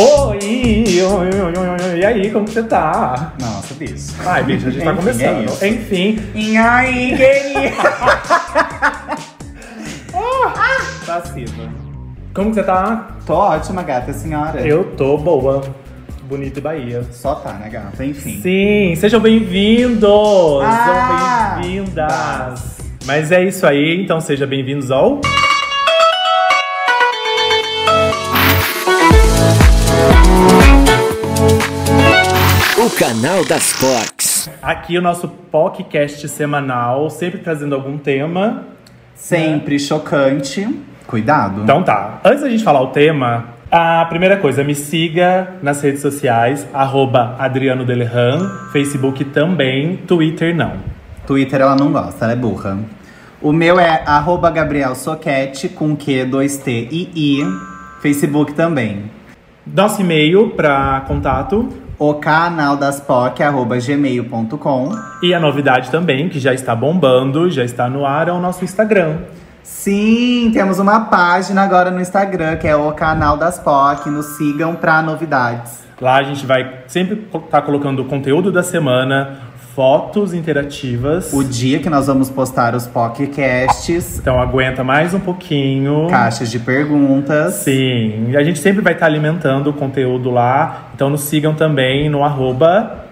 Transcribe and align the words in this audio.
Oi, 0.00 0.38
oi, 0.38 1.02
oi, 1.02 1.40
oi, 1.40 1.68
oi, 1.90 1.98
e 1.98 2.04
aí, 2.06 2.30
como 2.30 2.46
você 2.46 2.62
tá? 2.62 3.32
Nossa, 3.40 3.74
bicho. 3.74 4.14
Ai, 4.24 4.44
bicho, 4.44 4.68
a 4.68 4.70
gente 4.70 4.84
tá 4.84 4.92
Enfim, 4.92 5.00
começando. 5.00 5.38
é 5.38 5.44
isso. 5.44 5.66
Enfim, 5.66 6.18
E 6.36 6.56
aí, 6.56 7.16
gay? 7.16 7.72
Passiva. 11.04 11.68
como 12.32 12.50
que 12.50 12.54
você 12.54 12.62
tá? 12.62 13.08
Tô 13.26 13.34
ótima, 13.34 13.82
gata, 13.82 14.12
senhora. 14.12 14.60
Eu 14.60 14.84
tô 14.96 15.18
boa. 15.18 15.62
Bonito 16.28 16.58
e 16.58 16.60
Bahia. 16.60 17.02
Só 17.10 17.34
tá, 17.34 17.54
né, 17.54 17.68
gata? 17.68 18.04
Enfim. 18.04 18.40
Sim, 18.40 18.94
sejam 18.94 19.18
bem-vindos! 19.18 20.62
Ah, 20.62 21.56
sejam 21.58 21.72
bem-vindas! 21.72 22.78
Mas 23.04 23.32
é 23.32 23.42
isso 23.42 23.66
aí, 23.66 24.00
então 24.00 24.20
sejam 24.20 24.46
bem-vindos 24.46 24.92
ao. 24.92 25.20
O 32.88 32.90
canal 32.90 33.44
das 33.44 33.70
Fox. 33.72 34.50
Aqui 34.62 34.96
o 34.96 35.02
nosso 35.02 35.28
podcast 35.28 36.26
semanal, 36.26 37.10
sempre 37.10 37.38
trazendo 37.38 37.74
algum 37.74 37.98
tema. 37.98 38.64
Sempre 39.14 39.78
chocante. 39.78 40.66
Cuidado. 41.06 41.64
Então 41.64 41.82
tá, 41.82 42.18
antes 42.24 42.40
da 42.40 42.48
gente 42.48 42.64
falar 42.64 42.80
o 42.80 42.86
tema, 42.86 43.48
a 43.70 44.06
primeira 44.06 44.38
coisa, 44.38 44.64
me 44.64 44.74
siga 44.74 45.56
nas 45.62 45.82
redes 45.82 46.00
sociais, 46.00 46.66
arroba 46.72 47.36
Adriano 47.38 47.84
Delerran, 47.84 48.48
Facebook 48.72 49.22
também, 49.26 49.98
Twitter 50.06 50.56
não. 50.56 50.76
Twitter 51.26 51.60
ela 51.60 51.76
não 51.76 51.92
gosta, 51.92 52.24
ela 52.24 52.32
é 52.32 52.36
burra. 52.36 52.78
O 53.42 53.52
meu 53.52 53.78
é 53.78 54.02
arroba 54.06 54.50
Gabriel 54.50 54.94
Soquete 54.94 55.68
com 55.68 55.94
Q, 55.94 56.24
2T 56.24 56.88
e 56.90 57.10
I. 57.14 57.44
Facebook 58.00 58.54
também. 58.54 59.10
Nosso 59.66 60.00
e-mail 60.00 60.52
para 60.56 61.04
contato 61.06 61.86
O 61.98 62.14
canal 62.14 62.76
das 62.76 63.00
POC, 63.00 63.42
arroba 63.42 63.76
gmail.com. 63.76 64.90
e 65.20 65.34
a 65.34 65.40
novidade 65.40 65.90
também, 65.90 66.28
que 66.28 66.38
já 66.38 66.54
está 66.54 66.72
bombando, 66.72 67.50
já 67.50 67.64
está 67.64 67.88
no 67.88 68.06
ar, 68.06 68.28
é 68.28 68.32
o 68.32 68.38
nosso 68.38 68.64
Instagram. 68.64 69.18
Sim, 69.64 70.50
temos 70.52 70.78
uma 70.78 71.00
página 71.00 71.62
agora 71.62 71.90
no 71.90 72.00
Instagram, 72.00 72.56
que 72.56 72.68
é 72.68 72.76
o 72.76 72.92
canal 72.92 73.36
das 73.36 73.58
POC. 73.58 74.10
Nos 74.10 74.26
sigam 74.36 74.76
pra 74.76 75.02
novidades. 75.02 75.84
Lá 76.00 76.18
a 76.18 76.22
gente 76.22 76.46
vai 76.46 76.82
sempre 76.86 77.26
estar 77.34 77.62
colocando 77.62 78.02
o 78.02 78.04
conteúdo 78.04 78.52
da 78.52 78.62
semana, 78.62 79.40
fotos 79.78 80.34
interativas. 80.34 81.32
O 81.32 81.44
dia 81.44 81.78
que 81.78 81.88
nós 81.88 82.08
vamos 82.08 82.28
postar 82.28 82.74
os 82.74 82.84
podcasts, 82.88 84.18
Então 84.18 84.40
aguenta 84.40 84.82
mais 84.82 85.14
um 85.14 85.20
pouquinho. 85.20 86.08
caixas 86.08 86.50
de 86.50 86.58
perguntas. 86.58 87.54
Sim, 87.54 88.34
a 88.34 88.42
gente 88.42 88.58
sempre 88.58 88.82
vai 88.82 88.94
estar 88.94 89.06
alimentando 89.06 89.70
o 89.70 89.72
conteúdo 89.72 90.30
lá. 90.30 90.90
Então 90.96 91.08
nos 91.08 91.20
sigam 91.20 91.54
também 91.54 92.08
no 92.10 92.24
arroba. 92.24 93.04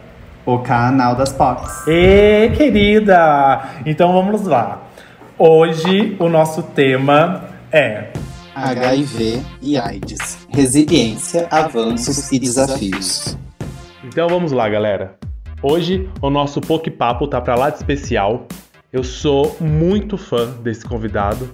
O 0.45 0.59
canal 0.59 1.15
das 1.15 1.33
POCs. 1.33 1.87
Ê, 1.87 2.51
querida! 2.57 3.63
Então 3.87 4.13
vamos 4.13 4.43
lá. 4.45 4.83
Hoje 5.39 6.17
o 6.19 6.29
nosso 6.29 6.65
tema 6.65 7.45
é 7.71 8.07
HIV 8.57 9.41
e 9.63 9.79
AIDS. 9.79 10.37
Resiliência, 10.49 11.47
avanços 11.49 12.33
e 12.33 12.41
desafios. 12.41 13.39
Então 14.05 14.27
vamos 14.29 14.51
lá, 14.51 14.69
galera. 14.69 15.26
Hoje 15.69 16.09
o 16.23 16.31
nosso 16.31 16.61
Poke 16.61 16.89
Papo 16.89 17.27
tá 17.27 17.41
pra 17.41 17.57
lá 17.57 17.71
de 17.71 17.79
especial. 17.79 18.47
Eu 18.93 19.03
sou 19.03 19.57
muito 19.59 20.17
fã 20.17 20.49
desse 20.63 20.87
convidado. 20.87 21.51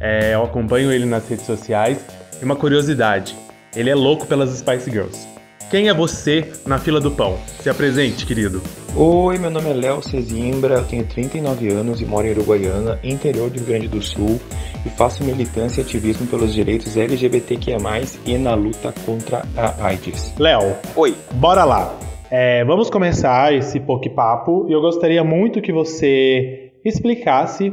É, 0.00 0.34
eu 0.34 0.42
acompanho 0.42 0.90
ele 0.90 1.06
nas 1.06 1.28
redes 1.28 1.46
sociais. 1.46 2.04
E 2.40 2.44
uma 2.44 2.56
curiosidade: 2.56 3.36
ele 3.76 3.88
é 3.88 3.94
louco 3.94 4.26
pelas 4.26 4.50
Spice 4.50 4.90
Girls. 4.90 5.28
Quem 5.70 5.88
é 5.88 5.94
você 5.94 6.50
na 6.66 6.76
fila 6.76 7.00
do 7.00 7.12
pão? 7.12 7.38
Se 7.60 7.70
apresente, 7.70 8.26
querido. 8.26 8.60
Oi, 8.96 9.38
meu 9.38 9.48
nome 9.48 9.70
é 9.70 9.74
Léo 9.74 10.02
Cezimbra, 10.02 10.78
eu 10.78 10.84
tenho 10.84 11.06
39 11.06 11.68
anos 11.68 12.00
e 12.00 12.04
moro 12.04 12.26
em 12.26 12.32
Uruguaiana, 12.32 12.98
interior 13.04 13.48
do 13.48 13.58
Rio 13.58 13.66
Grande 13.66 13.86
do 13.86 14.02
Sul, 14.02 14.40
e 14.84 14.90
faço 14.90 15.22
militância 15.22 15.80
e 15.80 15.84
ativismo 15.84 16.26
pelos 16.26 16.52
direitos 16.52 16.96
LGBTQIA+, 16.96 17.78
e 18.26 18.36
na 18.36 18.54
luta 18.54 18.92
contra 19.06 19.46
a 19.56 19.86
AIDS. 19.86 20.34
Léo, 20.36 20.74
Oi. 20.96 21.16
bora 21.34 21.64
lá. 21.64 21.96
É, 22.34 22.64
vamos 22.64 22.88
começar 22.88 23.52
esse 23.52 23.78
Papo 23.78 24.66
e 24.66 24.72
eu 24.72 24.80
gostaria 24.80 25.22
muito 25.22 25.60
que 25.60 25.70
você 25.70 26.72
explicasse 26.82 27.70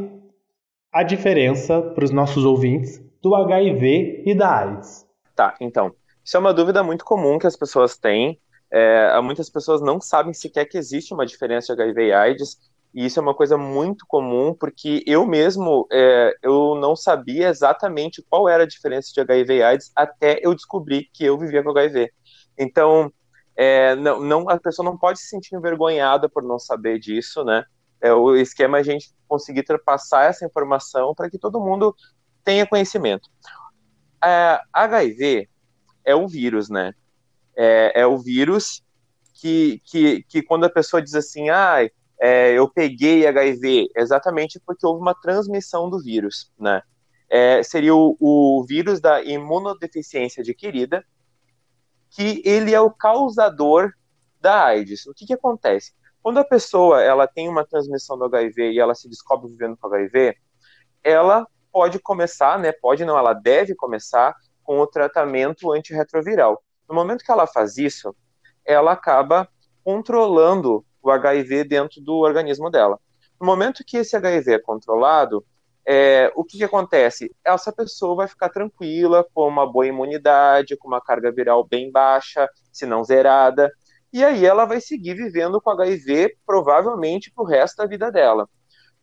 a 0.91 1.01
diferença 1.01 1.81
para 1.81 2.03
os 2.03 2.11
nossos 2.11 2.43
ouvintes 2.43 3.01
do 3.21 3.33
HIV 3.35 4.23
e 4.25 4.35
da 4.35 4.53
AIDS. 4.53 5.07
Tá, 5.33 5.55
então. 5.61 5.95
Isso 6.25 6.35
é 6.35 6.39
uma 6.41 6.53
dúvida 6.53 6.83
muito 6.83 7.05
comum 7.05 7.39
que 7.39 7.47
as 7.47 7.55
pessoas 7.55 7.97
têm. 7.97 8.37
É, 8.69 9.17
muitas 9.21 9.49
pessoas 9.49 9.81
não 9.81 10.01
sabem 10.01 10.33
sequer 10.33 10.65
que 10.65 10.77
existe 10.77 11.13
uma 11.13 11.25
diferença 11.25 11.73
de 11.73 11.81
HIV 11.81 12.07
e 12.07 12.11
AIDS, 12.11 12.57
e 12.93 13.05
isso 13.05 13.17
é 13.17 13.23
uma 13.23 13.33
coisa 13.33 13.57
muito 13.57 14.05
comum, 14.05 14.53
porque 14.53 15.01
eu 15.07 15.25
mesmo 15.25 15.87
é, 15.89 16.33
eu 16.43 16.75
não 16.75 16.97
sabia 16.97 17.47
exatamente 17.47 18.21
qual 18.29 18.49
era 18.49 18.63
a 18.63 18.67
diferença 18.67 19.09
de 19.13 19.21
HIV 19.21 19.53
e 19.55 19.63
AIDS 19.63 19.91
até 19.95 20.37
eu 20.43 20.53
descobrir 20.53 21.07
que 21.13 21.23
eu 21.23 21.37
vivia 21.37 21.63
com 21.63 21.69
HIV. 21.69 22.11
Então, 22.57 23.09
é, 23.61 23.93
não, 23.93 24.21
não, 24.21 24.49
a 24.49 24.57
pessoa 24.57 24.85
não 24.85 24.97
pode 24.97 25.19
se 25.19 25.27
sentir 25.27 25.53
envergonhada 25.53 26.29
por 26.29 26.41
não 26.41 26.57
saber 26.57 26.97
disso, 26.97 27.43
né? 27.43 27.65
É, 27.99 28.13
o 28.13 28.33
esquema 28.37 28.77
é 28.77 28.79
a 28.79 28.83
gente 28.83 29.13
conseguir 29.27 29.65
passar 29.83 30.29
essa 30.29 30.45
informação 30.45 31.13
para 31.13 31.29
que 31.29 31.37
todo 31.37 31.59
mundo 31.59 31.93
tenha 32.41 32.65
conhecimento. 32.65 33.29
É, 34.23 34.61
HIV 34.71 35.49
é 36.05 36.15
um 36.15 36.25
vírus, 36.25 36.69
né? 36.69 36.93
É, 37.53 37.99
é 37.99 38.07
o 38.07 38.17
vírus 38.17 38.81
que, 39.33 39.81
que, 39.83 40.23
que 40.29 40.41
quando 40.41 40.63
a 40.63 40.69
pessoa 40.69 41.01
diz 41.01 41.13
assim, 41.13 41.49
ah, 41.49 41.85
é, 42.17 42.53
eu 42.53 42.69
peguei 42.69 43.27
HIV, 43.27 43.89
exatamente 43.93 44.57
porque 44.65 44.87
houve 44.87 45.01
uma 45.01 45.13
transmissão 45.13 45.89
do 45.89 46.01
vírus, 46.01 46.49
né? 46.57 46.81
É, 47.29 47.61
seria 47.61 47.93
o, 47.93 48.15
o 48.21 48.65
vírus 48.65 49.01
da 49.01 49.21
imunodeficiência 49.21 50.39
adquirida, 50.39 51.03
que 52.09 52.41
ele 52.45 52.73
é 52.73 52.79
o 52.79 52.91
causador 52.91 53.91
da 54.41 54.65
AIDS. 54.65 55.05
O 55.05 55.13
que, 55.13 55.25
que 55.25 55.33
acontece? 55.33 55.93
Quando 56.21 56.39
a 56.39 56.43
pessoa 56.43 57.01
ela 57.01 57.27
tem 57.27 57.47
uma 57.47 57.65
transmissão 57.65 58.17
do 58.17 58.25
HIV 58.25 58.71
e 58.71 58.79
ela 58.79 58.95
se 58.95 59.09
descobre 59.09 59.49
vivendo 59.49 59.77
com 59.77 59.87
HIV, 59.87 60.35
ela 61.03 61.47
pode 61.71 61.99
começar, 61.99 62.59
né? 62.59 62.71
Pode 62.71 63.05
não, 63.05 63.17
ela 63.17 63.33
deve 63.33 63.75
começar 63.75 64.35
com 64.63 64.79
o 64.79 64.87
tratamento 64.87 65.71
antirretroviral. 65.71 66.61
No 66.87 66.95
momento 66.95 67.23
que 67.23 67.31
ela 67.31 67.47
faz 67.47 67.77
isso, 67.77 68.15
ela 68.65 68.91
acaba 68.91 69.47
controlando 69.83 70.85
o 71.01 71.09
HIV 71.09 71.63
dentro 71.63 72.01
do 72.01 72.17
organismo 72.17 72.69
dela. 72.69 72.99
No 73.39 73.45
momento 73.45 73.83
que 73.85 73.97
esse 73.97 74.15
HIV 74.15 74.53
é 74.53 74.59
controlado, 74.59 75.45
é, 75.85 76.31
o 76.35 76.43
que, 76.43 76.57
que 76.57 76.63
acontece? 76.63 77.35
Essa 77.43 77.71
pessoa 77.71 78.15
vai 78.15 78.27
ficar 78.27 78.49
tranquila, 78.49 79.25
com 79.33 79.47
uma 79.47 79.69
boa 79.69 79.87
imunidade, 79.87 80.77
com 80.77 80.87
uma 80.87 81.01
carga 81.01 81.31
viral 81.31 81.65
bem 81.67 81.91
baixa, 81.91 82.47
se 82.71 82.85
não 82.85 83.03
zerada, 83.03 83.71
e 84.11 84.23
aí 84.23 84.45
ela 84.45 84.65
vai 84.65 84.81
seguir 84.81 85.13
vivendo 85.13 85.61
com 85.61 85.69
HIV 85.69 86.35
provavelmente 86.45 87.31
para 87.31 87.43
o 87.43 87.47
resto 87.47 87.77
da 87.77 87.85
vida 87.85 88.11
dela. 88.11 88.49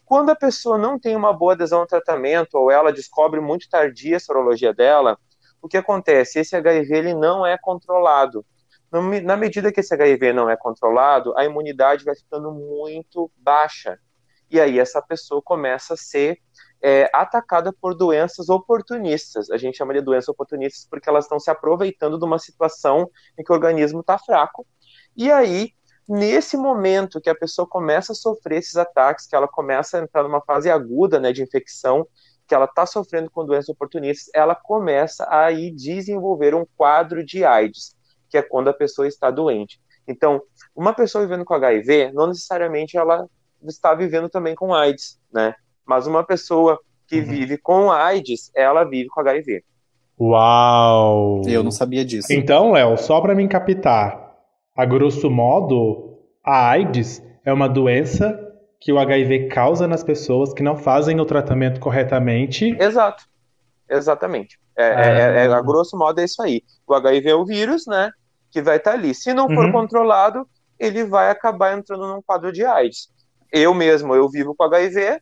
Quando 0.05 0.31
a 0.31 0.37
pessoa 0.37 0.79
não 0.79 0.99
tem 0.99 1.17
uma 1.17 1.33
boa 1.33 1.53
adesão 1.53 1.81
ao 1.81 1.87
tratamento, 1.87 2.55
ou 2.55 2.71
ela 2.71 2.93
descobre 2.93 3.41
muito 3.41 3.69
tardia 3.69 4.17
a 4.17 4.21
sorologia 4.21 4.73
dela, 4.73 5.19
o 5.61 5.69
que 5.69 5.77
acontece? 5.77 6.39
Esse 6.39 6.55
HIV 6.55 6.97
ele 6.97 7.15
não 7.15 7.45
é 7.45 7.57
controlado. 7.59 8.45
Na 9.25 9.37
medida 9.37 9.73
que 9.73 9.81
esse 9.81 9.93
HIV 9.93 10.33
não 10.33 10.49
é 10.49 10.57
controlado, 10.57 11.37
a 11.37 11.45
imunidade 11.45 12.05
vai 12.05 12.15
ficando 12.15 12.53
muito 12.53 13.31
baixa. 13.37 13.99
E 14.49 14.61
aí 14.61 14.79
essa 14.79 15.03
pessoa 15.03 15.43
começa 15.43 15.95
a 15.95 15.97
ser 15.97 16.39
é, 16.87 17.11
atacada 17.13 17.73
por 17.73 17.97
doenças 17.97 18.49
oportunistas. 18.49 19.51
A 19.51 19.57
gente 19.57 19.77
chama 19.77 19.93
de 19.93 20.01
doenças 20.01 20.29
oportunistas 20.29 20.87
porque 20.89 21.09
elas 21.09 21.25
estão 21.25 21.41
se 21.41 21.51
aproveitando 21.51 22.17
de 22.17 22.25
uma 22.25 22.39
situação 22.39 23.11
em 23.37 23.43
que 23.43 23.51
o 23.51 23.57
organismo 23.57 24.03
está 24.03 24.17
fraco. 24.17 24.65
E 25.17 25.29
aí, 25.29 25.73
nesse 26.09 26.57
momento 26.57 27.21
que 27.21 27.29
a 27.29 27.35
pessoa 27.35 27.67
começa 27.67 28.13
a 28.13 28.15
sofrer 28.15 28.59
esses 28.59 28.77
ataques, 28.77 29.27
que 29.27 29.35
ela 29.35 29.49
começa 29.49 29.99
a 29.99 30.01
entrar 30.01 30.23
numa 30.23 30.41
fase 30.41 30.71
aguda 30.71 31.19
né, 31.19 31.33
de 31.33 31.43
infecção, 31.43 32.07
que 32.47 32.55
ela 32.55 32.67
está 32.67 32.87
sofrendo 32.87 33.29
com 33.33 33.45
doenças 33.45 33.71
oportunistas, 33.71 34.31
ela 34.33 34.55
começa 34.55 35.27
a 35.29 35.51
ir 35.51 35.73
desenvolver 35.73 36.55
um 36.55 36.65
quadro 36.77 37.25
de 37.25 37.45
AIDS, 37.45 37.97
que 38.31 38.39
é 38.39 38.43
quando 38.43 38.69
a 38.69 38.73
pessoa 38.73 39.09
está 39.09 39.29
doente. 39.29 39.81
Então, 40.07 40.41
uma 40.73 40.95
pessoa 40.95 41.25
vivendo 41.25 41.45
com 41.45 41.55
HIV, 41.55 42.13
não 42.13 42.29
necessariamente 42.29 42.97
ela 42.97 43.29
está 43.67 43.93
vivendo 43.93 44.29
também 44.29 44.55
com 44.55 44.73
AIDS, 44.73 45.19
né? 45.33 45.53
Mas 45.87 46.07
uma 46.07 46.25
pessoa 46.25 46.79
que 47.07 47.21
Uhum. 47.21 47.25
vive 47.27 47.57
com 47.59 47.91
AIDS, 47.91 48.51
ela 48.55 48.85
vive 48.85 49.09
com 49.09 49.21
HIV. 49.21 49.63
Uau! 50.19 51.43
Eu 51.47 51.63
não 51.63 51.71
sabia 51.71 52.05
disso. 52.05 52.33
Então, 52.33 52.73
Léo, 52.73 52.97
só 52.97 53.21
para 53.21 53.35
me 53.35 53.47
captar, 53.47 54.35
a 54.77 54.85
grosso 54.85 55.31
modo, 55.31 56.19
a 56.45 56.69
AIDS 56.71 57.23
é 57.45 57.53
uma 57.53 57.69
doença 57.69 58.39
que 58.81 58.93
o 58.93 58.99
HIV 58.99 59.49
causa 59.49 59.87
nas 59.87 60.03
pessoas 60.03 60.53
que 60.53 60.63
não 60.63 60.77
fazem 60.77 61.21
o 61.21 61.25
tratamento 61.25 61.81
corretamente. 61.81 62.77
Exato. 62.81 63.25
Exatamente. 63.89 64.59
É, 64.77 64.85
é, 64.85 65.47
é, 65.47 65.53
a 65.53 65.61
grosso 65.63 65.97
modo 65.97 66.21
é 66.21 66.25
isso 66.25 66.43
aí. 66.43 66.63
O 66.87 66.95
HIV 66.95 67.31
é 67.31 67.35
o 67.35 67.45
vírus, 67.45 67.87
né? 67.87 68.11
Que 68.51 68.61
vai 68.61 68.77
estar 68.79 68.93
ali. 68.93 69.15
Se 69.15 69.33
não 69.33 69.47
for 69.49 69.67
Uhum. 69.67 69.73
controlado, 69.73 70.47
ele 70.79 71.05
vai 71.05 71.31
acabar 71.31 71.77
entrando 71.77 72.07
num 72.07 72.21
quadro 72.21 72.53
de 72.53 72.65
AIDS. 72.65 73.09
Eu 73.53 73.73
mesmo, 73.73 74.15
eu 74.15 74.29
vivo 74.29 74.55
com 74.57 74.65
HIV, 74.65 75.21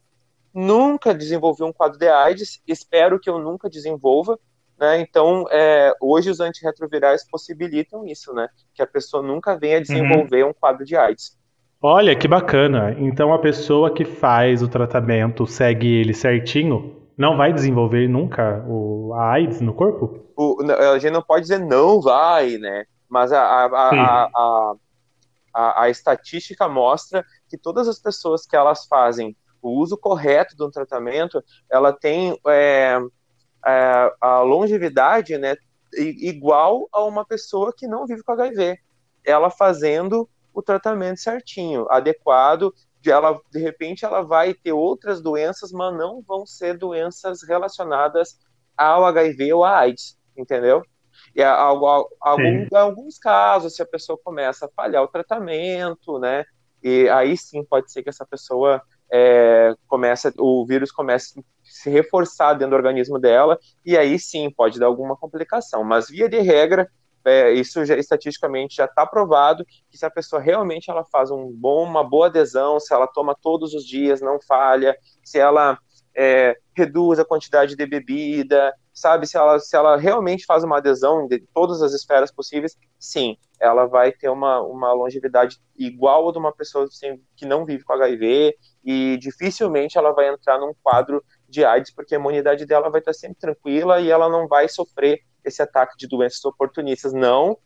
nunca 0.54 1.14
desenvolvi 1.14 1.64
um 1.64 1.72
quadro 1.72 1.98
de 1.98 2.08
AIDS, 2.08 2.62
espero 2.66 3.18
que 3.20 3.28
eu 3.28 3.38
nunca 3.38 3.68
desenvolva, 3.68 4.38
né? 4.78 5.00
Então, 5.00 5.44
é, 5.50 5.92
hoje 6.00 6.30
os 6.30 6.40
antirretrovirais 6.40 7.28
possibilitam 7.28 8.06
isso, 8.06 8.32
né? 8.32 8.48
Que 8.74 8.82
a 8.82 8.86
pessoa 8.86 9.22
nunca 9.22 9.58
venha 9.58 9.80
desenvolver 9.80 10.44
um 10.44 10.52
quadro 10.52 10.84
de 10.84 10.96
AIDS. 10.96 11.36
Olha 11.82 12.16
que 12.16 12.26
bacana. 12.26 12.96
Então 12.98 13.32
a 13.32 13.38
pessoa 13.38 13.92
que 13.92 14.04
faz 14.04 14.62
o 14.62 14.68
tratamento 14.68 15.46
segue 15.46 15.86
ele 15.86 16.14
certinho, 16.14 16.96
não 17.16 17.36
vai 17.36 17.52
desenvolver 17.52 18.08
nunca 18.08 18.64
o, 18.66 19.12
a 19.14 19.32
AIDS 19.32 19.60
no 19.60 19.74
corpo? 19.74 20.18
O- 20.36 20.58
a 20.92 20.98
gente 20.98 21.12
não 21.12 21.22
pode 21.22 21.42
dizer 21.42 21.58
não 21.60 22.00
vai, 22.00 22.56
né? 22.56 22.84
Mas 23.08 23.32
a, 23.32 23.40
a, 23.66 24.28
a- 25.54 25.82
a 25.82 25.88
estatística 25.88 26.68
mostra 26.68 27.24
que 27.48 27.56
todas 27.56 27.86
as 27.86 27.98
pessoas 28.00 28.46
que 28.46 28.56
elas 28.56 28.86
fazem 28.86 29.36
o 29.68 29.78
uso 29.80 29.96
correto 29.96 30.56
de 30.56 30.64
um 30.64 30.70
tratamento, 30.70 31.42
ela 31.70 31.92
tem 31.92 32.38
é, 32.48 32.98
é, 33.66 34.12
a 34.20 34.40
longevidade 34.40 35.36
né, 35.38 35.56
igual 35.96 36.88
a 36.92 37.02
uma 37.04 37.24
pessoa 37.24 37.72
que 37.76 37.86
não 37.86 38.06
vive 38.06 38.22
com 38.22 38.32
HIV. 38.32 38.78
Ela 39.24 39.50
fazendo 39.50 40.28
o 40.52 40.62
tratamento 40.62 41.20
certinho, 41.20 41.86
adequado, 41.90 42.72
de 43.00 43.10
ela 43.10 43.38
de 43.50 43.58
repente 43.58 44.04
ela 44.04 44.22
vai 44.22 44.54
ter 44.54 44.72
outras 44.72 45.20
doenças, 45.20 45.72
mas 45.72 45.94
não 45.96 46.22
vão 46.22 46.46
ser 46.46 46.78
doenças 46.78 47.42
relacionadas 47.42 48.38
ao 48.76 49.04
HIV 49.06 49.52
ou 49.52 49.64
à 49.64 49.78
AIDS, 49.78 50.18
entendeu? 50.36 50.82
E 51.34 51.42
há, 51.42 51.52
há- 51.54 51.70
há- 51.70 52.30
algum- 52.30 52.66
alguns 52.74 53.18
casos, 53.18 53.74
se 53.74 53.82
a 53.82 53.86
pessoa 53.86 54.18
começa 54.22 54.66
a 54.66 54.70
falhar 54.70 55.02
o 55.02 55.08
tratamento, 55.08 56.18
né? 56.18 56.44
E 56.82 57.08
aí 57.08 57.36
sim 57.36 57.64
pode 57.64 57.90
ser 57.90 58.02
que 58.02 58.08
essa 58.10 58.26
pessoa 58.26 58.82
é, 59.16 59.72
comece, 59.86 60.32
o 60.40 60.66
vírus 60.66 60.90
comece 60.90 61.38
a 61.38 61.42
se 61.62 61.88
reforçar 61.88 62.54
dentro 62.54 62.70
do 62.70 62.76
organismo 62.76 63.16
dela, 63.16 63.56
e 63.86 63.96
aí 63.96 64.18
sim 64.18 64.50
pode 64.50 64.80
dar 64.80 64.86
alguma 64.86 65.16
complicação. 65.16 65.84
Mas 65.84 66.08
via 66.08 66.28
de 66.28 66.40
regra, 66.40 66.90
é, 67.24 67.52
isso 67.52 67.84
já, 67.84 67.96
estatisticamente 67.96 68.74
já 68.74 68.86
está 68.86 69.06
provado 69.06 69.64
que 69.88 69.96
se 69.96 70.04
a 70.04 70.10
pessoa 70.10 70.42
realmente 70.42 70.90
ela 70.90 71.04
faz 71.04 71.30
um 71.30 71.48
bom, 71.48 71.84
uma 71.84 72.02
boa 72.02 72.26
adesão, 72.26 72.80
se 72.80 72.92
ela 72.92 73.06
toma 73.06 73.36
todos 73.40 73.72
os 73.72 73.86
dias, 73.86 74.20
não 74.20 74.40
falha, 74.40 74.96
se 75.22 75.38
ela 75.38 75.78
é, 76.12 76.56
reduz 76.76 77.20
a 77.20 77.24
quantidade 77.24 77.76
de 77.76 77.86
bebida, 77.86 78.74
sabe? 78.94 79.26
Se 79.26 79.36
ela, 79.36 79.58
se 79.58 79.76
ela 79.76 79.96
realmente 79.96 80.46
faz 80.46 80.62
uma 80.62 80.78
adesão 80.78 81.26
de 81.26 81.40
todas 81.52 81.82
as 81.82 81.92
esferas 81.92 82.30
possíveis, 82.30 82.76
sim, 82.98 83.36
ela 83.60 83.86
vai 83.86 84.12
ter 84.12 84.28
uma, 84.28 84.60
uma 84.60 84.92
longevidade 84.92 85.58
igual 85.76 86.28
a 86.28 86.32
de 86.32 86.38
uma 86.38 86.52
pessoa 86.52 86.86
sem, 86.90 87.20
que 87.36 87.44
não 87.44 87.66
vive 87.66 87.82
com 87.82 87.92
HIV 87.92 88.56
e 88.84 89.18
dificilmente 89.18 89.98
ela 89.98 90.12
vai 90.12 90.28
entrar 90.28 90.58
num 90.58 90.72
quadro 90.82 91.22
de 91.48 91.64
AIDS, 91.64 91.92
porque 91.92 92.14
a 92.14 92.18
imunidade 92.18 92.64
dela 92.64 92.88
vai 92.88 93.00
estar 93.00 93.12
sempre 93.12 93.38
tranquila 93.38 94.00
e 94.00 94.10
ela 94.10 94.28
não 94.28 94.46
vai 94.46 94.68
sofrer 94.68 95.20
esse 95.44 95.60
ataque 95.60 95.96
de 95.98 96.06
doenças 96.06 96.44
oportunistas, 96.44 97.12
não 97.12 97.58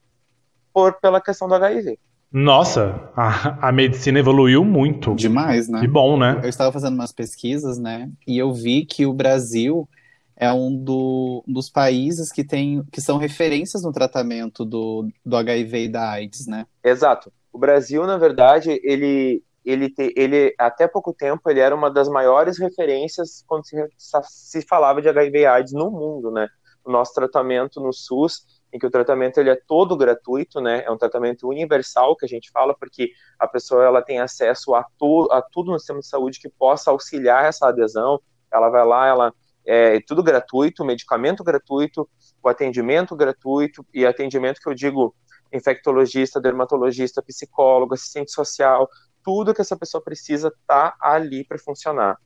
por 0.73 0.95
pela 1.01 1.21
questão 1.21 1.47
do 1.47 1.55
HIV. 1.55 1.99
Nossa, 2.31 3.11
a, 3.17 3.69
a 3.69 3.73
medicina 3.73 4.19
evoluiu 4.19 4.63
muito. 4.63 5.15
Demais, 5.15 5.67
né? 5.67 5.81
Que 5.81 5.89
bom, 5.89 6.19
né? 6.19 6.41
Eu 6.43 6.49
estava 6.49 6.71
fazendo 6.71 6.95
umas 6.95 7.11
pesquisas, 7.11 7.79
né? 7.79 8.11
E 8.27 8.37
eu 8.37 8.53
vi 8.53 8.85
que 8.85 9.07
o 9.07 9.15
Brasil 9.15 9.89
é 10.38 10.52
um 10.52 10.75
do- 10.75 11.43
dos 11.46 11.69
países 11.69 12.31
que 12.31 12.44
tem, 12.44 12.82
que 12.93 13.00
são 13.00 13.19
referências 13.19 13.82
no 13.82 13.93
tratamento 13.93 14.64
do, 14.64 15.08
do 15.26 15.37
HIV 15.37 15.85
e 15.85 15.88
da 15.88 16.11
AIDS, 16.12 16.46
né? 16.46 16.64
Exato. 16.82 17.32
O 17.52 17.58
Brasil, 17.58 18.06
na 18.06 18.17
verdade, 18.17 18.81
ele, 18.85 19.43
ele, 19.64 19.90
te, 19.90 20.14
ele 20.17 20.55
até 20.56 20.87
pouco 20.87 21.12
tempo 21.12 21.50
ele 21.50 21.58
era 21.58 21.75
uma 21.75 21.90
das 21.90 22.08
maiores 22.08 22.56
referências 22.56 23.43
quando 23.49 23.67
se, 23.67 23.76
se 24.23 24.62
falava 24.62 25.02
de 25.02 25.08
HIV/AIDS 25.08 25.73
no 25.73 25.90
mundo, 25.90 26.31
né? 26.31 26.49
O 26.85 26.93
nosso 26.93 27.12
tratamento 27.14 27.81
no 27.81 27.93
SUS, 27.93 28.46
em 28.73 28.79
que 28.79 28.87
o 28.87 28.90
tratamento 28.90 29.38
ele 29.38 29.50
é 29.50 29.56
todo 29.67 29.96
gratuito, 29.96 30.61
né? 30.61 30.85
É 30.85 30.90
um 30.90 30.96
tratamento 30.96 31.49
universal 31.49 32.14
que 32.14 32.25
a 32.25 32.29
gente 32.29 32.50
fala, 32.52 32.75
porque 32.79 33.11
a 33.38 33.49
pessoa 33.49 33.85
ela 33.85 34.02
tem 34.02 34.20
acesso 34.20 34.73
a, 34.75 34.85
to, 34.96 35.26
a 35.32 35.43
tudo 35.43 35.73
no 35.73 35.79
sistema 35.81 35.99
de 35.99 36.06
saúde 36.06 36.38
que 36.38 36.49
possa 36.49 36.93
auxiliar 36.93 37.46
essa 37.46 37.69
adesão. 37.69 38.20
Ela 38.52 38.69
vai 38.70 38.87
lá, 38.87 39.06
ela 39.08 39.35
é 39.70 40.00
tudo 40.00 40.23
gratuito, 40.23 40.82
medicamento 40.82 41.44
gratuito, 41.44 42.09
o 42.43 42.49
atendimento 42.49 43.15
gratuito 43.15 43.85
e 43.93 44.06
atendimento 44.06 44.61
que 44.62 44.69
eu 44.69 44.75
digo 44.75 45.15
infectologista, 45.53 46.41
dermatologista, 46.41 47.23
psicólogo, 47.23 47.93
assistente 47.93 48.32
social, 48.32 48.88
tudo 49.23 49.53
que 49.53 49.61
essa 49.61 49.76
pessoa 49.76 50.03
precisa 50.03 50.50
tá 50.67 50.97
ali 50.99 51.44
para 51.44 51.59
funcionar. 51.59 52.17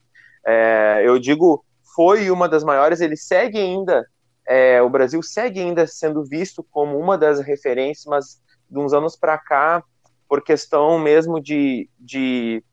É, 0.47 1.03
eu 1.05 1.19
digo, 1.19 1.65
foi 1.97 2.31
uma 2.31 2.49
das 2.49 2.63
maiores, 2.63 3.01
ele 3.01 3.17
segue 3.17 3.59
ainda, 3.59 4.07
é, 4.47 4.81
o 4.81 4.89
Brasil 4.89 5.21
segue 5.21 5.59
ainda 5.59 5.85
sendo 5.85 6.25
visto 6.25 6.65
como 6.71 6.97
uma 6.97 7.19
das 7.19 7.41
referências, 7.41 8.05
mas 8.07 8.41
de 8.71 8.79
uns 8.79 8.93
anos 8.93 9.17
para 9.17 9.37
cá, 9.37 9.83
por 10.29 10.43
questão 10.43 10.97
mesmo 10.97 11.41
de, 11.41 11.91
de, 11.99 12.65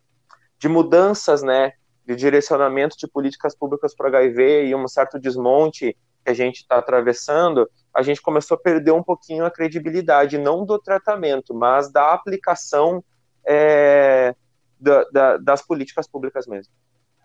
de 0.59 0.69
mudanças, 0.69 1.41
né, 1.41 1.73
de 2.09 2.15
direcionamento 2.15 2.97
de 2.97 3.07
políticas 3.07 3.55
públicas 3.55 3.95
para 3.95 4.07
HIV 4.07 4.65
e 4.65 4.73
um 4.73 4.87
certo 4.87 5.19
desmonte 5.19 5.95
que 6.25 6.31
a 6.31 6.33
gente 6.33 6.61
está 6.61 6.79
atravessando, 6.79 7.69
a 7.95 8.01
gente 8.01 8.19
começou 8.19 8.55
a 8.55 8.59
perder 8.59 8.91
um 8.91 9.03
pouquinho 9.03 9.45
a 9.45 9.51
credibilidade, 9.51 10.39
não 10.39 10.65
do 10.65 10.79
tratamento, 10.79 11.53
mas 11.53 11.91
da 11.91 12.11
aplicação 12.11 13.03
é, 13.47 14.33
da, 14.79 15.03
da, 15.13 15.37
das 15.37 15.61
políticas 15.61 16.09
públicas 16.09 16.47
mesmo. 16.47 16.73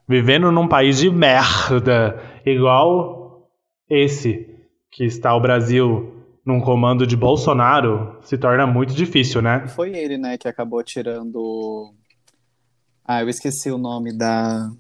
Vivendo 0.07 0.53
num 0.53 0.69
país 0.69 0.99
de 0.99 1.09
merda, 1.09 2.21
igual 2.45 3.49
esse, 3.89 4.55
que 4.93 5.05
está 5.05 5.35
o 5.35 5.41
Brasil 5.41 6.13
num 6.45 6.61
comando 6.61 7.07
de 7.07 7.17
Bolsonaro, 7.17 8.19
se 8.21 8.37
torna 8.37 8.67
muito 8.67 8.93
difícil, 8.93 9.41
né? 9.41 9.67
Foi 9.67 9.97
ele, 9.97 10.19
né, 10.19 10.37
que 10.37 10.47
acabou 10.47 10.83
tirando. 10.83 11.95
Ah, 13.05 13.23
eu 13.23 13.29
esqueci 13.29 13.71
o 13.71 13.79
nome 13.79 14.17
da 14.17 14.71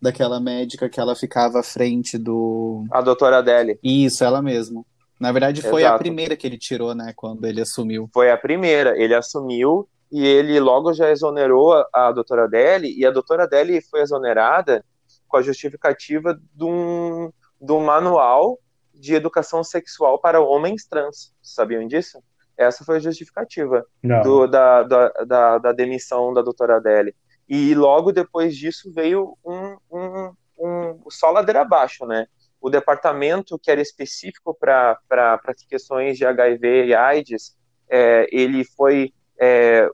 daquela 0.00 0.38
médica 0.38 0.88
que 0.88 1.00
ela 1.00 1.16
ficava 1.16 1.60
à 1.60 1.62
frente 1.62 2.16
do. 2.16 2.84
A 2.90 3.00
doutora 3.00 3.38
Adele. 3.38 3.78
Isso, 3.82 4.22
ela 4.22 4.40
mesmo. 4.40 4.86
Na 5.18 5.32
verdade, 5.32 5.62
foi 5.62 5.82
Exato. 5.82 5.96
a 5.96 5.98
primeira 5.98 6.36
que 6.36 6.46
ele 6.46 6.56
tirou, 6.58 6.94
né, 6.94 7.12
quando 7.16 7.44
ele 7.44 7.60
assumiu. 7.60 8.08
Foi 8.14 8.30
a 8.30 8.36
primeira, 8.36 8.96
ele 8.96 9.14
assumiu 9.14 9.88
e 10.10 10.24
ele 10.24 10.58
logo 10.60 10.92
já 10.92 11.10
exonerou 11.10 11.72
a, 11.72 11.88
a 11.92 12.12
doutora 12.12 12.44
Adele, 12.44 12.94
e 12.96 13.04
a 13.04 13.10
doutora 13.10 13.44
Adele 13.44 13.80
foi 13.82 14.00
exonerada 14.00 14.84
com 15.26 15.36
a 15.36 15.42
justificativa 15.42 16.38
de 16.54 16.64
um, 16.64 17.30
de 17.60 17.72
um 17.72 17.80
manual 17.80 18.58
de 18.94 19.14
educação 19.14 19.62
sexual 19.62 20.18
para 20.18 20.40
homens 20.40 20.86
trans. 20.86 21.32
Sabiam 21.42 21.86
disso? 21.86 22.22
Essa 22.56 22.84
foi 22.84 22.96
a 22.96 23.00
justificativa 23.00 23.84
do, 24.24 24.46
da, 24.46 24.82
da, 24.82 25.08
da, 25.26 25.58
da 25.58 25.72
demissão 25.72 26.32
da 26.32 26.42
doutora 26.42 26.76
Adele. 26.76 27.14
E 27.48 27.74
logo 27.74 28.12
depois 28.12 28.56
disso 28.56 28.92
veio 28.92 29.36
um, 29.44 29.76
um, 29.90 30.32
um 30.58 31.10
só 31.10 31.30
ladeira 31.30 31.62
abaixo, 31.62 32.04
né? 32.04 32.26
O 32.60 32.68
departamento 32.68 33.58
que 33.58 33.70
era 33.70 33.80
específico 33.80 34.54
para 34.54 34.98
questões 35.68 36.18
de 36.18 36.26
HIV 36.26 36.86
e 36.86 36.94
AIDS, 36.94 37.56
é, 37.88 38.26
ele 38.30 38.64
foi 38.64 39.12
é, 39.40 39.88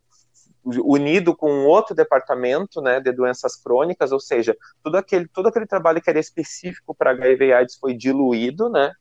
unido 0.65 1.37
com 1.37 1.67
outro 1.67 1.95
departamento, 1.95 2.81
né, 2.81 2.99
de 2.99 3.13
doenças 3.13 3.55
crônicas, 3.55 4.13
ou 4.13 4.21
seja, 4.21 4.57
todo 4.83 4.97
aquele, 4.97 5.29
todo 5.29 5.49
aquele 5.49 5.67
trabalho 5.67 6.01
que 6.01 6.09
era 6.09 6.19
específico 6.19 6.95
para 6.95 7.11
HIV 7.11 7.47
e 7.47 7.53
AIDS 7.53 7.77
foi 7.77 7.95
diluído, 7.95 8.71
né? 8.71 8.93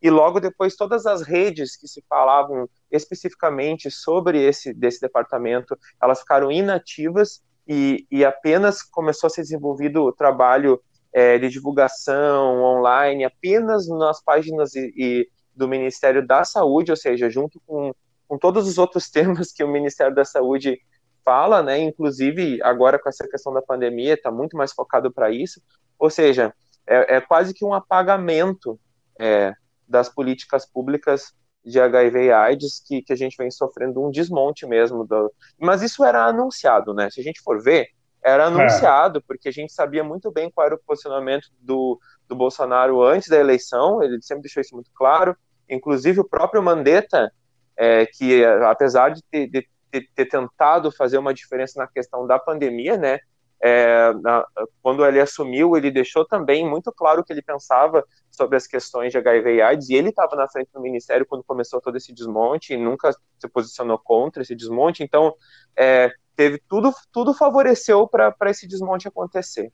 E 0.00 0.10
logo 0.10 0.38
depois 0.38 0.76
todas 0.76 1.06
as 1.06 1.22
redes 1.22 1.74
que 1.74 1.88
se 1.88 2.04
falavam 2.06 2.68
especificamente 2.90 3.90
sobre 3.90 4.42
esse 4.42 4.74
desse 4.74 5.00
departamento, 5.00 5.76
elas 6.00 6.20
ficaram 6.20 6.52
inativas 6.52 7.42
e, 7.66 8.06
e 8.10 8.24
apenas 8.24 8.82
começou 8.82 9.26
a 9.28 9.30
ser 9.30 9.42
desenvolvido 9.42 10.02
o 10.02 10.12
trabalho 10.12 10.80
é, 11.12 11.38
de 11.38 11.48
divulgação 11.48 12.62
online 12.62 13.24
apenas 13.24 13.88
nas 13.88 14.22
páginas 14.22 14.74
e, 14.74 14.92
e 14.96 15.28
do 15.54 15.66
Ministério 15.66 16.26
da 16.26 16.44
Saúde, 16.44 16.90
ou 16.90 16.96
seja, 16.96 17.30
junto 17.30 17.60
com, 17.66 17.92
com 18.28 18.38
todos 18.38 18.68
os 18.68 18.78
outros 18.78 19.08
temas 19.10 19.52
que 19.52 19.64
o 19.64 19.68
Ministério 19.68 20.14
da 20.14 20.24
Saúde 20.24 20.78
fala, 21.24 21.62
né? 21.62 21.78
Inclusive 21.78 22.62
agora 22.62 22.98
com 22.98 23.08
essa 23.08 23.26
questão 23.26 23.52
da 23.52 23.62
pandemia 23.62 24.14
está 24.14 24.30
muito 24.30 24.56
mais 24.56 24.72
focado 24.72 25.12
para 25.12 25.30
isso, 25.30 25.60
ou 25.98 26.08
seja, 26.08 26.54
é, 26.86 27.16
é, 27.16 27.20
quase 27.20 27.52
que 27.52 27.64
um 27.64 27.74
apagamento 27.74 28.78
é, 29.18 29.52
das 29.88 30.08
políticas 30.08 30.64
públicas 30.64 31.34
de 31.66 31.80
HIV 31.80 32.26
e 32.26 32.32
AIDS 32.32 32.80
que, 32.86 33.02
que 33.02 33.12
a 33.12 33.16
gente 33.16 33.36
vem 33.36 33.50
sofrendo 33.50 34.02
um 34.02 34.10
desmonte 34.10 34.64
mesmo. 34.64 35.04
Do... 35.04 35.32
Mas 35.58 35.82
isso 35.82 36.04
era 36.04 36.24
anunciado, 36.24 36.94
né? 36.94 37.10
Se 37.10 37.20
a 37.20 37.24
gente 37.24 37.40
for 37.40 37.60
ver, 37.60 37.88
era 38.22 38.46
anunciado, 38.46 39.18
é. 39.18 39.22
porque 39.26 39.48
a 39.48 39.52
gente 39.52 39.72
sabia 39.72 40.04
muito 40.04 40.30
bem 40.30 40.50
qual 40.50 40.66
era 40.66 40.76
o 40.76 40.80
posicionamento 40.86 41.48
do, 41.60 41.98
do 42.28 42.36
Bolsonaro 42.36 43.02
antes 43.02 43.28
da 43.28 43.36
eleição, 43.36 44.02
ele 44.02 44.22
sempre 44.22 44.42
deixou 44.42 44.60
isso 44.60 44.74
muito 44.74 44.90
claro. 44.94 45.36
Inclusive, 45.68 46.20
o 46.20 46.28
próprio 46.28 46.62
Mandetta, 46.62 47.32
é, 47.76 48.06
que 48.06 48.44
apesar 48.44 49.10
de 49.10 49.22
ter, 49.24 49.48
de 49.48 49.68
ter, 49.90 50.08
ter, 50.14 50.26
tentado 50.26 50.92
fazer 50.92 51.18
uma 51.18 51.34
diferença 51.34 51.80
na 51.80 51.88
questão 51.88 52.26
da 52.26 52.38
pandemia, 52.38 52.96
né, 52.96 53.18
é, 53.60 54.12
na, 54.22 54.46
quando 54.82 55.04
ele 55.04 55.20
assumiu, 55.20 55.76
ele 55.76 55.90
deixou 55.90 56.24
também 56.24 56.68
muito 56.68 56.92
claro 56.92 57.20
o 57.20 57.24
que 57.24 57.32
ele 57.32 57.42
pensava 57.42 58.04
sobre 58.36 58.56
as 58.56 58.66
questões 58.66 59.10
de 59.10 59.18
HIV 59.18 59.54
e 59.54 59.62
AIDS, 59.62 59.88
e 59.88 59.94
ele 59.94 60.10
estava 60.10 60.36
na 60.36 60.48
frente 60.48 60.68
do 60.72 60.80
ministério 60.80 61.26
quando 61.26 61.42
começou 61.42 61.80
todo 61.80 61.96
esse 61.96 62.12
desmonte 62.12 62.74
e 62.74 62.76
nunca 62.76 63.12
se 63.12 63.48
posicionou 63.48 63.98
contra 63.98 64.42
esse 64.42 64.54
desmonte, 64.54 65.02
então 65.02 65.34
é, 65.76 66.12
teve 66.36 66.60
tudo, 66.68 66.92
tudo 67.10 67.32
favoreceu 67.32 68.06
para 68.06 68.34
esse 68.50 68.68
desmonte 68.68 69.08
acontecer. 69.08 69.72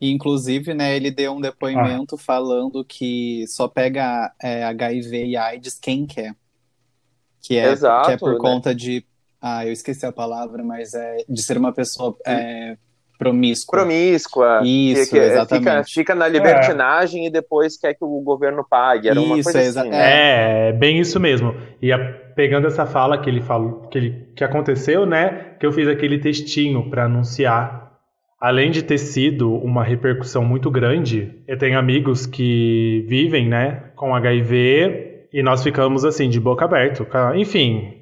E, 0.00 0.10
inclusive, 0.10 0.74
né, 0.74 0.96
ele 0.96 1.12
deu 1.12 1.32
um 1.32 1.40
depoimento 1.40 2.16
ah. 2.16 2.18
falando 2.18 2.84
que 2.84 3.44
só 3.46 3.68
pega 3.68 4.34
é, 4.42 4.64
HIV 4.64 5.26
e 5.26 5.36
AIDS 5.36 5.78
quem 5.78 6.04
quer. 6.04 6.34
Que 7.40 7.56
é, 7.56 7.70
Exato, 7.70 8.08
que 8.08 8.14
é 8.14 8.16
por 8.16 8.32
né? 8.32 8.38
conta 8.40 8.74
de. 8.74 9.06
Ah, 9.40 9.64
eu 9.64 9.72
esqueci 9.72 10.04
a 10.04 10.10
palavra, 10.10 10.64
mas 10.64 10.92
é 10.94 11.18
de 11.28 11.42
ser 11.42 11.56
uma 11.56 11.72
pessoa 11.72 12.16
é, 12.26 12.76
promíscua. 13.22 13.78
Promíscua. 13.78 14.60
Isso, 14.64 15.10
que, 15.10 15.18
exatamente. 15.18 15.64
Fica, 15.64 15.84
fica 15.84 16.14
na 16.14 16.28
libertinagem 16.28 17.24
é. 17.24 17.26
e 17.26 17.30
depois 17.30 17.76
quer 17.76 17.94
que 17.94 18.04
o 18.04 18.20
governo 18.20 18.64
pague. 18.68 19.08
Era 19.08 19.20
isso, 19.20 19.26
uma 19.26 19.42
coisa 19.42 19.80
assim. 19.80 19.90
Né? 19.90 19.96
É, 19.96 20.68
é, 20.68 20.72
bem 20.72 20.98
isso 20.98 21.18
mesmo. 21.18 21.54
E 21.80 21.92
a, 21.92 21.98
pegando 22.34 22.66
essa 22.66 22.86
fala 22.86 23.18
que 23.18 23.28
ele 23.28 23.40
falou, 23.40 23.88
que, 23.88 23.98
ele, 23.98 24.28
que 24.34 24.44
aconteceu, 24.44 25.06
né, 25.06 25.54
que 25.58 25.66
eu 25.66 25.72
fiz 25.72 25.88
aquele 25.88 26.18
textinho 26.18 26.88
para 26.90 27.04
anunciar 27.04 27.82
além 28.42 28.72
de 28.72 28.82
ter 28.82 28.98
sido 28.98 29.54
uma 29.54 29.84
repercussão 29.84 30.44
muito 30.44 30.68
grande, 30.68 31.32
eu 31.46 31.56
tenho 31.56 31.78
amigos 31.78 32.26
que 32.26 33.04
vivem, 33.06 33.48
né, 33.48 33.84
com 33.94 34.12
HIV 34.16 35.28
e 35.32 35.44
nós 35.44 35.62
ficamos 35.62 36.04
assim, 36.04 36.28
de 36.28 36.40
boca 36.40 36.64
aberta. 36.64 37.06
Enfim, 37.36 37.94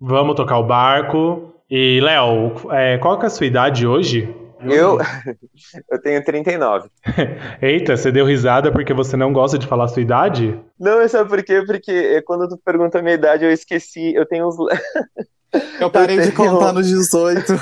vamos 0.00 0.36
tocar 0.36 0.58
o 0.58 0.66
barco. 0.66 1.52
E, 1.68 2.00
Léo, 2.00 2.52
é, 2.70 2.96
qual 2.98 3.20
é 3.20 3.26
a 3.26 3.28
sua 3.28 3.46
idade 3.46 3.88
hoje? 3.88 4.32
Eu, 4.60 4.98
eu 5.90 6.00
tenho 6.02 6.24
39. 6.24 6.88
Eita, 7.62 7.96
você 7.96 8.10
deu 8.10 8.26
risada 8.26 8.72
porque 8.72 8.92
você 8.92 9.16
não 9.16 9.32
gosta 9.32 9.58
de 9.58 9.66
falar 9.66 9.84
a 9.84 9.88
sua 9.88 10.02
idade? 10.02 10.58
Não, 10.78 11.06
sabe 11.08 11.28
por 11.28 11.42
quê? 11.42 11.62
Porque 11.66 12.22
quando 12.22 12.48
tu 12.48 12.58
perguntou 12.64 12.98
a 12.98 13.02
minha 13.02 13.14
idade, 13.14 13.44
eu 13.44 13.52
esqueci. 13.52 14.14
Eu 14.14 14.26
tenho 14.26 14.48
uns. 14.48 14.56
Eu 15.80 15.90
parei 15.90 16.18
eu 16.18 16.24
de 16.24 16.32
contar 16.32 16.74
nos 16.74 16.86
18. 16.86 17.54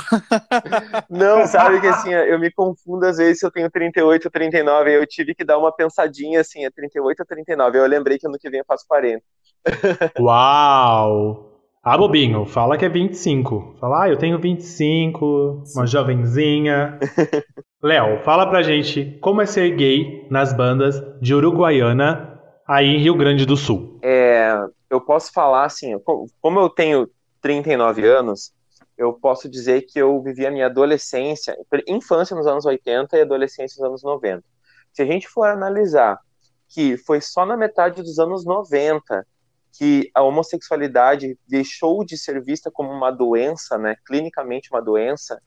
Não, 1.09 1.47
sabe 1.47 1.81
que 1.81 1.87
assim, 1.87 2.12
eu 2.12 2.37
me 2.37 2.50
confundo 2.50 3.07
às 3.07 3.17
vezes 3.17 3.38
se 3.38 3.47
eu 3.47 3.50
tenho 3.50 3.71
38 3.71 4.25
ou 4.25 4.31
39, 4.31 4.93
eu 4.93 5.07
tive 5.07 5.37
que 5.37 5.45
dar 5.45 5.57
uma 5.57 5.71
pensadinha 5.71 6.41
assim, 6.41 6.65
é 6.65 6.71
38 6.71 7.21
ou 7.21 7.25
39. 7.25 7.79
Eu 7.79 7.87
lembrei 7.87 8.19
que 8.19 8.26
ano 8.26 8.38
que 8.41 8.50
vem 8.50 8.59
eu 8.59 8.65
faço 8.67 8.85
40. 8.88 9.23
Uau! 10.19 11.46
Ah, 11.88 11.97
bobinho, 11.97 12.45
fala 12.45 12.76
que 12.76 12.85
é 12.85 12.88
25. 12.88 13.76
Fala, 13.78 14.02
ah, 14.02 14.09
eu 14.09 14.19
tenho 14.19 14.40
25, 14.40 15.62
uma 15.73 15.87
jovenzinha. 15.87 16.99
Léo, 17.81 18.25
fala 18.25 18.45
pra 18.50 18.61
gente 18.61 19.16
como 19.21 19.40
é 19.40 19.47
ser 19.47 19.71
gay 19.76 20.26
nas 20.28 20.52
bandas 20.52 21.00
de 21.21 21.33
Uruguaiana 21.33 22.43
aí 22.66 22.87
em 22.87 22.99
Rio 22.99 23.14
Grande 23.16 23.47
do 23.47 23.57
Sul. 23.57 24.00
É, 24.02 24.52
eu 24.90 25.00
posso 25.00 25.33
falar 25.33 25.64
assim, 25.64 25.97
como 26.40 26.59
eu 26.59 26.69
tenho 26.69 27.09
39 27.40 28.05
anos, 28.05 28.52
eu 28.99 29.12
posso 29.12 29.49
dizer 29.49 29.83
que 29.83 29.97
eu 30.00 30.21
vivi 30.21 30.45
a 30.45 30.50
minha 30.50 30.66
adolescência, 30.66 31.57
infância 31.87 32.35
nos 32.35 32.49
anos 32.49 32.66
80 32.66 33.16
e 33.16 33.21
adolescência 33.21 33.81
nos 33.81 33.88
anos 33.88 34.02
90. 34.02 34.43
Se 34.93 35.02
a 35.02 35.07
gente 35.07 35.28
for 35.28 35.47
analisar 35.47 36.19
que 36.69 36.97
foi 36.97 37.21
só 37.21 37.47
na 37.47 37.57
metade 37.57 38.02
dos 38.02 38.19
anos 38.19 38.45
90 38.45 39.25
que 39.76 40.11
a 40.14 40.23
homossexualidade 40.23 41.38
deixou 41.47 42.04
de 42.04 42.16
ser 42.16 42.42
vista 42.42 42.71
como 42.71 42.90
uma 42.90 43.11
doença, 43.11 43.76
né, 43.76 43.97
clinicamente 44.06 44.71
uma 44.73 44.80
doença, 44.80 45.40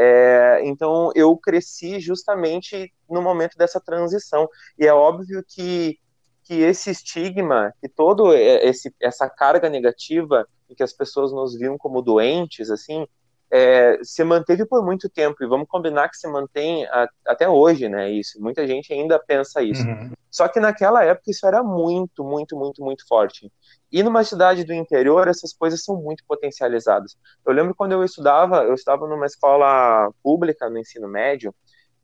é, 0.00 0.60
então 0.62 1.10
eu 1.16 1.36
cresci 1.36 1.98
justamente 1.98 2.92
no 3.10 3.20
momento 3.20 3.58
dessa 3.58 3.80
transição. 3.80 4.48
E 4.78 4.86
é 4.86 4.94
óbvio 4.94 5.44
que, 5.46 5.98
que 6.44 6.54
esse 6.60 6.90
estigma, 6.90 7.74
que 7.80 7.88
todo 7.88 8.32
esse, 8.32 8.94
essa 9.02 9.28
carga 9.28 9.68
negativa 9.68 10.46
em 10.70 10.74
que 10.74 10.84
as 10.84 10.92
pessoas 10.92 11.32
nos 11.32 11.58
viam 11.58 11.76
como 11.76 12.00
doentes, 12.00 12.70
assim, 12.70 13.08
é, 13.50 13.98
se 14.02 14.22
manteve 14.24 14.66
por 14.66 14.84
muito 14.84 15.08
tempo, 15.08 15.42
e 15.42 15.46
vamos 15.46 15.68
combinar 15.68 16.08
que 16.08 16.16
se 16.16 16.28
mantém 16.28 16.86
a, 16.86 17.08
até 17.26 17.48
hoje, 17.48 17.88
né, 17.88 18.10
isso, 18.10 18.40
muita 18.40 18.66
gente 18.66 18.92
ainda 18.92 19.18
pensa 19.18 19.62
isso. 19.62 19.82
Uhum. 19.82 20.12
Só 20.30 20.46
que 20.48 20.60
naquela 20.60 21.02
época 21.04 21.30
isso 21.30 21.46
era 21.46 21.62
muito, 21.62 22.22
muito, 22.22 22.56
muito, 22.56 22.82
muito 22.82 23.06
forte. 23.08 23.50
E 23.90 24.02
numa 24.02 24.22
cidade 24.22 24.64
do 24.64 24.74
interior, 24.74 25.26
essas 25.26 25.52
coisas 25.52 25.82
são 25.82 25.96
muito 25.96 26.22
potencializadas. 26.26 27.16
Eu 27.46 27.52
lembro 27.54 27.74
quando 27.74 27.92
eu 27.92 28.04
estudava, 28.04 28.64
eu 28.64 28.74
estava 28.74 29.06
numa 29.06 29.26
escola 29.26 30.10
pública 30.22 30.68
no 30.68 30.78
ensino 30.78 31.08
médio, 31.08 31.54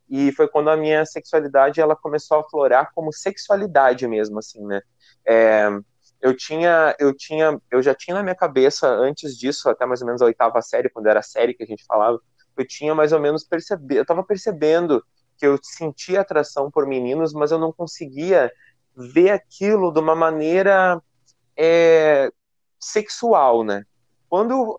e 0.09 0.33
foi 0.33 0.49
quando 0.49 0.69
a 0.69 0.77
minha 0.77 1.05
sexualidade 1.07 1.81
ela 1.81 1.97
começou 1.97 2.39
a 2.39 2.45
florar 2.45 2.91
como 2.95 3.13
sexualidade 3.13 4.07
mesmo, 4.07 4.39
assim, 4.39 4.65
né, 4.65 4.81
é, 5.27 5.69
eu 6.25 6.35
tinha, 6.35 6.97
eu 6.99 7.15
tinha, 7.15 7.61
eu 7.71 7.83
já 7.83 7.95
tinha 7.95 8.15
na 8.15 8.23
minha 8.23 8.35
cabeça 8.35 8.89
antes 8.89 9.37
disso, 9.37 9.69
até 9.69 9.85
mais 9.85 10.01
ou 10.01 10.07
menos 10.07 10.23
a 10.23 10.25
oitava 10.25 10.63
série, 10.63 10.89
quando 10.89 11.07
era 11.07 11.21
a 11.21 11.23
série 11.23 11.53
que 11.53 11.63
a 11.63 11.67
gente 11.67 11.85
falava, 11.85 12.19
eu 12.57 12.67
tinha 12.67 12.95
mais 12.95 13.13
ou 13.13 13.21
menos 13.21 13.45
percebido, 13.45 13.99
eu 13.99 14.03
estava 14.03 14.25
percebendo 14.25 15.05
que 15.37 15.47
eu 15.47 15.59
sentia 15.63 16.23
atração 16.23 16.71
por 16.71 16.87
meninos, 16.87 17.35
mas 17.35 17.53
eu 17.53 17.59
não 17.59 17.71
conseguia 17.71 18.51
ver 18.97 19.33
aquilo 19.33 19.93
de 19.93 20.01
uma 20.01 20.15
maneira 20.15 20.99
é, 21.55 22.31
sexual, 22.81 23.63
né? 23.63 23.85
Quando, 24.27 24.79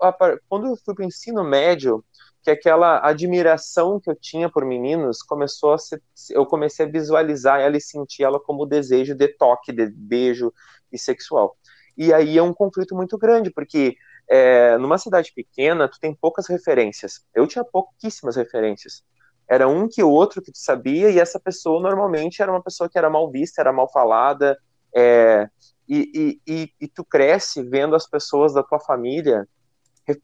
quando 0.49 0.65
eu 0.65 0.77
fui 0.83 0.95
para 0.95 1.03
o 1.03 1.07
ensino 1.07 1.43
médio, 1.43 2.03
que 2.41 2.49
aquela 2.49 3.07
admiração 3.07 3.99
que 3.99 4.09
eu 4.09 4.15
tinha 4.15 4.49
por 4.49 4.65
meninos 4.65 5.21
começou 5.21 5.73
a 5.73 5.77
ser, 5.77 6.01
eu 6.29 6.45
comecei 6.45 6.85
a 6.85 6.89
visualizar 6.89 7.59
ela 7.59 7.77
e 7.77 7.81
sentir 7.81 8.23
ela 8.23 8.39
como 8.39 8.65
desejo 8.65 9.15
de 9.15 9.27
toque, 9.27 9.71
de 9.71 9.87
beijo, 9.87 10.53
e 10.91 10.97
sexual. 10.97 11.55
E 11.97 12.13
aí 12.13 12.37
é 12.37 12.43
um 12.43 12.53
conflito 12.53 12.95
muito 12.95 13.17
grande, 13.17 13.49
porque 13.51 13.95
é, 14.29 14.77
numa 14.77 14.97
cidade 14.97 15.31
pequena, 15.33 15.87
tu 15.87 15.99
tem 15.99 16.13
poucas 16.13 16.47
referências. 16.47 17.21
Eu 17.33 17.47
tinha 17.47 17.63
pouquíssimas 17.63 18.35
referências. 18.35 19.03
Era 19.47 19.67
um 19.67 19.87
que 19.87 20.03
o 20.03 20.09
outro 20.09 20.41
que 20.41 20.51
tu 20.51 20.57
sabia, 20.57 21.09
e 21.09 21.19
essa 21.19 21.39
pessoa 21.39 21.81
normalmente 21.81 22.41
era 22.41 22.51
uma 22.51 22.63
pessoa 22.63 22.89
que 22.89 22.97
era 22.97 23.09
mal 23.09 23.29
vista, 23.29 23.61
era 23.61 23.71
mal 23.71 23.89
falada, 23.91 24.57
é, 24.95 25.47
e, 25.87 26.39
e, 26.47 26.53
e, 26.53 26.71
e, 26.81 26.87
tu 26.87 27.05
cresce 27.05 27.61
vendo 27.61 27.95
as 27.95 28.07
pessoas 28.07 28.53
da 28.53 28.63
tua 28.63 28.79
família 28.79 29.47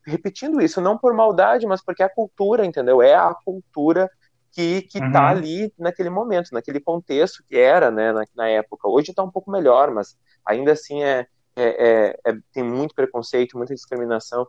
repetindo 0.06 0.62
isso, 0.62 0.80
não 0.80 0.98
por 0.98 1.14
maldade, 1.14 1.66
mas 1.66 1.84
porque 1.84 2.04
é 2.04 2.06
a 2.06 2.14
cultura, 2.14 2.66
entendeu? 2.66 3.02
É 3.02 3.16
a 3.16 3.34
cultura 3.34 4.10
que, 4.52 4.82
que 4.84 5.00
tá 5.00 5.22
uhum. 5.22 5.28
ali 5.28 5.74
naquele 5.78 6.10
momento, 6.10 6.50
naquele 6.52 6.80
contexto 6.80 7.44
que 7.48 7.58
era, 7.58 7.90
né, 7.90 8.12
na, 8.12 8.26
na 8.36 8.48
época. 8.50 8.88
Hoje 8.88 9.14
tá 9.14 9.24
um 9.24 9.32
pouco 9.32 9.50
melhor, 9.50 9.92
mas 9.92 10.18
ainda 10.46 10.74
assim 10.74 11.04
é, 11.04 11.26
é, 11.56 12.16
é, 12.26 12.32
é 12.32 12.34
tem 12.54 12.64
muito 12.64 12.94
preconceito, 12.94 13.58
muita 13.58 13.74
discriminação. 13.74 14.46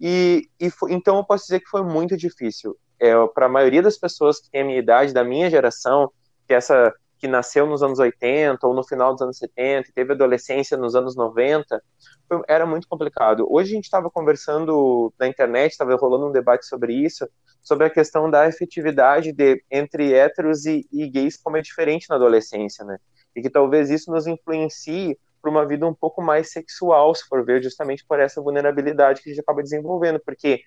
E, 0.00 0.48
e 0.58 0.70
foi, 0.70 0.92
então 0.92 1.16
eu 1.16 1.24
posso 1.24 1.44
dizer 1.44 1.60
que 1.60 1.68
foi 1.68 1.82
muito 1.82 2.16
difícil. 2.16 2.76
É, 3.00 3.12
Para 3.34 3.46
a 3.46 3.48
maioria 3.48 3.82
das 3.82 3.98
pessoas 3.98 4.40
que 4.40 4.50
tem 4.50 4.62
a 4.62 4.64
minha 4.64 4.78
idade, 4.78 5.12
da 5.12 5.24
minha 5.24 5.50
geração, 5.50 6.10
que 6.46 6.54
essa 6.54 6.92
que 7.18 7.28
nasceu 7.28 7.64
nos 7.66 7.84
anos 7.84 8.00
80 8.00 8.66
ou 8.66 8.74
no 8.74 8.82
final 8.82 9.12
dos 9.12 9.22
anos 9.22 9.38
70 9.38 9.88
e 9.88 9.92
teve 9.92 10.12
adolescência 10.12 10.76
nos 10.76 10.96
anos 10.96 11.14
90, 11.14 11.80
foi, 12.28 12.42
era 12.48 12.66
muito 12.66 12.88
complicado. 12.88 13.46
Hoje 13.48 13.70
a 13.70 13.74
gente 13.76 13.84
estava 13.84 14.10
conversando 14.10 15.14
na 15.16 15.28
internet, 15.28 15.70
estava 15.70 15.94
rolando 15.94 16.26
um 16.26 16.32
debate 16.32 16.66
sobre 16.66 16.92
isso, 16.94 17.28
sobre 17.62 17.86
a 17.86 17.90
questão 17.90 18.30
da 18.30 18.46
efetividade 18.46 19.32
de, 19.32 19.62
entre 19.70 20.12
héteros 20.12 20.66
e, 20.66 20.86
e 20.92 21.08
gays 21.08 21.36
como 21.36 21.56
é 21.56 21.62
diferente 21.62 22.08
na 22.08 22.16
adolescência, 22.16 22.84
né? 22.84 22.98
E 23.34 23.40
que 23.40 23.48
talvez 23.48 23.88
isso 23.88 24.10
nos 24.10 24.26
influencie 24.26 25.18
para 25.40 25.50
uma 25.50 25.66
vida 25.66 25.86
um 25.86 25.94
pouco 25.94 26.22
mais 26.22 26.50
sexual, 26.50 27.14
se 27.14 27.26
for 27.26 27.44
ver, 27.44 27.62
justamente 27.62 28.04
por 28.06 28.20
essa 28.20 28.40
vulnerabilidade 28.40 29.22
que 29.22 29.30
a 29.30 29.32
gente 29.32 29.42
acaba 29.42 29.62
desenvolvendo, 29.62 30.20
porque 30.24 30.62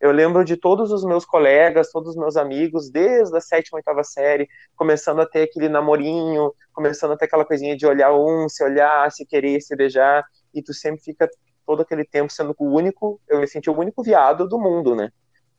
eu 0.00 0.12
lembro 0.12 0.44
de 0.44 0.56
todos 0.56 0.90
os 0.92 1.04
meus 1.04 1.24
colegas, 1.24 1.90
todos 1.90 2.10
os 2.10 2.16
meus 2.16 2.36
amigos, 2.36 2.90
desde 2.90 3.36
a 3.36 3.40
sétima, 3.40 3.78
oitava 3.78 4.02
série, 4.02 4.48
começando 4.76 5.20
a 5.20 5.26
ter 5.26 5.42
aquele 5.42 5.68
namorinho, 5.68 6.52
começando 6.72 7.12
a 7.12 7.16
ter 7.16 7.26
aquela 7.26 7.44
coisinha 7.44 7.76
de 7.76 7.86
olhar 7.86 8.12
um, 8.12 8.48
se 8.48 8.62
olhar, 8.64 9.10
se 9.10 9.24
querer, 9.24 9.60
se 9.60 9.74
beijar, 9.76 10.24
e 10.52 10.62
tu 10.62 10.74
sempre 10.74 11.02
fica 11.02 11.28
todo 11.66 11.82
aquele 11.82 12.04
tempo 12.04 12.32
sendo 12.32 12.54
o 12.58 12.74
único, 12.74 13.20
eu 13.28 13.40
me 13.40 13.46
senti 13.46 13.70
o 13.70 13.78
único 13.78 14.02
viado 14.02 14.46
do 14.48 14.58
mundo, 14.58 14.94
né? 14.94 15.10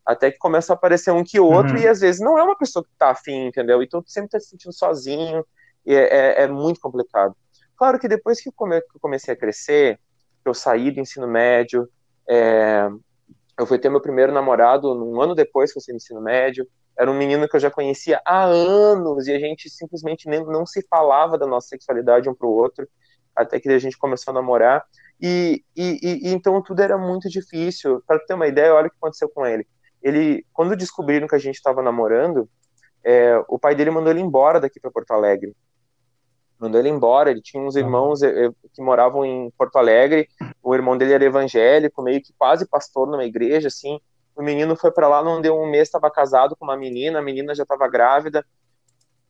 Até 0.06 0.32
que 0.32 0.38
começa 0.38 0.74
a 0.74 0.76
aparecer 0.76 1.12
um 1.12 1.24
que 1.24 1.40
outro, 1.40 1.74
uhum. 1.74 1.80
e 1.80 1.88
às 1.88 2.00
vezes 2.00 2.22
não 2.22 2.38
é 2.38 2.44
uma 2.44 2.58
pessoa 2.58 2.84
que 2.84 2.92
tá 2.98 3.10
afim, 3.10 3.48
entendeu? 3.48 3.82
Então 3.82 4.02
tu 4.02 4.12
sempre 4.12 4.30
tá 4.30 4.40
se 4.40 4.50
sentindo 4.50 4.74
sozinho, 4.74 5.44
e 5.86 5.94
é, 5.94 6.04
é, 6.04 6.44
é 6.44 6.48
muito 6.48 6.80
complicado. 6.80 7.36
Claro 7.78 8.00
que 8.00 8.08
depois 8.08 8.42
que 8.42 8.50
eu, 8.50 8.54
comecei 9.02 9.34
a 9.34 9.38
crescer, 9.38 10.00
eu 10.46 10.54
saí 10.54 10.92
do 10.92 11.00
ensino 11.00 11.28
médio, 11.28 11.90
é, 12.30 12.88
eu 13.58 13.66
fui 13.66 13.78
ter 13.80 13.90
meu 13.90 14.02
primeiro 14.02 14.34
namorado 14.34 14.92
um 14.92 15.22
ano 15.22 15.36
depois 15.36 15.72
que 15.72 15.78
eu 15.78 15.82
saí 15.82 15.94
do 15.94 15.98
ensino 15.98 16.22
médio. 16.22 16.68
era 16.98 17.10
um 17.10 17.18
menino 17.18 17.48
que 17.48 17.56
eu 17.56 17.60
já 17.60 17.70
conhecia 17.70 18.22
há 18.26 18.44
anos 18.44 19.28
e 19.28 19.34
a 19.34 19.40
gente 19.40 19.70
simplesmente 19.70 20.30
nem, 20.30 20.44
não 20.46 20.66
se 20.66 20.86
falava 20.90 21.38
da 21.38 21.46
nossa 21.46 21.68
sexualidade 21.68 22.30
um 22.30 22.34
para 22.34 22.48
o 22.48 22.52
outro, 22.52 22.88
até 23.36 23.60
que 23.60 23.70
a 23.70 23.80
gente 23.80 23.98
começou 23.98 24.32
a 24.32 24.36
namorar. 24.36 24.86
E, 25.22 25.64
e, 25.76 26.00
e 26.04 26.30
então 26.30 26.62
tudo 26.62 26.82
era 26.82 26.98
muito 26.98 27.30
difícil. 27.30 28.02
Para 28.08 28.20
ter 28.20 28.34
uma 28.34 28.48
ideia, 28.48 28.74
olha 28.74 28.88
o 28.88 28.90
que 28.90 28.98
aconteceu 28.98 29.30
com 29.30 29.46
ele. 29.46 29.68
Ele, 30.06 30.46
quando 30.54 30.76
descobriram 30.76 31.28
que 31.28 31.34
a 31.34 31.40
gente 31.40 31.56
estava 31.56 31.82
namorando, 31.82 32.48
é, 33.04 33.44
o 33.48 33.58
pai 33.58 33.74
dele 33.74 33.90
mandou 33.90 34.12
ele 34.12 34.22
embora 34.22 34.60
daqui 34.60 34.80
para 34.80 34.92
Porto 34.92 35.10
Alegre. 35.10 35.56
Mandou 36.60 36.80
ele 36.80 36.90
embora. 36.90 37.32
Ele 37.32 37.42
tinha 37.42 37.64
uns 37.64 37.76
irmãos 37.76 38.22
é, 38.22 38.46
é, 38.46 38.50
que 38.72 38.84
moravam 38.84 39.26
em 39.26 39.50
Porto 39.58 39.78
Alegre. 39.78 40.30
O 40.62 40.76
irmão 40.76 40.96
dele 40.96 41.14
era 41.14 41.26
evangélico, 41.26 42.04
meio 42.04 42.22
que 42.22 42.32
quase 42.38 42.68
pastor 42.68 43.08
numa 43.08 43.26
igreja, 43.26 43.68
assim. 43.68 44.00
O 44.36 44.44
menino 44.44 44.76
foi 44.76 44.92
para 44.92 45.08
lá, 45.08 45.24
não 45.24 45.42
deu 45.42 45.60
um 45.60 45.68
mês, 45.68 45.88
estava 45.88 46.12
casado 46.12 46.56
com 46.56 46.66
uma 46.66 46.78
menina, 46.78 47.18
a 47.18 47.24
menina 47.24 47.56
já 47.56 47.64
estava 47.64 47.88
grávida. 47.88 48.46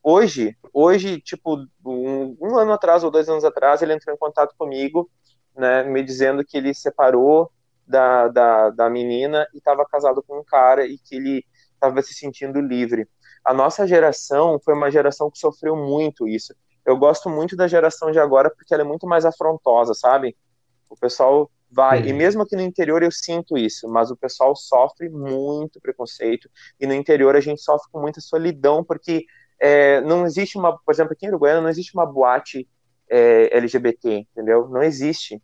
Hoje, 0.03 0.57
hoje, 0.73 1.21
tipo, 1.21 1.55
um, 1.85 2.35
um, 2.41 2.57
ano 2.57 2.73
atrás 2.73 3.01
ou 3.01 3.09
dois 3.09 3.29
anos 3.29 3.45
atrás, 3.45 3.81
ele 3.81 3.93
entrou 3.93 4.13
em 4.13 4.19
contato 4.19 4.53
comigo, 4.57 5.09
né, 5.55 5.83
me 5.83 6.03
dizendo 6.03 6.43
que 6.43 6.57
ele 6.57 6.73
separou 6.73 7.49
da, 7.87 8.27
da, 8.27 8.69
da 8.71 8.89
menina 8.89 9.47
e 9.53 9.57
estava 9.57 9.85
casado 9.85 10.23
com 10.23 10.39
um 10.39 10.43
cara 10.43 10.85
e 10.85 10.97
que 10.97 11.15
ele 11.15 11.45
estava 11.73 12.01
se 12.01 12.13
sentindo 12.13 12.59
livre. 12.59 13.07
A 13.43 13.53
nossa 13.53 13.87
geração 13.87 14.59
foi 14.63 14.73
uma 14.73 14.89
geração 14.89 15.29
que 15.29 15.37
sofreu 15.37 15.75
muito 15.75 16.27
isso. 16.27 16.53
Eu 16.85 16.97
gosto 16.97 17.29
muito 17.29 17.55
da 17.55 17.67
geração 17.67 18.11
de 18.11 18.19
agora 18.19 18.49
porque 18.49 18.73
ela 18.73 18.83
é 18.83 18.85
muito 18.85 19.07
mais 19.07 19.25
afrontosa, 19.25 19.93
sabe? 19.93 20.35
O 20.89 20.95
pessoal 20.95 21.49
vai. 21.71 22.01
Uhum. 22.01 22.07
E 22.07 22.13
mesmo 22.13 22.41
aqui 22.43 22.55
no 22.55 22.61
interior 22.61 23.03
eu 23.03 23.11
sinto 23.11 23.57
isso, 23.57 23.87
mas 23.87 24.11
o 24.11 24.15
pessoal 24.15 24.55
sofre 24.55 25.09
muito 25.09 25.79
preconceito. 25.81 26.49
E 26.79 26.87
no 26.87 26.93
interior 26.93 27.35
a 27.35 27.41
gente 27.41 27.61
sofre 27.61 27.89
com 27.91 27.99
muita 27.99 28.21
solidão, 28.21 28.83
porque 28.83 29.25
é, 29.59 30.01
não 30.01 30.25
existe 30.25 30.57
uma. 30.57 30.77
Por 30.77 30.93
exemplo, 30.93 31.13
aqui 31.13 31.25
em 31.25 31.29
Uruguaiana 31.29 31.61
não 31.61 31.69
existe 31.69 31.93
uma 31.93 32.05
boate 32.05 32.67
é, 33.09 33.55
LGBT, 33.57 34.27
entendeu? 34.31 34.67
Não 34.69 34.83
existe. 34.83 35.41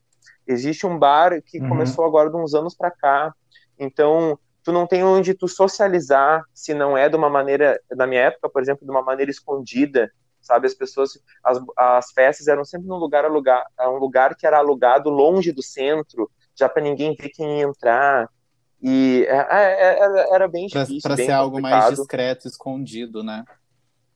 Existe 0.48 0.86
um 0.86 0.98
bar 0.98 1.42
que 1.42 1.60
uhum. 1.60 1.70
começou 1.70 2.06
agora 2.06 2.30
de 2.30 2.36
uns 2.36 2.54
anos 2.54 2.76
para 2.76 2.92
cá. 2.92 3.34
Então, 3.80 4.38
tu 4.64 4.72
não 4.72 4.86
tem 4.86 5.04
onde 5.04 5.34
tu 5.34 5.48
socializar 5.48 6.44
se 6.54 6.74
não 6.74 6.98
é 6.98 7.10
de 7.10 7.16
uma 7.16 7.30
maneira, 7.30 7.80
na 7.92 8.06
minha 8.06 8.22
época, 8.22 8.50
por 8.50 8.62
exemplo, 8.62 8.86
de 8.86 8.92
uma 8.92 9.02
maneira 9.02 9.32
escondida, 9.32 10.12
sabe? 10.42 10.68
As 10.68 10.74
pessoas, 10.74 11.12
as, 11.44 11.60
as 11.78 12.12
festas 12.12 12.48
eram 12.48 12.66
sempre 12.66 12.88
num 12.88 12.98
lugar 12.98 13.26
alugar, 13.26 13.66
um 13.80 13.98
lugar 13.98 14.36
que 14.36 14.46
era 14.46 14.58
alugado 14.58 15.10
longe 15.10 15.52
do 15.52 15.64
centro, 15.64 16.30
já 16.56 16.68
para 16.68 16.84
ninguém 16.84 17.16
ver 17.16 17.30
quem 17.30 17.60
ia 17.60 17.66
entrar. 17.66 18.30
E 18.82 19.26
é, 19.28 19.36
é, 19.36 19.74
é, 19.74 20.00
era, 20.00 20.36
era 20.36 20.48
bem 20.48 20.66
difícil. 20.68 21.02
Para 21.04 21.16
ser 21.16 21.32
algo 21.32 21.62
mais 21.62 21.96
discreto, 21.96 22.48
escondido, 22.48 23.24
né? 23.24 23.46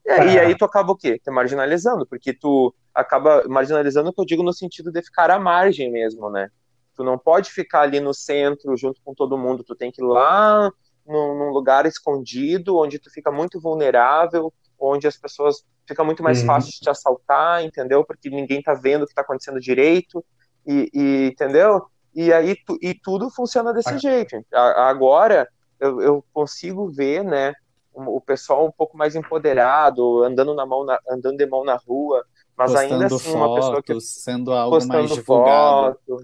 É, 0.06 0.34
e 0.34 0.40
aí 0.40 0.58
tu 0.58 0.66
acaba 0.66 0.92
o 0.92 0.96
quê? 0.96 1.20
Te 1.20 1.32
marginalizando, 1.32 2.06
porque 2.06 2.34
tu 2.34 2.74
acaba 2.94 3.44
marginalizando 3.48 4.10
o 4.10 4.14
que 4.14 4.22
eu 4.22 4.26
digo 4.26 4.44
no 4.44 4.54
sentido 4.54 4.92
de 4.92 5.02
ficar 5.02 5.32
à 5.32 5.40
margem 5.40 5.92
mesmo, 5.92 6.30
né? 6.30 6.50
Tu 6.96 7.04
não 7.04 7.18
pode 7.18 7.52
ficar 7.52 7.82
ali 7.82 8.00
no 8.00 8.14
centro 8.14 8.78
junto 8.78 9.02
com 9.04 9.14
todo 9.14 9.38
mundo, 9.38 9.64
tu 9.64 9.76
tem 9.76 9.92
que 9.92 10.02
ir 10.02 10.06
lá 10.06 10.72
num, 11.06 11.38
num 11.38 11.50
lugar 11.50 11.86
escondido, 11.86 12.78
onde 12.78 13.00
tu 13.00 13.12
fica 13.12 13.32
muito 13.32 13.60
vulnerável, 13.60 14.54
onde 14.80 15.08
as 15.08 15.18
pessoas 15.18 15.64
fica 15.88 16.04
muito 16.04 16.24
mais 16.24 16.42
uhum. 16.42 16.48
fácil 16.48 16.72
de 16.72 16.80
te 16.80 16.90
assaltar, 16.90 17.64
entendeu? 17.64 18.04
Porque 18.06 18.30
ninguém 18.30 18.62
tá 18.62 18.74
vendo 18.74 19.04
o 19.04 19.08
que 19.08 19.14
tá 19.14 19.22
acontecendo 19.22 19.60
direito, 19.60 20.24
e, 20.66 20.90
e 20.94 21.28
entendeu? 21.28 21.86
E 22.14 22.32
aí 22.32 22.56
tu, 22.56 22.78
e 22.82 22.94
tudo 22.94 23.30
funciona 23.30 23.74
desse 23.74 23.94
ah. 23.94 23.98
jeito. 23.98 24.44
agora 24.54 25.48
eu, 25.80 26.02
eu, 26.02 26.26
consigo 26.34 26.90
ver, 26.90 27.24
né, 27.24 27.54
o, 27.96 28.22
pessoal 28.22 28.66
um 28.66 28.72
pouco 28.72 28.98
mais 28.98 29.16
empoderado, 29.16 30.24
andando 30.24 30.54
na 30.54 30.66
mão, 30.66 30.84
na, 30.84 31.00
andando 31.10 31.38
de 31.38 31.46
mão 31.46 31.64
na 31.64 31.76
rua, 31.76 32.26
mas 32.56 32.72
postando 32.72 32.94
ainda 32.94 33.06
assim 33.08 33.32
fotos, 33.32 33.36
uma 33.36 33.56
pessoa 33.56 33.84
que 33.84 34.02
sendo 34.02 34.54
algo 34.54 34.86
mais 34.86 35.12
divulgado. 35.12 36.00
Foto, 36.06 36.24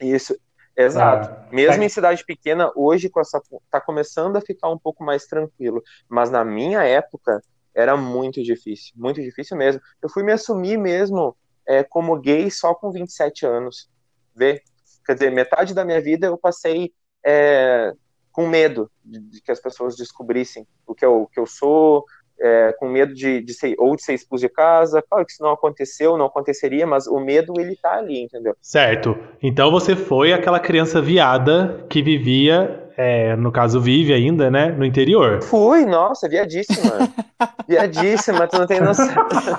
isso, 0.00 0.36
exato. 0.76 1.30
Ah, 1.30 1.48
Mesmo 1.50 1.82
é. 1.82 1.86
em 1.86 1.88
cidade 1.88 2.24
pequena, 2.24 2.70
hoje 2.74 3.08
com 3.08 3.20
essa 3.20 3.40
tá 3.70 3.80
começando 3.80 4.36
a 4.36 4.40
ficar 4.40 4.70
um 4.70 4.78
pouco 4.78 5.04
mais 5.04 5.26
tranquilo, 5.26 5.82
mas 6.08 6.30
na 6.30 6.44
minha 6.44 6.82
época 6.82 7.42
era 7.74 7.96
muito 7.96 8.42
difícil, 8.42 8.92
muito 8.96 9.20
difícil 9.20 9.56
mesmo. 9.56 9.80
Eu 10.00 10.08
fui 10.08 10.22
me 10.22 10.32
assumir 10.32 10.78
mesmo 10.78 11.36
é, 11.66 11.82
como 11.82 12.18
gay 12.18 12.50
só 12.50 12.74
com 12.74 12.90
27 12.90 13.44
anos. 13.44 13.90
Vê? 14.34 14.62
Quer 15.04 15.14
dizer, 15.14 15.30
metade 15.30 15.74
da 15.74 15.84
minha 15.84 16.00
vida 16.00 16.26
eu 16.26 16.38
passei 16.38 16.92
é, 17.24 17.92
com 18.36 18.46
medo 18.46 18.90
de, 19.02 19.18
de, 19.18 19.40
que 19.40 19.50
as 19.50 19.58
pessoas 19.58 19.96
descobrissem 19.96 20.66
o 20.86 20.94
que 20.94 21.06
eu, 21.06 21.22
o 21.22 21.26
que 21.26 21.40
eu 21.40 21.46
sou, 21.46 22.04
é, 22.38 22.74
com 22.78 22.86
medo 22.86 23.14
de, 23.14 23.40
de 23.40 23.54
ser, 23.54 23.74
ou 23.78 23.96
de 23.96 24.02
ser 24.02 24.12
expulso 24.12 24.46
de 24.46 24.52
casa. 24.52 25.02
Claro 25.08 25.24
que 25.24 25.32
isso 25.32 25.42
não 25.42 25.52
aconteceu, 25.52 26.18
não 26.18 26.26
aconteceria, 26.26 26.86
mas 26.86 27.06
o 27.06 27.18
medo 27.18 27.54
ele 27.58 27.74
tá 27.76 27.94
ali, 27.94 28.24
entendeu? 28.24 28.54
Certo. 28.60 29.16
Então 29.42 29.70
você 29.70 29.96
foi 29.96 30.34
aquela 30.34 30.60
criança 30.60 31.00
viada 31.00 31.86
que 31.88 32.02
vivia, 32.02 32.90
é, 32.94 33.34
no 33.36 33.50
caso 33.50 33.80
vive 33.80 34.12
ainda, 34.12 34.50
né, 34.50 34.66
no 34.66 34.84
interior. 34.84 35.42
Fui, 35.42 35.86
nossa, 35.86 36.28
viadíssima. 36.28 36.92
viadíssima, 37.66 38.46
tu 38.46 38.58
não 38.58 38.66
tem 38.66 38.82
noção. 38.82 39.08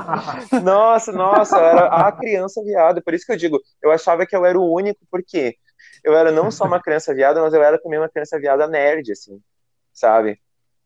nossa, 0.63 1.11
nossa, 1.11 1.57
eu 1.57 1.65
era 1.65 1.85
a 1.87 2.11
criança 2.11 2.61
viada. 2.63 3.01
Por 3.01 3.15
isso 3.15 3.25
que 3.25 3.31
eu 3.31 3.37
digo, 3.37 3.59
eu 3.81 3.89
achava 3.89 4.23
que 4.23 4.35
eu 4.35 4.45
era 4.45 4.59
o 4.59 4.71
único, 4.71 4.99
porque 5.09 5.55
eu 6.03 6.15
era 6.15 6.31
não 6.31 6.49
só 6.51 6.65
uma 6.65 6.81
criança 6.81 7.13
viada, 7.13 7.41
mas 7.41 7.53
eu 7.53 7.63
era 7.63 7.77
também 7.81 7.99
uma 7.99 8.09
criança 8.09 8.39
viada 8.39 8.67
nerd, 8.67 9.11
assim, 9.11 9.41
sabe? 9.93 10.39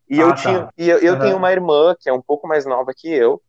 E 0.10 0.20
ah, 0.20 0.24
eu, 0.24 0.30
tá. 0.30 0.36
tinha, 0.36 0.70
e 0.78 0.90
eu, 0.90 0.98
eu 1.00 1.14
uhum. 1.14 1.20
tenho 1.20 1.38
uma 1.38 1.52
irmã 1.52 1.96
que 2.00 2.10
é 2.10 2.14
um 2.14 2.22
pouco 2.22 2.48
mais 2.48 2.66
nova 2.66 2.92
que 2.96 3.12
eu, 3.12 3.42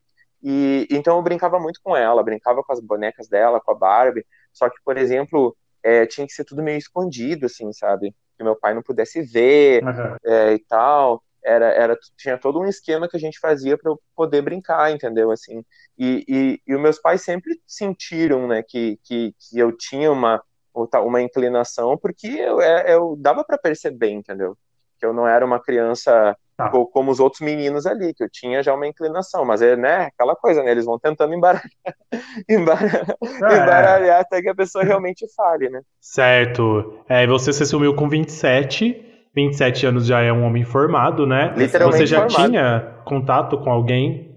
e 0.43 0.89
então 0.91 1.17
eu 1.17 1.23
brincava 1.23 1.59
muito 1.61 1.81
com 1.83 1.97
ela, 1.97 2.23
brincava 2.23 2.63
com 2.63 2.73
as 2.73 2.81
bonecas 2.81 3.29
dela, 3.29 3.61
com 3.61 3.71
a 3.71 3.75
Barbie. 3.75 4.27
Só 4.53 4.69
que, 4.69 4.77
por 4.85 4.97
exemplo, 4.99 5.57
é, 5.83 6.05
tinha 6.05 6.27
que 6.27 6.33
ser 6.33 6.45
tudo 6.45 6.63
meio 6.63 6.79
escondido, 6.79 7.47
assim, 7.47 7.73
sabe? 7.73 8.15
Que 8.37 8.43
meu 8.43 8.57
pai 8.57 8.75
não 8.75 8.83
pudesse 8.83 9.23
ver 9.23 9.85
uhum. 9.85 10.17
é, 10.25 10.55
e 10.55 10.59
tal. 10.59 11.23
Era, 11.45 11.67
era, 11.73 11.99
tinha 12.17 12.39
todo 12.39 12.61
um 12.61 12.67
esquema 12.67 13.09
que 13.09 13.17
a 13.17 13.21
gente 13.21 13.39
fazia 13.41 13.77
para 13.77 13.91
eu 13.91 14.01
poder 14.15 14.43
brincar, 14.43 14.93
entendeu? 14.93 15.31
Assim, 15.31 15.65
e, 15.99 16.25
e, 16.29 16.61
e 16.67 16.75
os 16.75 16.81
meus 16.81 17.01
pais 17.01 17.23
sempre 17.23 17.61
sentiram, 17.67 18.47
né, 18.47 18.63
que, 18.63 18.97
que, 19.03 19.35
que 19.37 19.59
eu 19.59 19.77
tinha 19.77 20.13
uma, 20.13 20.41
uma 20.75 21.21
inclinação, 21.21 21.97
porque 21.99 22.27
eu, 22.27 22.61
é, 22.61 22.95
eu 22.95 23.17
dava 23.19 23.45
para 23.45 23.59
perceber, 23.59 24.11
entendeu? 24.11 24.57
Que 24.99 25.07
eu 25.07 25.13
não 25.13 25.27
era 25.27 25.45
uma 25.45 25.61
criança 25.61 26.37
Tá. 26.57 26.69
Como 26.69 27.11
os 27.11 27.19
outros 27.19 27.41
meninos 27.41 27.87
ali, 27.87 28.13
que 28.13 28.23
eu 28.23 28.29
tinha 28.31 28.63
já 28.63 28.75
uma 28.75 28.87
inclinação, 28.87 29.45
mas 29.45 29.63
é, 29.63 29.75
né, 29.75 30.11
aquela 30.15 30.37
coisa, 30.37 30.63
né? 30.63 30.71
Eles 30.71 30.85
vão 30.85 30.99
tentando 30.99 31.35
embaralhar, 31.35 31.65
embaralhar, 32.49 33.07
é. 33.23 33.63
embaralhar 33.63 34.21
até 34.21 34.43
que 34.43 34.49
a 34.49 34.55
pessoa 34.55 34.85
realmente 34.85 35.27
fale, 35.35 35.71
né? 35.71 35.81
Certo. 35.99 37.01
É, 37.09 37.27
você 37.27 37.53
se 37.53 37.63
assumiu 37.63 37.95
com 37.95 38.09
27, 38.09 39.31
27 39.35 39.87
anos 39.87 40.07
já 40.07 40.21
é 40.21 40.33
um 40.33 40.45
homem 40.45 40.63
formado, 40.63 41.27
né? 41.27 41.55
Literalmente 41.57 41.99
Você 41.99 42.07
já 42.07 42.29
formado. 42.29 42.51
tinha 42.51 43.03
contato 43.05 43.59
com 43.59 43.71
alguém 43.71 44.37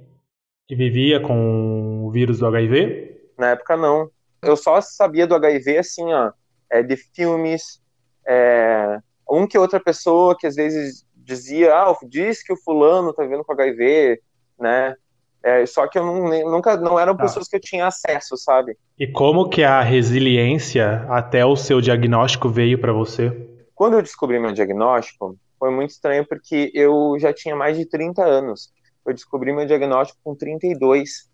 que 0.67 0.75
vivia 0.75 1.19
com 1.19 2.05
o 2.05 2.11
vírus 2.11 2.39
do 2.39 2.47
HIV? 2.47 3.33
Na 3.37 3.51
época, 3.51 3.75
não. 3.75 4.09
Eu 4.45 4.55
só 4.55 4.79
sabia 4.81 5.27
do 5.27 5.35
HIV, 5.35 5.77
assim, 5.77 6.13
ó, 6.13 6.31
é, 6.69 6.83
de 6.83 6.95
filmes, 6.95 7.81
é, 8.27 8.99
um 9.29 9.47
que 9.47 9.57
outra 9.57 9.79
pessoa 9.79 10.35
que 10.37 10.47
às 10.47 10.55
vezes 10.55 11.05
dizia, 11.15 11.73
ah, 11.73 11.95
diz 12.07 12.43
que 12.43 12.53
o 12.53 12.57
fulano 12.57 13.13
tá 13.13 13.23
vivendo 13.23 13.43
com 13.43 13.53
HIV, 13.53 14.19
né? 14.59 14.95
É, 15.43 15.63
só 15.65 15.87
que 15.87 15.99
eu 15.99 16.03
não, 16.03 16.51
nunca 16.51 16.75
não 16.75 16.99
eram 16.99 17.15
tá. 17.15 17.23
pessoas 17.23 17.47
que 17.47 17.55
eu 17.55 17.59
tinha 17.59 17.85
acesso, 17.85 18.35
sabe? 18.35 18.75
E 18.97 19.05
como 19.05 19.47
que 19.47 19.63
a 19.63 19.81
resiliência 19.81 21.05
até 21.07 21.45
o 21.45 21.55
seu 21.55 21.79
diagnóstico 21.79 22.49
veio 22.49 22.79
para 22.79 22.91
você? 22.91 23.31
Quando 23.75 23.93
eu 23.93 24.01
descobri 24.01 24.39
meu 24.39 24.51
diagnóstico, 24.53 25.37
foi 25.59 25.69
muito 25.69 25.91
estranho 25.91 26.25
porque 26.27 26.71
eu 26.73 27.15
já 27.19 27.31
tinha 27.31 27.55
mais 27.55 27.77
de 27.77 27.85
30 27.85 28.23
anos. 28.23 28.71
Eu 29.05 29.13
descobri 29.13 29.53
meu 29.53 29.65
diagnóstico 29.67 30.19
com 30.23 30.35
32. 30.35 31.29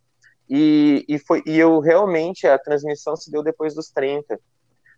E, 0.53 1.05
e, 1.07 1.17
foi, 1.17 1.41
e 1.45 1.57
eu 1.57 1.79
realmente, 1.79 2.45
a 2.45 2.59
transmissão 2.59 3.15
se 3.15 3.31
deu 3.31 3.41
depois 3.41 3.73
dos 3.73 3.89
30. 3.89 4.37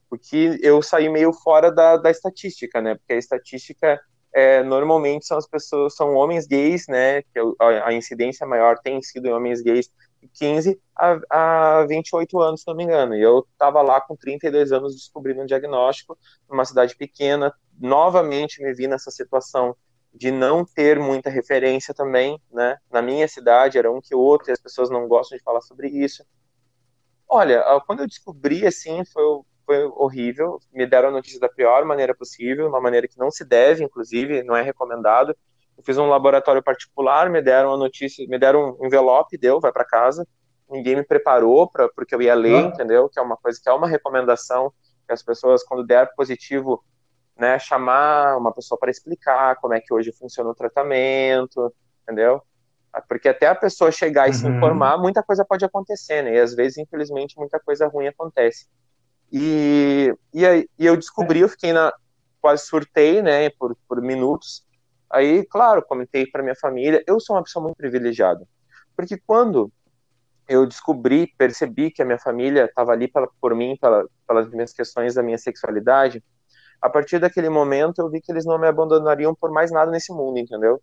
Porque 0.09 0.59
eu 0.63 0.81
saí 0.81 1.07
meio 1.09 1.31
fora 1.31 1.71
da, 1.71 1.95
da 1.95 2.09
estatística, 2.09 2.81
né? 2.81 2.95
Porque 2.95 3.13
a 3.13 3.17
estatística 3.17 4.01
é, 4.33 4.63
normalmente 4.63 5.27
são 5.27 5.37
as 5.37 5.47
pessoas, 5.47 5.95
são 5.95 6.15
homens 6.15 6.47
gays, 6.47 6.87
né, 6.87 7.21
que 7.21 7.39
a, 7.59 7.89
a 7.89 7.93
incidência 7.93 8.47
maior 8.47 8.79
tem 8.79 8.99
sido 9.01 9.27
em 9.27 9.31
homens 9.31 9.61
gays, 9.61 9.91
15 10.33 10.79
a, 10.95 11.79
a 11.81 11.85
28 11.85 12.39
anos, 12.39 12.61
se 12.61 12.67
não 12.67 12.75
me 12.75 12.83
engano, 12.83 13.15
e 13.15 13.21
eu 13.21 13.45
estava 13.51 13.81
lá 13.81 14.01
com 14.01 14.15
32 14.15 14.71
anos 14.71 14.95
descobrindo 14.95 15.41
um 15.41 15.45
diagnóstico, 15.45 16.17
numa 16.49 16.65
cidade 16.65 16.95
pequena, 16.95 17.53
novamente 17.79 18.63
me 18.63 18.73
vi 18.73 18.87
nessa 18.87 19.11
situação 19.11 19.75
de 20.13 20.31
não 20.31 20.63
ter 20.63 20.99
muita 20.99 21.29
referência 21.29 21.93
também, 21.93 22.39
né, 22.51 22.77
na 22.91 23.01
minha 23.01 23.27
cidade 23.27 23.77
era 23.77 23.91
um 23.91 23.99
que 23.99 24.13
outro, 24.13 24.49
e 24.49 24.53
as 24.53 24.61
pessoas 24.61 24.89
não 24.89 25.07
gostam 25.07 25.37
de 25.37 25.43
falar 25.43 25.61
sobre 25.61 25.87
isso. 25.87 26.23
Olha, 27.27 27.63
quando 27.87 28.01
eu 28.01 28.07
descobri, 28.07 28.65
assim, 28.67 29.03
foi, 29.05 29.23
foi 29.65 29.85
horrível. 29.85 30.59
Me 30.71 30.85
deram 30.85 31.09
a 31.09 31.11
notícia 31.11 31.39
da 31.39 31.49
pior 31.49 31.83
maneira 31.83 32.13
possível, 32.13 32.67
uma 32.67 32.79
maneira 32.79 33.07
que 33.07 33.17
não 33.17 33.31
se 33.31 33.43
deve, 33.43 33.83
inclusive, 33.83 34.43
não 34.43 34.55
é 34.55 34.61
recomendado. 34.61 35.35
Eu 35.75 35.83
fiz 35.83 35.97
um 35.97 36.07
laboratório 36.07 36.61
particular, 36.61 37.29
me 37.31 37.41
deram 37.41 37.73
a 37.73 37.77
notícia, 37.77 38.27
me 38.27 38.37
deram 38.37 38.77
um 38.79 38.85
envelope, 38.85 39.37
deu, 39.37 39.59
vai 39.59 39.71
para 39.71 39.83
casa. 39.83 40.27
Ninguém 40.69 40.95
me 40.95 41.03
preparou 41.03 41.67
para 41.67 41.89
porque 41.89 42.13
eu 42.13 42.21
ia 42.21 42.35
ler, 42.35 42.65
ah. 42.65 42.67
entendeu? 42.67 43.09
Que 43.09 43.19
é 43.19 43.21
uma 43.21 43.37
coisa 43.37 43.59
que 43.61 43.67
é 43.67 43.73
uma 43.73 43.87
recomendação 43.87 44.71
que 45.07 45.13
as 45.13 45.23
pessoas 45.23 45.63
quando 45.63 45.85
der 45.85 46.13
positivo, 46.15 46.83
né, 47.37 47.57
chamar 47.59 48.37
uma 48.37 48.51
pessoa 48.51 48.77
para 48.79 48.91
explicar 48.91 49.55
como 49.57 49.73
é 49.73 49.81
que 49.81 49.93
hoje 49.93 50.11
funciona 50.11 50.49
o 50.49 50.55
tratamento, 50.55 51.73
entendeu? 52.03 52.41
Porque 53.07 53.27
até 53.27 53.47
a 53.47 53.55
pessoa 53.55 53.91
chegar 53.91 54.27
e 54.27 54.31
uhum. 54.31 54.37
se 54.37 54.47
informar, 54.47 54.97
muita 54.97 55.23
coisa 55.23 55.43
pode 55.43 55.65
acontecer, 55.65 56.21
né? 56.21 56.35
E 56.35 56.39
às 56.39 56.53
vezes, 56.53 56.77
infelizmente, 56.77 57.37
muita 57.37 57.59
coisa 57.59 57.87
ruim 57.87 58.07
acontece. 58.07 58.67
E, 59.31 60.13
e, 60.31 60.45
aí, 60.45 60.69
e 60.77 60.85
eu 60.85 60.95
descobri, 60.95 61.39
eu 61.39 61.49
fiquei 61.49 61.73
na. 61.73 61.91
Quase 62.39 62.65
surtei, 62.65 63.21
né, 63.21 63.49
por, 63.51 63.75
por 63.87 64.01
minutos. 64.01 64.63
Aí, 65.09 65.45
claro, 65.45 65.81
comentei 65.81 66.27
para 66.27 66.43
minha 66.43 66.55
família. 66.55 67.01
Eu 67.07 67.19
sou 67.19 67.35
uma 67.35 67.43
pessoa 67.43 67.63
muito 67.63 67.77
privilegiada. 67.77 68.45
Porque 68.95 69.17
quando 69.25 69.71
eu 70.47 70.65
descobri, 70.65 71.33
percebi 71.37 71.89
que 71.89 72.01
a 72.01 72.05
minha 72.05 72.19
família 72.19 72.65
estava 72.65 72.91
ali 72.91 73.07
pela, 73.07 73.29
por 73.39 73.55
mim, 73.55 73.77
pela, 73.79 74.05
pelas 74.27 74.49
minhas 74.49 74.73
questões 74.73 75.15
da 75.15 75.23
minha 75.23 75.37
sexualidade, 75.37 76.21
a 76.83 76.89
partir 76.89 77.17
daquele 77.17 77.47
momento 77.47 77.99
eu 77.99 78.09
vi 78.09 78.19
que 78.19 78.29
eles 78.29 78.43
não 78.43 78.59
me 78.59 78.67
abandonariam 78.67 79.33
por 79.33 79.49
mais 79.49 79.71
nada 79.71 79.89
nesse 79.89 80.11
mundo, 80.11 80.37
entendeu? 80.37 80.81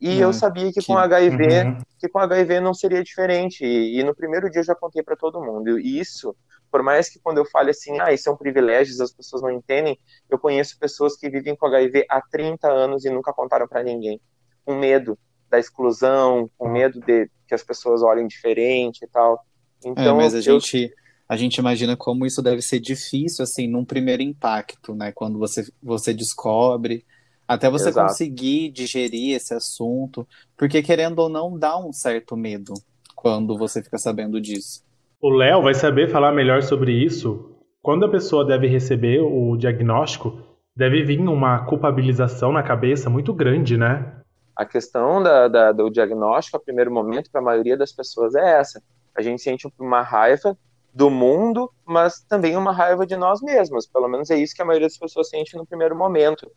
E 0.00 0.20
eu 0.20 0.28
hum, 0.28 0.32
sabia 0.32 0.72
que, 0.72 0.78
que, 0.78 0.86
com 0.86 0.96
HIV, 0.96 1.64
uhum. 1.64 1.78
que 1.98 2.08
com 2.08 2.20
HIV 2.20 2.60
não 2.60 2.72
seria 2.72 3.02
diferente. 3.02 3.64
E, 3.64 3.98
e 3.98 4.04
no 4.04 4.14
primeiro 4.14 4.48
dia 4.48 4.60
eu 4.60 4.64
já 4.64 4.76
contei 4.76 5.02
para 5.02 5.16
todo 5.16 5.42
mundo. 5.42 5.76
E 5.80 5.98
isso, 5.98 6.36
por 6.70 6.84
mais 6.84 7.08
que 7.08 7.18
quando 7.18 7.38
eu 7.38 7.44
fale 7.46 7.70
assim, 7.70 7.98
ah, 7.98 8.12
isso 8.12 8.28
é 8.28 8.32
um 8.32 8.36
privilégio, 8.36 9.02
as 9.02 9.12
pessoas 9.12 9.42
não 9.42 9.50
entendem, 9.50 9.98
eu 10.30 10.38
conheço 10.38 10.78
pessoas 10.78 11.16
que 11.16 11.28
vivem 11.28 11.56
com 11.56 11.66
HIV 11.66 12.06
há 12.08 12.20
30 12.20 12.68
anos 12.68 13.04
e 13.04 13.10
nunca 13.10 13.32
contaram 13.32 13.66
para 13.66 13.82
ninguém. 13.82 14.20
Com 14.64 14.76
medo 14.76 15.18
da 15.50 15.58
exclusão, 15.58 16.48
com 16.56 16.68
medo 16.68 17.00
de 17.00 17.28
que 17.48 17.56
as 17.56 17.64
pessoas 17.64 18.02
olhem 18.02 18.28
diferente 18.28 19.04
e 19.04 19.08
tal. 19.08 19.44
Então, 19.84 20.14
é, 20.20 20.22
mas 20.22 20.32
a 20.32 20.38
eu... 20.38 20.60
gente 20.60 20.94
a 21.34 21.36
gente 21.36 21.56
imagina 21.56 21.96
como 21.96 22.24
isso 22.24 22.40
deve 22.40 22.62
ser 22.62 22.78
difícil 22.78 23.42
assim 23.42 23.66
num 23.66 23.84
primeiro 23.84 24.22
impacto, 24.22 24.94
né, 24.94 25.10
quando 25.12 25.36
você 25.36 25.66
você 25.82 26.14
descobre 26.14 27.04
até 27.46 27.68
você 27.68 27.88
Exato. 27.88 28.08
conseguir 28.08 28.70
digerir 28.70 29.34
esse 29.34 29.52
assunto, 29.52 30.26
porque 30.56 30.80
querendo 30.80 31.18
ou 31.18 31.28
não 31.28 31.58
dá 31.58 31.76
um 31.76 31.92
certo 31.92 32.36
medo 32.36 32.72
quando 33.14 33.58
você 33.58 33.82
fica 33.82 33.98
sabendo 33.98 34.40
disso. 34.40 34.82
O 35.20 35.28
Léo 35.28 35.60
vai 35.60 35.74
saber 35.74 36.08
falar 36.08 36.32
melhor 36.32 36.62
sobre 36.62 36.92
isso. 36.92 37.50
Quando 37.82 38.06
a 38.06 38.10
pessoa 38.10 38.46
deve 38.46 38.66
receber 38.66 39.20
o 39.20 39.56
diagnóstico, 39.56 40.38
deve 40.74 41.02
vir 41.04 41.20
uma 41.20 41.66
culpabilização 41.66 42.50
na 42.50 42.62
cabeça 42.62 43.10
muito 43.10 43.34
grande, 43.34 43.76
né? 43.76 44.22
A 44.56 44.64
questão 44.64 45.22
da, 45.22 45.48
da, 45.48 45.72
do 45.72 45.90
diagnóstico, 45.90 46.56
a 46.56 46.60
primeiro 46.60 46.90
momento, 46.90 47.30
para 47.30 47.40
a 47.40 47.44
maioria 47.44 47.76
das 47.76 47.92
pessoas 47.92 48.34
é 48.34 48.58
essa. 48.58 48.82
A 49.14 49.20
gente 49.20 49.42
sente 49.42 49.68
uma 49.78 50.00
raiva 50.00 50.56
do 50.94 51.10
mundo, 51.10 51.70
mas 51.84 52.20
também 52.20 52.56
uma 52.56 52.72
raiva 52.72 53.04
de 53.04 53.16
nós 53.16 53.42
mesmos. 53.42 53.86
Pelo 53.86 54.08
menos 54.08 54.30
é 54.30 54.36
isso 54.36 54.54
que 54.54 54.62
a 54.62 54.64
maioria 54.64 54.86
das 54.86 54.96
pessoas 54.96 55.28
sente 55.28 55.56
no 55.56 55.66
primeiro 55.66 55.96
momento. 55.96 56.48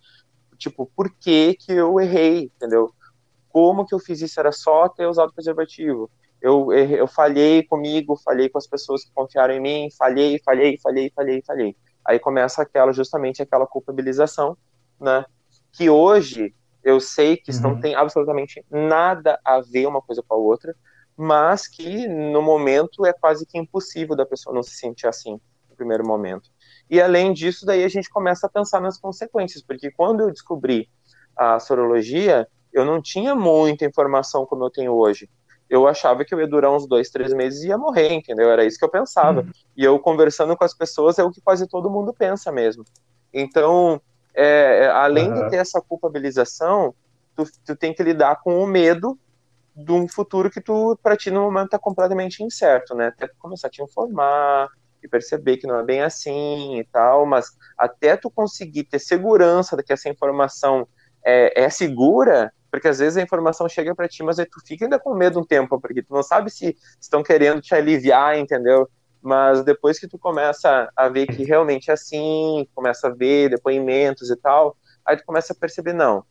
Tipo, 0.57 0.89
por 0.95 1.09
que, 1.09 1.55
que 1.55 1.71
eu 1.71 1.99
errei, 1.99 2.51
entendeu? 2.55 2.91
Como 3.49 3.85
que 3.85 3.95
eu 3.95 3.99
fiz 3.99 4.21
isso? 4.21 4.39
Era 4.39 4.51
só 4.51 4.87
ter 4.87 5.07
usado 5.07 5.33
preservativo. 5.33 6.09
Eu, 6.39 6.71
eu 6.71 7.07
falhei 7.07 7.63
comigo, 7.63 8.15
falhei 8.15 8.47
com 8.47 8.59
as 8.59 8.67
pessoas 8.67 9.03
que 9.03 9.11
confiaram 9.11 9.55
em 9.55 9.59
mim, 9.59 9.89
falhei, 9.97 10.39
falhei, 10.45 10.77
falhei, 10.77 11.11
falhei, 11.15 11.41
falhei. 11.41 11.75
Aí 12.05 12.19
começa 12.19 12.61
aquela, 12.61 12.93
justamente 12.93 13.41
aquela 13.41 13.65
culpabilização, 13.65 14.55
né? 15.01 15.25
Que 15.73 15.89
hoje 15.89 16.53
eu 16.83 16.99
sei 16.99 17.37
que 17.37 17.51
uhum. 17.51 17.61
não 17.61 17.79
tem 17.81 17.95
absolutamente 17.95 18.63
nada 18.69 19.39
a 19.43 19.59
ver 19.61 19.87
uma 19.87 20.01
coisa 20.01 20.23
com 20.25 20.35
a 20.35 20.37
outra, 20.37 20.75
mas 21.17 21.67
que 21.67 22.07
no 22.07 22.43
momento 22.43 23.03
é 23.05 23.11
quase 23.11 23.45
que 23.45 23.57
impossível 23.57 24.15
da 24.15 24.25
pessoa 24.25 24.53
não 24.53 24.61
se 24.61 24.75
sentir 24.75 25.07
assim 25.07 25.39
no 25.67 25.75
primeiro 25.75 26.05
momento. 26.05 26.49
E 26.89 27.01
além 27.01 27.33
disso, 27.33 27.65
daí 27.65 27.83
a 27.83 27.87
gente 27.87 28.09
começa 28.09 28.45
a 28.45 28.49
pensar 28.49 28.79
nas 28.79 28.99
consequências, 28.99 29.63
porque 29.63 29.89
quando 29.91 30.21
eu 30.21 30.31
descobri 30.31 30.87
a 31.35 31.59
sorologia, 31.59 32.47
eu 32.71 32.85
não 32.85 33.01
tinha 33.01 33.35
muita 33.35 33.83
informação 33.83 34.45
como 34.45 34.63
eu 34.63 34.69
tenho 34.69 34.93
hoje. 34.93 35.27
Eu 35.69 35.87
achava 35.87 36.23
que 36.23 36.33
eu 36.33 36.39
ia 36.39 36.47
durar 36.47 36.71
uns 36.71 36.87
dois, 36.87 37.09
três 37.09 37.33
meses 37.33 37.63
e 37.63 37.69
ia 37.69 37.77
morrer, 37.77 38.13
entendeu? 38.13 38.49
Era 38.49 38.63
isso 38.63 38.77
que 38.77 38.85
eu 38.85 38.89
pensava. 38.89 39.41
Uhum. 39.41 39.51
E 39.75 39.83
eu 39.83 39.99
conversando 39.99 40.55
com 40.55 40.63
as 40.63 40.73
pessoas 40.73 41.19
é 41.19 41.23
o 41.23 41.31
que 41.31 41.41
quase 41.41 41.67
todo 41.67 41.89
mundo 41.89 42.13
pensa 42.13 42.51
mesmo. 42.51 42.85
Então, 43.33 43.99
é, 44.33 44.85
é 44.85 44.87
além 44.87 45.29
uhum. 45.29 45.43
de 45.43 45.49
ter 45.49 45.57
essa 45.57 45.81
culpabilização, 45.81 46.93
tu, 47.35 47.43
tu 47.65 47.75
tem 47.75 47.93
que 47.93 48.01
lidar 48.01 48.41
com 48.41 48.63
o 48.63 48.67
medo 48.67 49.19
de 49.77 49.91
um 49.91 50.07
futuro 50.07 50.49
que 50.49 50.59
tu, 50.59 50.97
para 51.03 51.15
ti, 51.15 51.29
no 51.29 51.41
momento, 51.41 51.65
está 51.65 51.79
completamente 51.79 52.43
incerto, 52.43 52.95
né? 52.95 53.07
Até 53.07 53.29
começar 53.39 53.67
a 53.67 53.71
te 53.71 53.81
informar, 53.81 54.69
e 55.03 55.07
perceber 55.07 55.57
que 55.57 55.67
não 55.67 55.79
é 55.79 55.83
bem 55.83 56.01
assim 56.01 56.79
e 56.79 56.83
tal, 56.85 57.25
mas 57.25 57.51
até 57.77 58.15
tu 58.17 58.29
conseguir 58.29 58.83
ter 58.83 58.99
segurança 58.99 59.75
de 59.75 59.83
que 59.83 59.93
essa 59.93 60.09
informação 60.09 60.87
é, 61.23 61.63
é 61.63 61.69
segura, 61.69 62.51
porque 62.71 62.87
às 62.87 62.99
vezes 62.99 63.17
a 63.17 63.21
informação 63.21 63.67
chega 63.69 63.95
para 63.95 64.07
ti, 64.07 64.23
mas 64.23 64.39
aí 64.39 64.45
tu 64.45 64.59
fica 64.65 64.85
ainda 64.85 64.99
com 64.99 65.13
medo 65.13 65.39
um 65.39 65.45
tempo, 65.45 65.79
porque 65.79 66.03
tu 66.03 66.13
não 66.13 66.23
sabe 66.23 66.49
se 66.49 66.75
estão 66.99 67.23
querendo 67.23 67.61
te 67.61 67.73
aliviar, 67.73 68.37
entendeu? 68.37 68.89
Mas 69.21 69.63
depois 69.63 69.99
que 69.99 70.07
tu 70.07 70.17
começa 70.17 70.91
a 70.95 71.09
ver 71.09 71.27
que 71.27 71.43
realmente 71.43 71.89
é 71.89 71.93
assim, 71.93 72.67
começa 72.73 73.07
a 73.07 73.13
ver 73.13 73.49
depoimentos 73.49 74.29
e 74.29 74.35
tal, 74.35 74.75
aí 75.05 75.17
tu 75.17 75.23
começa 75.25 75.53
a 75.53 75.55
perceber, 75.55 75.93
não, 75.93 76.23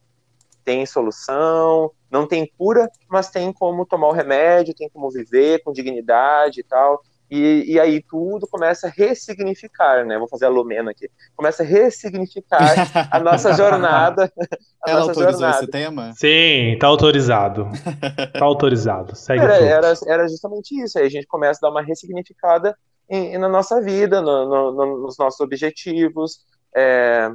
tem 0.65 0.85
solução, 0.85 1.91
não 2.11 2.27
tem 2.27 2.51
cura, 2.59 2.89
mas 3.09 3.31
tem 3.31 3.53
como 3.53 3.87
tomar 3.87 4.09
o 4.09 4.13
remédio, 4.13 4.75
tem 4.75 4.89
como 4.89 5.11
viver 5.11 5.63
com 5.63 5.73
dignidade 5.73 6.61
e 6.61 6.65
tal. 6.65 7.03
E, 7.29 7.65
e, 7.67 7.81
aí 7.81 8.01
tudo 8.01 8.47
começa 8.47 8.87
a 8.87 8.91
ressignificar, 8.91 10.05
né? 10.05 10.17
Vou 10.17 10.29
fazer 10.29 10.47
a 10.47 10.49
Lumena 10.49 10.93
aqui. 10.93 11.11
Começa 11.35 11.65
a 11.65 11.67
ressignificar 11.67 12.73
a 13.11 13.19
nossa 13.19 13.53
jornada. 13.53 14.33
A 14.85 14.91
Ela 14.91 15.01
nossa 15.01 15.11
autorizou 15.11 15.41
jornada. 15.41 15.65
esse 15.65 15.71
tema? 15.73 16.13
Sim, 16.15 16.79
tá 16.79 16.87
autorizado. 16.87 17.69
tá 18.39 18.45
autorizado. 18.45 19.17
Segue 19.17 19.43
era, 19.43 19.57
era, 19.57 19.95
era, 20.07 20.29
justamente 20.29 20.81
isso. 20.81 20.97
Aí 20.97 21.07
a 21.07 21.11
gente 21.11 21.27
começa 21.27 21.59
a 21.59 21.63
dar 21.67 21.75
uma 21.75 21.83
ressignificada 21.83 22.79
em, 23.11 23.37
na 23.37 23.49
nossa 23.49 23.81
vida, 23.81 24.23
no, 24.23 24.49
no, 24.49 24.73
no, 24.73 25.03
nos 25.03 25.19
nossos 25.19 25.41
objetivos. 25.41 26.39
É, 26.73 27.29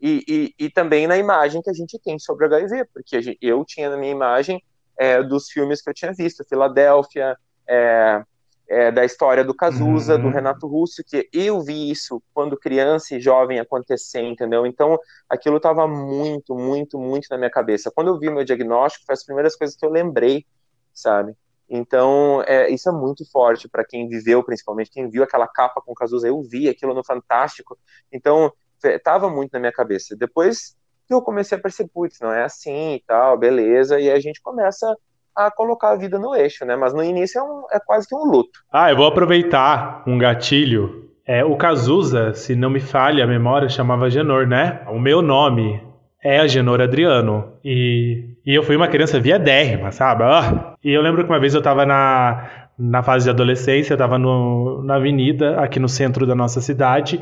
e, 0.00 0.24
e, 0.58 0.64
e, 0.66 0.70
também 0.70 1.06
na 1.06 1.16
imagem 1.16 1.62
que 1.62 1.70
a 1.70 1.72
gente 1.72 1.98
tem 1.98 2.18
sobre 2.18 2.44
o 2.44 2.54
HIV, 2.54 2.84
porque 2.92 3.38
eu 3.40 3.64
tinha 3.64 3.88
na 3.88 3.96
minha 3.96 4.12
imagem 4.12 4.62
é, 4.98 5.22
dos 5.22 5.50
filmes 5.50 5.80
que 5.80 5.88
eu 5.88 5.94
tinha 5.94 6.12
visto, 6.12 6.44
Filadélfia, 6.44 7.36
é, 7.66 8.22
é, 8.68 8.90
da 8.90 9.04
história 9.04 9.44
do 9.44 9.54
Cazuza, 9.54 10.16
uhum. 10.16 10.22
do 10.22 10.28
Renato 10.30 10.66
Russo, 10.66 11.02
que 11.04 11.28
eu 11.32 11.62
vi 11.62 11.90
isso 11.90 12.22
quando 12.34 12.56
criança 12.56 13.14
e 13.16 13.20
jovem 13.20 13.60
acontecer, 13.60 14.22
entendeu? 14.22 14.66
Então, 14.66 14.98
aquilo 15.28 15.58
estava 15.58 15.86
muito, 15.86 16.54
muito, 16.54 16.98
muito 16.98 17.28
na 17.30 17.38
minha 17.38 17.50
cabeça. 17.50 17.90
Quando 17.90 18.08
eu 18.08 18.18
vi 18.18 18.28
meu 18.28 18.44
diagnóstico, 18.44 19.06
foi 19.06 19.12
as 19.12 19.24
primeiras 19.24 19.54
coisas 19.54 19.76
que 19.76 19.86
eu 19.86 19.90
lembrei, 19.90 20.44
sabe? 20.92 21.34
Então, 21.68 22.42
é, 22.46 22.70
isso 22.70 22.88
é 22.88 22.92
muito 22.92 23.28
forte 23.30 23.68
para 23.68 23.84
quem 23.84 24.08
viveu, 24.08 24.42
principalmente, 24.42 24.90
quem 24.90 25.08
viu 25.08 25.22
aquela 25.22 25.48
capa 25.48 25.80
com 25.80 25.94
Cazuza, 25.94 26.28
eu 26.28 26.40
vi 26.42 26.68
aquilo 26.68 26.94
no 26.94 27.04
Fantástico. 27.04 27.78
Então, 28.12 28.52
estava 28.84 29.28
muito 29.28 29.52
na 29.52 29.60
minha 29.60 29.72
cabeça. 29.72 30.16
Depois 30.16 30.76
que 31.06 31.14
eu 31.14 31.22
comecei 31.22 31.56
a 31.56 31.60
perceber, 31.60 31.90
putz, 31.92 32.18
não 32.20 32.32
é 32.32 32.44
assim 32.44 32.94
e 32.94 33.02
tal, 33.06 33.38
beleza, 33.38 34.00
e 34.00 34.10
a 34.10 34.18
gente 34.18 34.40
começa 34.42 34.94
a 35.34 35.50
colocar 35.50 35.90
a 35.90 35.96
vida 35.96 36.18
no 36.18 36.34
eixo, 36.34 36.64
né? 36.64 36.76
Mas 36.76 36.94
no 36.94 37.04
início 37.04 37.38
é, 37.38 37.42
um, 37.42 37.64
é 37.70 37.78
quase 37.78 38.08
que 38.08 38.14
um 38.14 38.24
luto. 38.24 38.60
Ah, 38.72 38.90
eu 38.90 38.96
vou 38.96 39.06
aproveitar 39.06 40.02
um 40.06 40.18
gatilho. 40.18 41.10
É, 41.26 41.44
o 41.44 41.56
Cazuza, 41.56 42.32
se 42.34 42.54
não 42.54 42.70
me 42.70 42.80
falha 42.80 43.24
a 43.24 43.26
memória, 43.26 43.68
chamava 43.68 44.08
Genor, 44.08 44.46
né? 44.46 44.82
O 44.88 44.98
meu 44.98 45.20
nome 45.20 45.82
é 46.22 46.40
Agenor 46.40 46.80
Adriano. 46.80 47.52
E, 47.64 48.36
e 48.44 48.54
eu 48.54 48.62
fui 48.62 48.76
uma 48.76 48.88
criança 48.88 49.20
viadérrima, 49.20 49.92
sabe? 49.92 50.24
Ah, 50.24 50.74
e 50.82 50.92
eu 50.92 51.02
lembro 51.02 51.22
que 51.24 51.30
uma 51.30 51.40
vez 51.40 51.54
eu 51.54 51.62
tava 51.62 51.84
na, 51.84 52.68
na 52.78 53.02
fase 53.02 53.24
de 53.24 53.30
adolescência, 53.30 53.92
eu 53.92 53.98
tava 53.98 54.18
no, 54.18 54.82
na 54.82 54.96
avenida, 54.96 55.60
aqui 55.60 55.78
no 55.78 55.88
centro 55.88 56.26
da 56.26 56.34
nossa 56.34 56.60
cidade, 56.60 57.20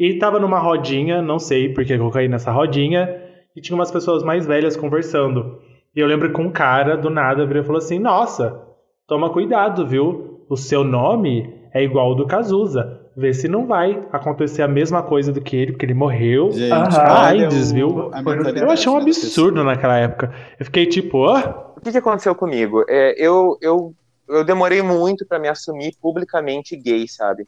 e 0.00 0.18
tava 0.18 0.40
numa 0.40 0.58
rodinha, 0.58 1.20
não 1.20 1.38
sei 1.38 1.74
porque 1.74 1.92
eu 1.92 2.10
caí 2.10 2.26
nessa 2.26 2.50
rodinha, 2.50 3.22
e 3.54 3.60
tinha 3.60 3.76
umas 3.76 3.90
pessoas 3.90 4.22
mais 4.22 4.46
velhas 4.46 4.74
conversando. 4.74 5.58
E 5.94 6.00
eu 6.00 6.06
lembro 6.06 6.32
que 6.32 6.40
um 6.40 6.50
cara 6.50 6.96
do 6.96 7.10
nada 7.10 7.44
virou 7.44 7.62
e 7.62 7.66
falou 7.66 7.78
assim: 7.78 7.98
Nossa, 7.98 8.62
toma 9.06 9.30
cuidado, 9.30 9.86
viu? 9.86 10.46
O 10.48 10.56
seu 10.56 10.82
nome 10.82 11.52
é 11.74 11.84
igual 11.84 12.06
ao 12.06 12.14
do 12.14 12.26
Cazuza. 12.26 12.98
Vê 13.14 13.34
se 13.34 13.46
não 13.46 13.66
vai 13.66 14.02
acontecer 14.10 14.62
a 14.62 14.68
mesma 14.68 15.02
coisa 15.02 15.32
do 15.32 15.40
que 15.42 15.54
ele, 15.54 15.72
porque 15.72 15.84
ele 15.84 15.92
morreu. 15.92 16.50
Gente, 16.50 16.72
ah, 16.72 17.26
AIDS, 17.26 17.70
viu? 17.70 18.10
Eu 18.56 18.70
achei 18.70 18.90
um 18.90 18.96
absurdo 18.96 19.62
naquela 19.62 19.98
época. 19.98 20.32
Eu 20.58 20.64
fiquei 20.64 20.86
tipo, 20.86 21.26
ah. 21.26 21.74
O 21.76 21.80
que, 21.80 21.90
que 21.90 21.98
aconteceu 21.98 22.34
comigo? 22.34 22.84
É, 22.88 23.14
eu, 23.18 23.58
eu, 23.60 23.94
eu 24.28 24.44
demorei 24.44 24.80
muito 24.80 25.26
para 25.26 25.38
me 25.38 25.48
assumir 25.48 25.92
publicamente 26.00 26.74
gay, 26.74 27.06
sabe? 27.06 27.46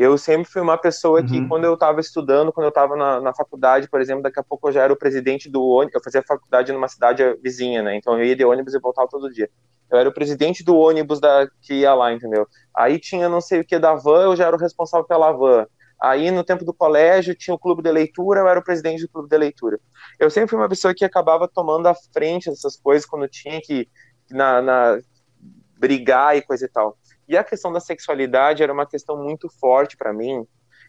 Eu 0.00 0.16
sempre 0.16 0.50
fui 0.50 0.62
uma 0.62 0.78
pessoa 0.78 1.22
que, 1.22 1.40
uhum. 1.40 1.46
quando 1.46 1.64
eu 1.66 1.74
estava 1.74 2.00
estudando, 2.00 2.50
quando 2.50 2.64
eu 2.64 2.70
estava 2.70 2.96
na, 2.96 3.20
na, 3.20 3.34
faculdade, 3.34 3.86
por 3.86 4.00
exemplo, 4.00 4.22
daqui 4.22 4.40
a 4.40 4.42
pouco 4.42 4.66
eu 4.66 4.72
já 4.72 4.82
era 4.82 4.90
o 4.90 4.96
presidente 4.96 5.46
do 5.46 5.62
ônibus. 5.62 5.94
Eu 5.94 6.02
fazia 6.02 6.22
faculdade 6.26 6.72
numa 6.72 6.88
cidade 6.88 7.22
vizinha, 7.42 7.82
né? 7.82 7.96
Então 7.96 8.16
eu 8.16 8.24
ia 8.24 8.34
de 8.34 8.42
ônibus 8.42 8.72
e 8.72 8.80
voltava 8.80 9.06
todo 9.10 9.30
dia. 9.30 9.50
Eu 9.90 9.98
era 9.98 10.08
o 10.08 10.14
presidente 10.14 10.64
do 10.64 10.74
ônibus 10.74 11.20
da, 11.20 11.46
que 11.60 11.74
ia 11.74 11.92
lá, 11.92 12.14
entendeu? 12.14 12.46
Aí 12.74 12.98
tinha 12.98 13.28
não 13.28 13.42
sei 13.42 13.60
o 13.60 13.64
que 13.64 13.78
da 13.78 13.94
van, 13.94 14.22
eu 14.22 14.36
já 14.36 14.46
era 14.46 14.56
o 14.56 14.58
responsável 14.58 15.06
pela 15.06 15.32
van. 15.32 15.66
Aí 16.00 16.30
no 16.30 16.42
tempo 16.42 16.64
do 16.64 16.72
colégio 16.72 17.34
tinha 17.34 17.54
o 17.54 17.58
clube 17.58 17.82
de 17.82 17.92
leitura, 17.92 18.40
eu 18.40 18.48
era 18.48 18.58
o 18.58 18.64
presidente 18.64 19.02
do 19.02 19.08
clube 19.10 19.28
de 19.28 19.36
leitura. 19.36 19.78
Eu 20.18 20.30
sempre 20.30 20.48
fui 20.48 20.58
uma 20.58 20.68
pessoa 20.70 20.94
que 20.94 21.04
acabava 21.04 21.46
tomando 21.46 21.86
a 21.88 21.94
frente 21.94 22.48
dessas 22.48 22.74
coisas 22.74 23.04
quando 23.04 23.28
tinha 23.28 23.60
que 23.60 23.86
na, 24.30 24.62
na 24.62 24.98
brigar 25.78 26.38
e 26.38 26.40
coisa 26.40 26.64
e 26.64 26.68
tal. 26.68 26.96
E 27.30 27.36
a 27.36 27.44
questão 27.44 27.70
da 27.72 27.78
sexualidade 27.78 28.60
era 28.60 28.72
uma 28.72 28.84
questão 28.84 29.16
muito 29.16 29.48
forte 29.48 29.96
para 29.96 30.12
mim. 30.12 30.44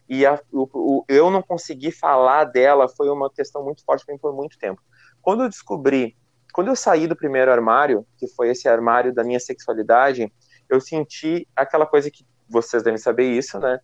E 0.08 0.26
a, 0.26 0.40
o, 0.50 0.68
o, 0.74 1.04
eu 1.08 1.30
não 1.30 1.40
consegui 1.40 1.92
falar 1.92 2.42
dela, 2.42 2.88
foi 2.88 3.08
uma 3.08 3.30
questão 3.30 3.62
muito 3.62 3.84
forte 3.84 4.04
para 4.04 4.12
mim 4.12 4.18
por 4.20 4.34
muito 4.34 4.58
tempo. 4.58 4.82
Quando 5.22 5.44
eu 5.44 5.48
descobri, 5.48 6.16
quando 6.52 6.66
eu 6.66 6.74
saí 6.74 7.06
do 7.06 7.14
primeiro 7.14 7.52
armário, 7.52 8.04
que 8.18 8.26
foi 8.26 8.48
esse 8.48 8.68
armário 8.68 9.14
da 9.14 9.22
minha 9.22 9.38
sexualidade, 9.38 10.32
eu 10.68 10.80
senti 10.80 11.46
aquela 11.54 11.86
coisa 11.86 12.10
que 12.10 12.26
vocês 12.48 12.82
devem 12.82 12.98
saber 12.98 13.30
isso, 13.30 13.60
né? 13.60 13.78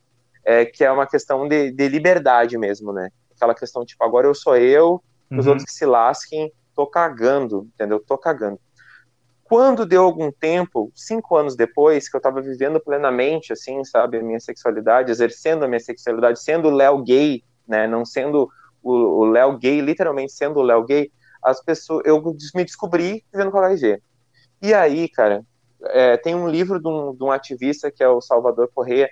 É, 0.45 0.67
que 0.67 0.83
é 0.83 0.91
uma 0.91 1.07
questão 1.07 1.47
de, 1.47 1.71
de 1.71 1.89
liberdade 1.89 2.59
mesmo, 2.59 2.93
né? 2.93 3.09
Aquela 3.37 3.55
questão, 3.55 3.85
tipo, 3.85 4.03
agora 4.03 4.27
eu 4.27 4.35
sou 4.35 4.57
eu, 4.57 5.01
os 5.31 5.45
uhum. 5.45 5.53
outros 5.53 5.65
que 5.65 5.73
se 5.73 5.87
lasquem, 5.87 6.53
tô 6.75 6.89
cagando, 6.89 7.69
entendeu? 7.73 8.01
Tô 8.01 8.19
cagando. 8.19 8.59
Quando 9.49 9.87
deu 9.87 10.03
algum 10.03 10.31
tempo, 10.31 10.93
cinco 10.95 11.35
anos 11.35 11.57
depois, 11.57 12.07
que 12.09 12.15
eu 12.15 12.19
estava 12.19 12.43
vivendo 12.43 12.79
plenamente, 12.79 13.53
assim, 13.53 13.83
sabe, 13.83 14.19
a 14.19 14.23
minha 14.23 14.39
sexualidade, 14.39 15.11
exercendo 15.11 15.65
a 15.65 15.69
minha 15.69 15.81
sexualidade, 15.81 16.43
sendo 16.43 16.69
Léo 16.69 17.03
gay, 17.03 17.43
né, 17.67 17.87
não 17.87 18.05
sendo 18.05 18.51
o 18.83 19.25
Léo 19.25 19.59
gay, 19.59 19.81
literalmente 19.81 20.33
sendo 20.33 20.61
o 20.61 20.63
Léo 20.63 20.85
gay, 20.85 21.11
as 21.43 21.63
pessoas, 21.63 22.03
eu 22.05 22.23
me 22.55 22.65
descobri 22.65 23.25
vivendo 23.33 23.51
com 23.51 23.59
HIV. 23.59 24.03
E 24.61 24.75
aí, 24.75 25.09
cara, 25.09 25.45
é, 25.87 26.17
tem 26.17 26.35
um 26.35 26.49
livro 26.49 26.81
de 26.81 26.89
um, 26.89 27.15
de 27.15 27.25
um, 27.25 27.31
ativista 27.31 27.91
que 27.91 28.03
é 28.03 28.09
o 28.09 28.21
Salvador 28.21 28.71
Correia, 28.75 29.09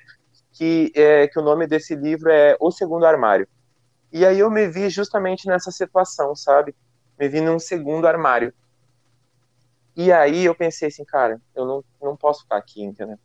que, 0.53 0.92
é, 0.94 1.29
que 1.29 1.38
o 1.38 1.42
nome 1.42 1.66
desse 1.66 1.94
livro 1.94 2.31
é 2.31 2.57
O 2.61 2.70
Segundo 2.70 3.07
Armário. 3.07 3.49
E 4.12 4.25
aí 4.25 4.38
eu 4.38 4.51
me 4.51 4.68
vi 4.68 4.88
justamente 4.90 5.46
nessa 5.46 5.70
situação, 5.70 6.35
sabe? 6.35 6.75
Me 7.18 7.29
vi 7.29 7.40
num 7.40 7.59
segundo 7.59 8.07
armário. 8.07 8.53
E 9.97 10.13
aí 10.13 10.45
eu 10.45 10.55
pensei 10.55 10.89
assim, 10.89 11.05
cara, 11.05 11.41
eu 11.55 11.65
não, 11.65 11.85
não 12.03 12.17
posso 12.17 12.43
ficar 12.43 12.59
aqui, 12.59 12.83
entendeu? 12.83 13.19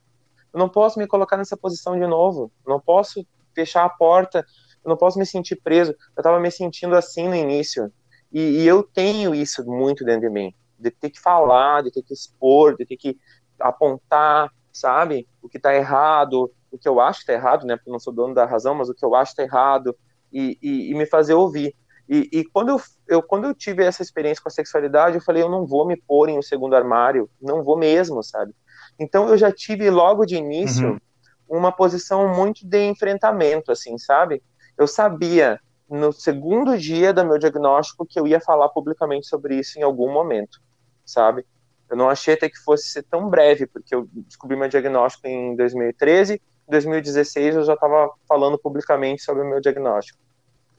Eu 0.54 0.60
não 0.60 0.70
posso 0.70 0.98
me 0.98 1.06
colocar 1.06 1.36
nessa 1.36 1.58
posição 1.58 2.00
de 2.00 2.08
novo. 2.08 2.52
Não 2.66 2.80
posso 2.80 3.26
fechar 3.54 3.84
a 3.84 3.90
porta. 3.90 4.46
Eu 4.84 4.90
não 4.90 4.98
posso 4.98 5.20
me 5.20 5.26
sentir 5.26 5.58
preso. 5.58 5.92
Eu 6.16 6.22
estava 6.22 6.40
me 6.40 6.50
sentindo 6.50 6.96
assim 6.96 7.28
no 7.28 7.36
início. 7.36 7.92
E, 8.32 8.62
e, 8.62 8.68
eu 8.68 8.84
tenho 8.84 9.36
isso 9.36 9.66
muito 9.66 10.06
dentro 10.06 10.22
de 10.22 10.30
mim. 10.30 10.54
De 10.80 10.90
ter 10.90 11.10
que 11.10 11.20
falar, 11.20 11.84
de 11.84 11.92
ter 11.92 12.02
que 12.02 12.14
expor, 12.14 12.78
de 12.78 12.86
ter 12.86 12.96
que 12.96 13.18
apontar, 13.60 14.50
sabe? 14.72 15.28
O 15.42 15.50
que 15.50 15.58
está 15.58 15.76
errado, 15.76 16.50
o 16.72 16.78
que 16.78 16.88
eu 16.88 17.02
acho 17.02 17.20
que 17.20 17.32
está 17.32 17.34
errado, 17.34 17.66
né? 17.66 17.76
Porque 17.76 17.90
eu 17.90 17.94
não 17.94 18.00
sou 18.00 18.14
dono 18.14 18.34
da 18.34 18.46
razão, 18.46 18.74
mas 18.74 18.90
o 18.90 18.94
que 18.94 19.06
eu 19.06 19.14
acho 19.14 19.36
que 19.36 19.42
está 19.42 19.44
errado. 19.44 19.96
E, 20.32 20.58
e, 20.62 20.92
e 20.92 20.94
me 20.96 21.06
fazer 21.06 21.34
ouvir. 21.34 21.76
E, 22.14 22.28
e, 22.34 22.44
quando, 22.44 22.72
eu, 22.72 22.82
eu, 23.08 23.24
quando 23.24 23.46
eu 23.46 23.56
tive 23.56 23.86
essa 23.86 24.02
experiência 24.02 24.44
com 24.44 24.50
a 24.50 24.52
sexualidade, 24.52 25.16
eu 25.16 25.22
falei, 25.22 25.42
eu 25.42 25.50
não 25.50 25.66
vou 25.66 25.88
me 25.88 25.96
pôr 25.96 26.28
em 26.28 26.38
um 26.38 26.42
segundo 26.42 26.76
armário, 26.76 27.30
não 27.42 27.64
vou 27.64 27.78
mesmo, 27.78 28.22
sabe? 28.22 28.54
Então 29.00 29.30
eu 29.30 29.38
já 29.38 29.50
tive 29.50 29.90
logo 29.90 30.26
de 30.26 30.36
início 30.36 30.90
uhum. 30.90 31.00
uma 31.48 31.72
posição 31.72 32.28
muito 32.28 32.68
de 32.68 32.84
enfrentamento, 32.84 33.72
assim, 33.72 33.98
sabe? 33.98 34.44
Eu 34.78 34.88
sabia 34.88 35.58
no 35.90 36.12
segundo 36.12 36.78
dia 36.78 37.14
do 37.14 37.26
meu 37.26 37.38
diagnóstico 37.38 38.06
que 38.06 38.20
eu 38.20 38.28
ia 38.28 38.42
falar 38.42 38.68
publicamente 38.68 39.26
sobre 39.26 39.56
isso 39.56 39.80
em 39.80 39.82
algum 39.82 40.12
momento, 40.12 40.60
sabe? 41.06 41.46
Eu 41.90 41.96
não 41.96 42.10
achei 42.10 42.34
até 42.34 42.50
que 42.50 42.60
fosse 42.60 42.90
ser 42.90 43.04
tão 43.04 43.30
breve, 43.30 43.68
porque 43.68 43.96
eu 43.96 44.10
descobri 44.12 44.58
meu 44.58 44.68
diagnóstico 44.68 45.30
em 45.30 45.56
2013, 45.56 46.34
em 46.34 46.72
2016 46.72 47.56
eu 47.56 47.64
já 47.64 47.74
estava 47.74 48.12
falando 48.28 48.60
publicamente 48.60 49.22
sobre 49.22 49.44
o 49.44 49.50
meu 49.50 49.62
diagnóstico. 49.62 50.20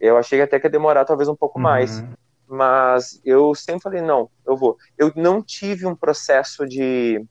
Eu 0.03 0.17
achei 0.17 0.43
até 0.43 0.59
que 0.59 0.67
ia 0.67 0.71
demorar 0.71 1.05
talvez 1.05 1.29
um 1.29 1.37
pouco 1.37 1.61
uhum. 1.61 1.63
mais, 1.63 2.05
mas 2.49 3.21
eu 3.25 3.55
sempre 3.55 3.83
falei, 3.83 4.03
não, 4.03 4.29
eu 4.45 4.57
vou. 4.57 4.77
Eu 4.99 5.13
não 5.15 5.41
tive 5.41 5.87
um 5.87 5.95
processo 5.95 6.67
de, 6.67 7.25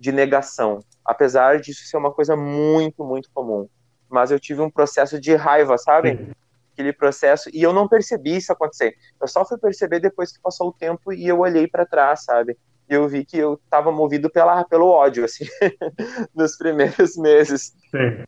de 0.00 0.10
negação, 0.10 0.80
apesar 1.04 1.60
disso 1.60 1.84
ser 1.84 1.96
uma 1.96 2.12
coisa 2.12 2.34
muito, 2.34 3.04
muito 3.04 3.30
comum. 3.32 3.68
Mas 4.08 4.32
eu 4.32 4.40
tive 4.40 4.60
um 4.60 4.70
processo 4.70 5.20
de 5.20 5.36
raiva, 5.36 5.78
sabe? 5.78 6.16
Sim. 6.16 6.32
Aquele 6.72 6.92
processo, 6.92 7.50
e 7.52 7.62
eu 7.62 7.72
não 7.72 7.86
percebi 7.86 8.36
isso 8.36 8.52
acontecer. 8.52 8.96
Eu 9.20 9.28
só 9.28 9.44
fui 9.44 9.56
perceber 9.56 10.00
depois 10.00 10.32
que 10.32 10.42
passou 10.42 10.70
o 10.70 10.72
tempo 10.72 11.12
e 11.12 11.28
eu 11.28 11.38
olhei 11.38 11.68
para 11.68 11.86
trás, 11.86 12.24
sabe? 12.24 12.58
Eu 12.88 13.06
vi 13.08 13.24
que 13.24 13.36
eu 13.36 13.54
estava 13.54 13.92
movido 13.92 14.30
pela, 14.30 14.64
pelo 14.64 14.88
ódio, 14.88 15.24
assim, 15.24 15.44
nos 16.34 16.56
primeiros 16.56 17.16
meses, 17.16 17.74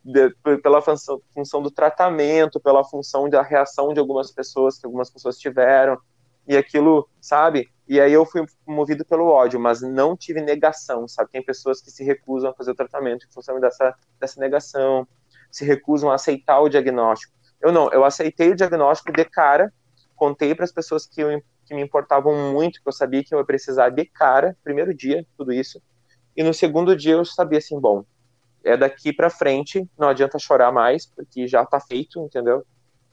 de, 0.03 0.29
pela 0.61 0.81
função, 0.81 1.21
função, 1.33 1.61
do 1.61 1.71
tratamento, 1.71 2.59
pela 2.59 2.83
função 2.83 3.29
da 3.29 3.41
reação 3.41 3.93
de 3.93 3.99
algumas 3.99 4.31
pessoas 4.31 4.77
que 4.77 4.85
algumas 4.85 5.09
pessoas 5.09 5.37
tiveram, 5.37 5.97
e 6.47 6.57
aquilo, 6.57 7.07
sabe? 7.19 7.69
E 7.87 7.99
aí 7.99 8.13
eu 8.13 8.25
fui 8.25 8.45
movido 8.65 9.05
pelo 9.05 9.25
ódio, 9.27 9.59
mas 9.59 9.81
não 9.81 10.15
tive 10.15 10.41
negação, 10.41 11.07
sabe? 11.07 11.31
Tem 11.31 11.43
pessoas 11.43 11.81
que 11.81 11.91
se 11.91 12.03
recusam 12.03 12.51
a 12.51 12.53
fazer 12.53 12.71
o 12.71 12.75
tratamento 12.75 13.25
em 13.25 13.33
função 13.33 13.59
dessa, 13.59 13.95
dessa 14.19 14.39
negação, 14.39 15.07
se 15.51 15.65
recusam 15.65 16.09
a 16.09 16.15
aceitar 16.15 16.59
o 16.61 16.69
diagnóstico. 16.69 17.33
Eu 17.59 17.71
não, 17.71 17.89
eu 17.91 18.03
aceitei 18.03 18.49
o 18.49 18.55
diagnóstico 18.55 19.11
de 19.11 19.25
cara, 19.25 19.71
contei 20.15 20.55
para 20.55 20.65
as 20.65 20.71
pessoas 20.71 21.05
que 21.05 21.21
eu 21.21 21.41
que 21.71 21.75
me 21.75 21.81
importavam 21.81 22.51
muito, 22.51 22.81
que 22.81 22.87
eu 22.87 22.91
sabia 22.91 23.23
que 23.23 23.33
eu 23.33 23.39
ia 23.39 23.45
precisar 23.45 23.89
de 23.89 24.03
cara, 24.05 24.57
primeiro 24.61 24.93
dia, 24.93 25.25
tudo 25.37 25.53
isso. 25.53 25.81
E 26.35 26.43
no 26.43 26.53
segundo 26.53 26.95
dia 26.95 27.13
eu 27.13 27.23
sabia 27.23 27.59
assim, 27.59 27.79
bom, 27.79 28.03
é 28.63 28.75
daqui 28.75 29.13
para 29.13 29.29
frente, 29.29 29.87
não 29.97 30.09
adianta 30.09 30.37
chorar 30.37 30.71
mais, 30.71 31.05
porque 31.05 31.47
já 31.47 31.65
tá 31.65 31.79
feito, 31.79 32.19
entendeu? 32.19 32.63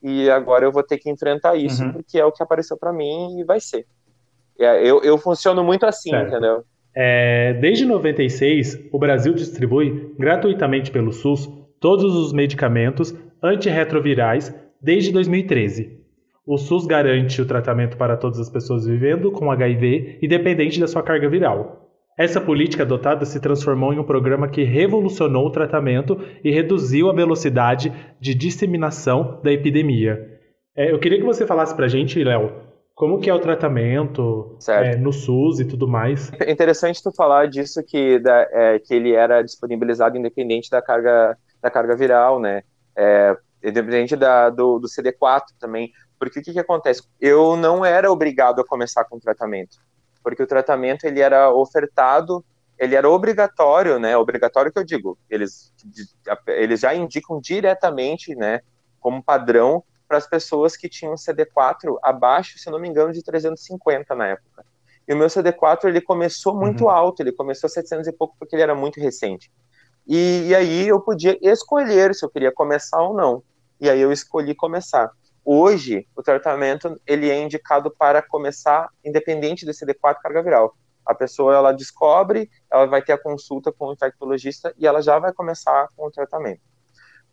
E 0.03 0.29
agora 0.29 0.65
eu 0.65 0.73
vou 0.73 0.83
ter 0.83 0.99
que 0.99 1.09
enfrentar 1.09 1.57
isso, 1.57 1.85
uhum. 1.85 1.93
porque 1.93 2.19
é 2.19 2.25
o 2.25 2.33
que 2.33 2.43
apareceu 2.43 2.77
para 2.77 2.93
mim 2.93 3.39
e 3.39 3.45
vai 3.45 3.61
ser. 3.61 3.87
É, 4.59 4.85
eu, 4.85 5.03
eu 5.03 5.17
funciono 5.19 5.63
muito 5.63 5.87
assim, 5.87 6.11
certo. 6.11 6.29
entendeu? 6.29 6.65
É, 6.95 7.53
desde 7.55 7.85
96, 7.85 8.89
o 8.91 8.99
Brasil 8.99 9.33
distribui 9.33 10.15
gratuitamente 10.19 10.91
pelo 10.91 11.13
SUS 11.13 11.49
todos 11.79 12.13
os 12.13 12.33
medicamentos 12.33 13.15
antirretrovirais 13.41 14.53
desde 14.81 15.13
2013. 15.13 15.98
O 16.49 16.57
SUS 16.57 16.87
garante 16.87 17.43
o 17.43 17.47
tratamento 17.47 17.99
para 17.99 18.17
todas 18.17 18.41
as 18.41 18.49
pessoas 18.49 18.87
vivendo 18.87 19.31
com 19.31 19.51
HIV, 19.51 20.19
independente 20.23 20.81
da 20.81 20.87
sua 20.87 21.03
carga 21.03 21.29
viral. 21.29 21.91
Essa 22.19 22.41
política 22.41 22.85
adotada 22.85 23.27
se 23.27 23.39
transformou 23.39 23.93
em 23.93 23.99
um 23.99 24.05
programa 24.05 24.49
que 24.49 24.65
revolucionou 24.65 25.47
o 25.47 25.53
tratamento 25.53 26.19
e 26.43 26.51
reduziu 26.51 27.11
a 27.11 27.13
velocidade 27.13 27.93
de 28.19 28.35
disseminação 28.35 29.43
da 29.45 29.53
epidemia. 29.53 30.19
É, 30.75 30.91
eu 30.91 30.99
queria 30.99 31.19
que 31.19 31.27
você 31.27 31.47
falasse 31.47 31.77
para 31.77 31.85
a 31.85 31.89
gente, 31.89 32.25
Léo, 32.25 32.51
como 32.95 33.21
que 33.21 33.29
é 33.29 33.35
o 33.35 33.39
tratamento 33.39 34.57
é, 34.71 34.97
no 34.97 35.13
SUS 35.13 35.61
e 35.61 35.67
tudo 35.67 35.87
mais. 35.87 36.33
É 36.41 36.51
interessante 36.51 37.03
tu 37.03 37.13
falar 37.15 37.47
disso 37.49 37.85
que, 37.87 38.19
da, 38.21 38.49
é, 38.51 38.79
que 38.79 38.95
ele 38.95 39.13
era 39.13 39.43
disponibilizado 39.43 40.17
independente 40.17 40.71
da 40.71 40.81
carga, 40.81 41.37
da 41.63 41.71
carga 41.71 41.95
viral, 41.95 42.41
né? 42.41 42.63
É, 42.97 43.37
independente 43.63 44.17
da, 44.17 44.49
do, 44.49 44.79
do 44.79 44.89
CD4 44.89 45.43
também. 45.61 45.91
Porque 46.19 46.41
o 46.41 46.43
que, 46.43 46.53
que 46.53 46.59
acontece? 46.59 47.03
Eu 47.21 47.57
não 47.57 47.85
era 47.85 48.11
obrigado 48.11 48.61
a 48.61 48.67
começar 48.67 49.05
com 49.05 49.17
o 49.17 49.21
tratamento, 49.21 49.79
porque 50.23 50.43
o 50.43 50.47
tratamento 50.47 51.05
ele 51.05 51.21
era 51.21 51.51
ofertado, 51.53 52.45
ele 52.79 52.95
era 52.95 53.09
obrigatório, 53.09 53.99
né? 53.99 54.17
Obrigatório 54.17 54.73
que 54.73 54.79
eu 54.79 54.85
digo, 54.85 55.19
eles, 55.31 55.73
eles 56.47 56.81
já 56.81 56.95
indicam 56.95 57.41
diretamente, 57.41 58.35
né, 58.35 58.61
como 59.01 59.23
padrão 59.23 59.83
para 60.07 60.17
as 60.17 60.27
pessoas 60.27 60.77
que 60.77 60.89
tinham 60.89 61.15
CD4 61.15 61.99
abaixo, 62.03 62.59
se 62.59 62.71
não 62.71 62.79
me 62.79 62.89
engano, 62.89 63.13
de 63.13 63.23
350 63.23 64.15
na 64.15 64.29
época. 64.29 64.65
E 65.07 65.15
o 65.15 65.17
meu 65.17 65.27
CD4 65.27 65.85
ele 65.85 66.01
começou 66.01 66.55
muito 66.55 66.85
uhum. 66.85 66.91
alto, 66.91 67.23
ele 67.23 67.33
começou 67.33 67.67
a 67.67 67.71
700 67.71 68.09
e 68.09 68.13
pouco 68.13 68.35
porque 68.39 68.55
ele 68.55 68.63
era 68.63 68.75
muito 68.75 69.01
recente. 69.01 69.51
E, 70.07 70.49
e 70.49 70.55
aí 70.55 70.89
eu 70.89 71.01
podia 71.01 71.39
escolher 71.43 72.15
se 72.15 72.25
eu 72.25 72.31
queria 72.31 72.53
começar 72.53 73.01
ou 73.03 73.15
não. 73.15 73.43
E 73.81 73.89
aí 73.89 74.01
eu 74.01 74.11
escolhi 74.11 74.55
começar. 74.55 75.11
Hoje, 75.51 76.07
o 76.15 76.23
tratamento 76.23 77.01
ele 77.07 77.31
é 77.31 77.43
indicado 77.43 77.91
para 77.91 78.21
começar 78.21 78.91
independente 79.03 79.65
do 79.65 79.73
CD4 79.73 80.21
carga 80.23 80.43
viral. 80.43 80.77
A 81.07 81.15
pessoa 81.15 81.55
ela 81.55 81.73
descobre, 81.73 82.51
ela 82.71 82.85
vai 82.85 83.01
ter 83.01 83.13
a 83.13 83.19
consulta 83.19 83.73
com 83.73 83.87
o 83.87 83.95
infectologista 83.95 84.75
e 84.77 84.87
ela 84.87 85.01
já 85.01 85.19
vai 85.19 85.33
começar 85.33 85.89
com 85.97 86.07
o 86.07 86.11
tratamento. 86.11 86.61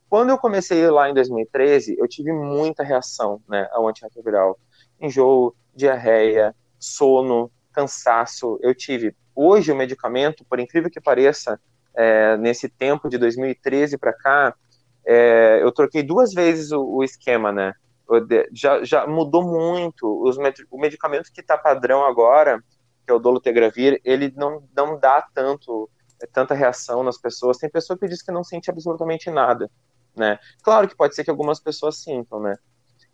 Quando 0.10 0.30
eu 0.30 0.38
comecei 0.38 0.90
lá 0.90 1.10
em 1.10 1.14
2013, 1.14 1.98
eu 2.00 2.08
tive 2.08 2.32
muita 2.32 2.84
reação 2.84 3.42
né, 3.50 3.68
ao 3.74 3.86
antirretroviral. 3.86 4.58
Enjoo, 4.98 5.54
diarreia, 5.76 6.56
sono, 6.80 7.52
cansaço, 7.74 8.58
eu 8.62 8.74
tive. 8.74 9.14
Hoje 9.36 9.74
o 9.74 9.76
medicamento, 9.76 10.46
por 10.46 10.58
incrível 10.58 10.90
que 10.90 11.02
pareça, 11.02 11.60
é, 11.94 12.38
nesse 12.38 12.70
tempo 12.70 13.10
de 13.10 13.18
2013 13.18 13.98
para 13.98 14.14
cá, 14.14 14.56
é, 15.06 15.60
eu 15.62 15.70
troquei 15.74 16.02
duas 16.02 16.34
vezes 16.34 16.72
o, 16.72 16.82
o 16.82 17.04
esquema, 17.04 17.52
né? 17.52 17.74
Já, 18.52 18.84
já 18.84 19.08
mudou 19.08 19.44
muito. 19.44 20.06
Os 20.24 20.38
med 20.38 20.56
o 20.70 20.80
medicamento 20.80 21.32
que 21.32 21.42
está 21.42 21.58
padrão 21.58 22.06
agora, 22.06 22.64
que 23.06 23.12
é 23.12 23.14
o 23.14 23.20
dolutegravir, 23.20 24.00
ele 24.04 24.32
não, 24.36 24.64
não 24.76 25.00
dá 25.00 25.28
tanto 25.34 25.90
é, 26.22 26.28
tanta 26.28 26.54
reação 26.54 27.04
nas 27.04 27.18
pessoas. 27.18 27.58
Tem 27.58 27.70
pessoa 27.70 27.98
que 27.98 28.08
diz 28.08 28.22
que 28.22 28.32
não 28.32 28.44
sente 28.44 28.70
absolutamente 28.70 29.30
nada, 29.30 29.70
né? 30.16 30.40
Claro 30.64 30.88
que 30.88 30.96
pode 30.96 31.16
ser 31.16 31.24
que 31.24 31.30
algumas 31.30 31.60
pessoas 31.60 31.98
sintam, 31.98 32.40
né? 32.40 32.56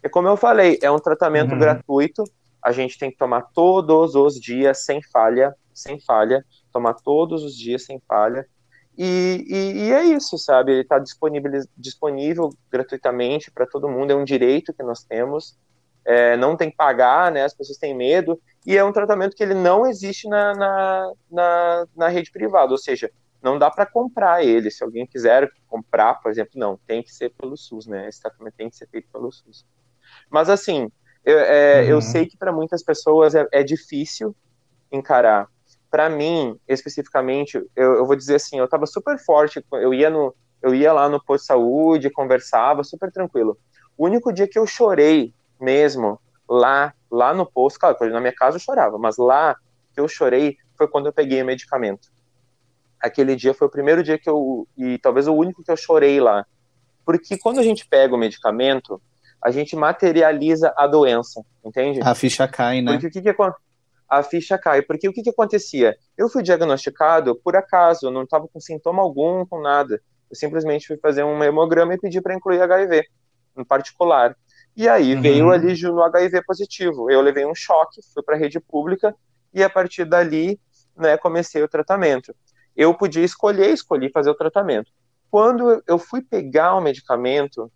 E 0.03 0.09
como 0.09 0.27
eu 0.27 0.37
falei, 0.37 0.79
é 0.81 0.89
um 0.89 0.99
tratamento 0.99 1.53
uhum. 1.53 1.59
gratuito. 1.59 2.23
A 2.63 2.71
gente 2.71 2.97
tem 2.97 3.09
que 3.09 3.17
tomar 3.17 3.41
todos 3.53 4.15
os 4.15 4.35
dias 4.35 4.85
sem 4.85 5.01
falha, 5.01 5.55
sem 5.73 5.99
falha, 5.99 6.45
tomar 6.71 6.93
todos 6.93 7.43
os 7.43 7.55
dias 7.55 7.85
sem 7.85 7.99
falha. 8.07 8.47
E, 9.03 9.43
e, 9.47 9.87
e 9.87 9.93
é 9.93 10.03
isso, 10.03 10.37
sabe? 10.37 10.73
Ele 10.73 10.81
está 10.81 10.99
disponível, 10.99 11.51
disponível 11.75 12.53
gratuitamente 12.69 13.49
para 13.49 13.65
todo 13.65 13.89
mundo, 13.89 14.11
é 14.11 14.15
um 14.15 14.23
direito 14.23 14.71
que 14.71 14.83
nós 14.83 15.03
temos. 15.03 15.57
É, 16.05 16.37
não 16.37 16.55
tem 16.55 16.69
que 16.69 16.77
pagar, 16.77 17.31
né? 17.31 17.43
As 17.43 17.53
pessoas 17.53 17.79
têm 17.79 17.95
medo. 17.95 18.39
E 18.63 18.77
é 18.77 18.83
um 18.83 18.91
tratamento 18.91 19.35
que 19.35 19.41
ele 19.41 19.55
não 19.55 19.87
existe 19.87 20.29
na, 20.29 20.53
na, 20.53 21.13
na, 21.31 21.87
na 21.95 22.07
rede 22.09 22.31
privada, 22.31 22.71
ou 22.71 22.77
seja, 22.77 23.09
não 23.41 23.57
dá 23.57 23.71
para 23.71 23.87
comprar 23.87 24.45
ele. 24.45 24.69
Se 24.69 24.83
alguém 24.83 25.07
quiser 25.07 25.49
comprar, 25.67 26.21
por 26.21 26.29
exemplo, 26.29 26.51
não, 26.53 26.77
tem 26.85 27.01
que 27.01 27.11
ser 27.11 27.31
pelo 27.31 27.57
SUS, 27.57 27.87
né? 27.87 28.07
Esse 28.07 28.21
tratamento 28.21 28.53
tem 28.53 28.69
que 28.69 28.75
ser 28.75 28.87
feito 28.87 29.07
pelo 29.11 29.31
SUS. 29.31 29.65
Mas 30.29 30.47
assim, 30.47 30.91
eu, 31.25 31.39
é, 31.39 31.81
uhum. 31.81 31.87
eu 31.87 32.01
sei 32.03 32.27
que 32.27 32.37
para 32.37 32.51
muitas 32.51 32.83
pessoas 32.83 33.33
é, 33.33 33.47
é 33.51 33.63
difícil 33.63 34.35
encarar 34.91 35.47
para 35.91 36.09
mim, 36.09 36.57
especificamente, 36.67 37.57
eu, 37.75 37.95
eu, 37.95 38.05
vou 38.05 38.15
dizer 38.15 38.35
assim, 38.35 38.57
eu 38.57 38.65
estava 38.65 38.85
super 38.87 39.19
forte, 39.19 39.63
eu 39.73 39.93
ia, 39.93 40.09
no, 40.09 40.33
eu 40.63 40.73
ia 40.73 40.93
lá 40.93 41.09
no 41.09 41.21
posto 41.21 41.43
de 41.43 41.47
saúde, 41.47 42.09
conversava, 42.09 42.81
super 42.81 43.11
tranquilo. 43.11 43.57
O 43.97 44.05
único 44.05 44.31
dia 44.31 44.47
que 44.47 44.57
eu 44.57 44.65
chorei 44.65 45.33
mesmo, 45.59 46.17
lá, 46.49 46.93
lá 47.11 47.33
no 47.33 47.45
posto, 47.45 47.77
claro, 47.77 47.97
na 48.09 48.21
minha 48.21 48.33
casa 48.33 48.55
eu 48.55 48.61
chorava, 48.61 48.97
mas 48.97 49.17
lá 49.17 49.53
que 49.93 49.99
eu 49.99 50.07
chorei 50.07 50.55
foi 50.77 50.87
quando 50.87 51.07
eu 51.07 51.13
peguei 51.13 51.41
o 51.41 51.45
medicamento. 51.45 52.07
Aquele 52.99 53.35
dia 53.35 53.53
foi 53.53 53.67
o 53.67 53.71
primeiro 53.71 54.01
dia 54.01 54.17
que 54.17 54.29
eu, 54.29 54.65
e 54.77 54.97
talvez 54.97 55.27
o 55.27 55.33
único 55.33 55.61
que 55.61 55.71
eu 55.71 55.77
chorei 55.77 56.21
lá. 56.21 56.45
Porque 57.05 57.37
quando 57.37 57.59
a 57.59 57.63
gente 57.63 57.85
pega 57.85 58.15
o 58.15 58.17
medicamento, 58.17 59.01
a 59.43 59.51
gente 59.51 59.75
materializa 59.75 60.73
a 60.77 60.87
doença, 60.87 61.43
entende? 61.65 61.99
A 62.01 62.15
ficha 62.15 62.47
cai, 62.47 62.81
né? 62.81 62.93
Porque 62.93 63.07
o 63.07 63.11
que, 63.11 63.21
que 63.21 63.29
acontece? 63.29 63.70
A 64.11 64.21
ficha 64.21 64.57
cai. 64.57 64.81
Porque 64.81 65.07
o 65.07 65.13
que, 65.13 65.23
que 65.23 65.29
acontecia? 65.29 65.95
Eu 66.17 66.27
fui 66.27 66.43
diagnosticado 66.43 67.33
por 67.33 67.55
acaso, 67.55 68.07
eu 68.07 68.11
não 68.11 68.23
estava 68.23 68.45
com 68.45 68.59
sintoma 68.59 69.01
algum, 69.01 69.45
com 69.45 69.61
nada. 69.61 70.01
Eu 70.29 70.35
simplesmente 70.35 70.85
fui 70.85 70.97
fazer 70.97 71.23
um 71.23 71.41
hemograma 71.41 71.93
e 71.93 71.97
pedi 71.97 72.19
para 72.19 72.35
incluir 72.35 72.61
HIV, 72.61 73.05
em 73.57 73.63
particular. 73.63 74.35
E 74.75 74.89
aí 74.89 75.15
uhum. 75.15 75.21
veio 75.21 75.49
ali 75.49 75.81
no 75.81 76.03
HIV 76.03 76.43
positivo. 76.43 77.09
Eu 77.09 77.21
levei 77.21 77.45
um 77.45 77.55
choque, 77.55 78.01
fui 78.13 78.21
para 78.21 78.35
a 78.35 78.37
rede 78.37 78.59
pública 78.59 79.15
e 79.53 79.63
a 79.63 79.69
partir 79.69 80.03
dali 80.03 80.59
né, 80.97 81.15
comecei 81.15 81.63
o 81.63 81.69
tratamento. 81.69 82.35
Eu 82.75 82.93
podia 82.93 83.23
escolher, 83.23 83.71
escolhi 83.71 84.11
fazer 84.11 84.29
o 84.29 84.35
tratamento. 84.35 84.91
Quando 85.29 85.81
eu 85.87 85.97
fui 85.97 86.21
pegar 86.21 86.75
o 86.75 86.81
medicamento, 86.81 87.71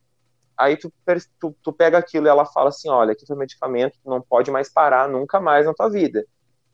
aí 0.58 0.78
tu, 0.78 0.92
tu, 1.40 1.56
tu, 1.62 1.74
pega 1.74 1.98
aquilo 1.98 2.28
e 2.28 2.30
ela 2.30 2.46
fala 2.46 2.70
assim, 2.70 2.90
olha, 2.90 3.12
aqui 3.12 3.26
foi 3.26 3.36
medicamento, 3.36 3.98
tu 4.04 4.10
não 4.10 4.22
pode 4.22 4.52
mais 4.52 4.72
parar 4.72 5.10
nunca 5.10 5.40
mais 5.40 5.66
na 5.66 5.74
tua 5.74 5.90
vida. 5.90 6.26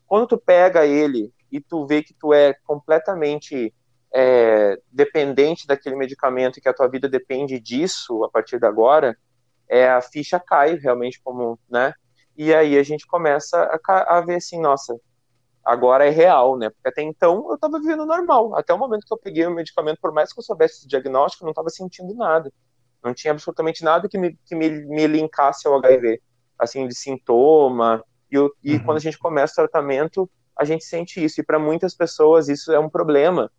Quando 0.06 0.26
tu 0.26 0.38
pega 0.38 0.86
ele 0.86 1.32
e 1.50 1.60
tu 1.60 1.86
vê 1.86 2.02
que 2.02 2.14
tu 2.14 2.32
é 2.32 2.54
completamente 2.64 3.74
é, 4.12 4.78
dependente 4.90 5.66
daquele 5.66 5.96
medicamento 5.96 6.58
e 6.58 6.60
que 6.60 6.68
a 6.68 6.74
tua 6.74 6.88
vida 6.88 7.08
depende 7.08 7.58
disso 7.58 8.22
a 8.24 8.30
partir 8.30 8.58
de 8.58 8.66
agora, 8.66 9.16
é, 9.68 9.88
a 9.88 10.00
ficha 10.00 10.38
cai 10.38 10.74
realmente 10.74 11.20
como, 11.22 11.58
né? 11.68 11.94
E 12.36 12.54
aí 12.54 12.78
a 12.78 12.82
gente 12.82 13.06
começa 13.06 13.58
a, 13.88 14.18
a 14.18 14.20
ver 14.20 14.36
assim, 14.36 14.60
nossa, 14.60 14.98
agora 15.64 16.06
é 16.06 16.10
real, 16.10 16.58
né? 16.58 16.70
Porque 16.70 16.88
até 16.88 17.02
então 17.02 17.46
eu 17.48 17.54
estava 17.54 17.78
vivendo 17.78 18.04
normal. 18.04 18.56
Até 18.56 18.74
o 18.74 18.78
momento 18.78 19.06
que 19.06 19.12
eu 19.12 19.18
peguei 19.18 19.46
o 19.46 19.50
medicamento, 19.54 19.98
por 20.00 20.12
mais 20.12 20.32
que 20.32 20.40
eu 20.40 20.44
soubesse 20.44 20.84
o 20.84 20.88
diagnóstico, 20.88 21.44
eu 21.44 21.46
não 21.46 21.52
estava 21.52 21.70
sentindo 21.70 22.14
nada. 22.14 22.52
Não 23.02 23.12
tinha 23.12 23.32
absolutamente 23.32 23.82
nada 23.82 24.08
que 24.08 24.16
me, 24.16 24.38
que 24.44 24.54
me, 24.54 24.70
me 24.70 25.06
linkasse 25.06 25.66
ao 25.66 25.76
HIV, 25.76 26.20
assim, 26.58 26.86
de 26.86 26.94
sintoma. 26.94 28.04
E, 28.30 28.36
e 28.62 28.74
uhum. 28.74 28.84
quando 28.84 28.96
a 28.98 29.00
gente 29.00 29.18
começa 29.18 29.52
o 29.52 29.56
tratamento, 29.56 30.30
a 30.56 30.64
gente 30.64 30.84
sente 30.84 31.22
isso. 31.22 31.40
E 31.40 31.44
para 31.44 31.58
muitas 31.58 31.94
pessoas 31.94 32.48
isso 32.48 32.72
é 32.72 32.78
um 32.78 32.88
problema. 32.88 33.50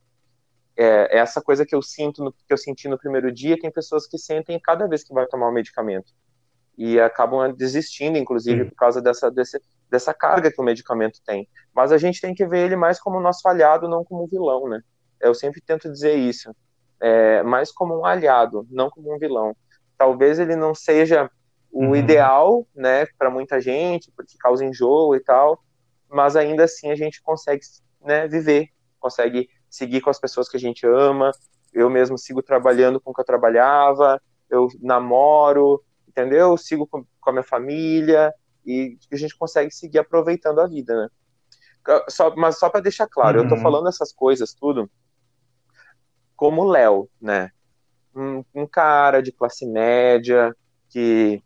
É, 0.75 1.17
é, 1.17 1.17
essa 1.19 1.41
coisa 1.41 1.65
que 1.65 1.75
eu 1.75 1.81
sinto, 1.81 2.23
no, 2.23 2.31
que 2.31 2.39
eu 2.49 2.57
senti 2.57 2.87
no 2.87 2.97
primeiro 2.97 3.31
dia, 3.31 3.59
tem 3.59 3.69
pessoas 3.69 4.07
que 4.07 4.17
sentem 4.17 4.59
cada 4.59 4.87
vez 4.87 5.03
que 5.03 5.13
vai 5.13 5.27
tomar 5.27 5.49
o 5.49 5.53
medicamento. 5.53 6.13
E 6.77 6.99
acabam 6.99 7.53
desistindo, 7.53 8.17
inclusive, 8.17 8.65
por 8.65 8.75
causa 8.75 8.99
dessa, 8.99 9.29
desse, 9.29 9.61
dessa 9.91 10.13
carga 10.13 10.51
que 10.51 10.59
o 10.59 10.63
medicamento 10.63 11.19
tem. 11.23 11.47
Mas 11.75 11.91
a 11.91 11.97
gente 11.97 12.19
tem 12.19 12.33
que 12.33 12.47
ver 12.47 12.65
ele 12.65 12.75
mais 12.75 12.99
como 12.99 13.19
nosso 13.19 13.47
aliado, 13.47 13.87
não 13.87 14.03
como 14.03 14.23
um 14.23 14.27
vilão, 14.27 14.67
né? 14.67 14.81
Eu 15.21 15.35
sempre 15.35 15.61
tento 15.61 15.91
dizer 15.91 16.15
isso 16.15 16.49
é, 17.03 17.43
mais 17.43 17.69
como 17.69 17.99
um 17.99 18.05
aliado, 18.05 18.65
não 18.71 18.89
como 18.89 19.13
um 19.13 19.19
vilão. 19.19 19.53
Talvez 19.97 20.39
ele 20.39 20.55
não 20.55 20.73
seja 20.73 21.29
o 21.69 21.87
uhum. 21.87 21.95
ideal, 21.97 22.65
né, 22.73 23.05
para 23.17 23.29
muita 23.29 23.59
gente, 23.59 24.09
porque 24.15 24.37
causa 24.39 24.63
enjoo 24.63 25.13
e 25.13 25.19
tal, 25.19 25.61
mas 26.09 26.37
ainda 26.37 26.63
assim 26.63 26.91
a 26.91 26.95
gente 26.95 27.21
consegue, 27.21 27.61
né, 28.01 28.25
viver, 28.25 28.69
consegue 29.01 29.49
seguir 29.69 29.99
com 29.99 30.09
as 30.09 30.17
pessoas 30.17 30.47
que 30.47 30.55
a 30.55 30.59
gente 30.59 30.87
ama. 30.87 31.31
Eu 31.73 31.89
mesmo 31.89 32.17
sigo 32.17 32.41
trabalhando 32.41 33.01
com 33.01 33.11
o 33.11 33.13
que 33.13 33.19
eu 33.19 33.25
trabalhava, 33.25 34.21
eu 34.49 34.69
namoro, 34.81 35.83
entendeu? 36.07 36.55
sigo 36.55 36.87
com, 36.87 37.03
com 37.19 37.29
a 37.31 37.33
minha 37.33 37.43
família 37.43 38.33
e 38.65 38.97
a 39.11 39.17
gente 39.17 39.37
consegue 39.37 39.71
seguir 39.71 39.99
aproveitando 39.99 40.61
a 40.61 40.67
vida, 40.67 40.95
né? 40.95 41.09
Só, 42.07 42.33
mas 42.37 42.57
só 42.57 42.69
para 42.69 42.79
deixar 42.79 43.07
claro, 43.07 43.39
uhum. 43.39 43.43
eu 43.43 43.49
tô 43.49 43.55
uhum. 43.55 43.61
falando 43.61 43.89
essas 43.89 44.13
coisas 44.13 44.53
tudo 44.53 44.89
como 46.43 46.63
o 46.63 46.69
Léo, 46.69 47.09
né? 47.21 47.51
Um, 48.13 48.43
um, 48.53 48.67
cara 48.67 49.23
de 49.23 49.31
classe 49.31 49.65
média 49.65 50.53
que, 50.89 51.41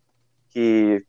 que 0.50 1.04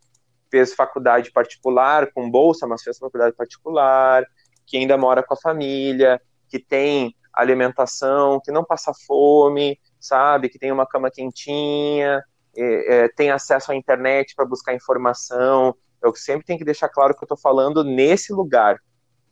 fez 0.52 0.76
faculdade 0.76 1.32
particular 1.32 2.14
com 2.14 2.30
bolsa, 2.30 2.68
mas 2.68 2.84
fez 2.84 3.00
faculdade 3.00 3.36
particular, 3.36 4.24
que 4.68 4.78
ainda 4.78 4.96
mora 4.96 5.24
com 5.24 5.34
a 5.34 5.38
família, 5.38 6.22
que 6.48 6.60
tem 6.60 7.16
alimentação, 7.34 8.40
que 8.40 8.52
não 8.52 8.64
passa 8.64 8.92
fome, 9.08 9.80
sabe? 10.00 10.50
Que 10.50 10.60
tem 10.60 10.72
uma 10.72 10.86
cama 10.86 11.10
quentinha, 11.10 12.24
é, 12.56 13.06
é, 13.06 13.10
tem 13.10 13.32
acesso 13.32 13.72
à 13.72 13.76
internet 13.76 14.36
para 14.36 14.46
buscar 14.46 14.76
informação. 14.76 15.76
Eu 16.00 16.14
sempre 16.14 16.46
tenho 16.46 16.60
que 16.60 16.66
deixar 16.66 16.90
claro 16.90 17.16
que 17.16 17.24
eu 17.24 17.26
estou 17.26 17.38
falando 17.40 17.84
nesse 17.84 18.32
lugar, 18.32 18.78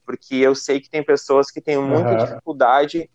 porque 0.04 0.38
eu 0.38 0.56
sei 0.56 0.82
que 0.82 0.90
tem 0.90 1.06
pessoas 1.06 1.52
que 1.52 1.62
têm 1.62 1.78
muita 1.78 2.10
uhum. 2.10 2.18
dificuldade 2.18 3.08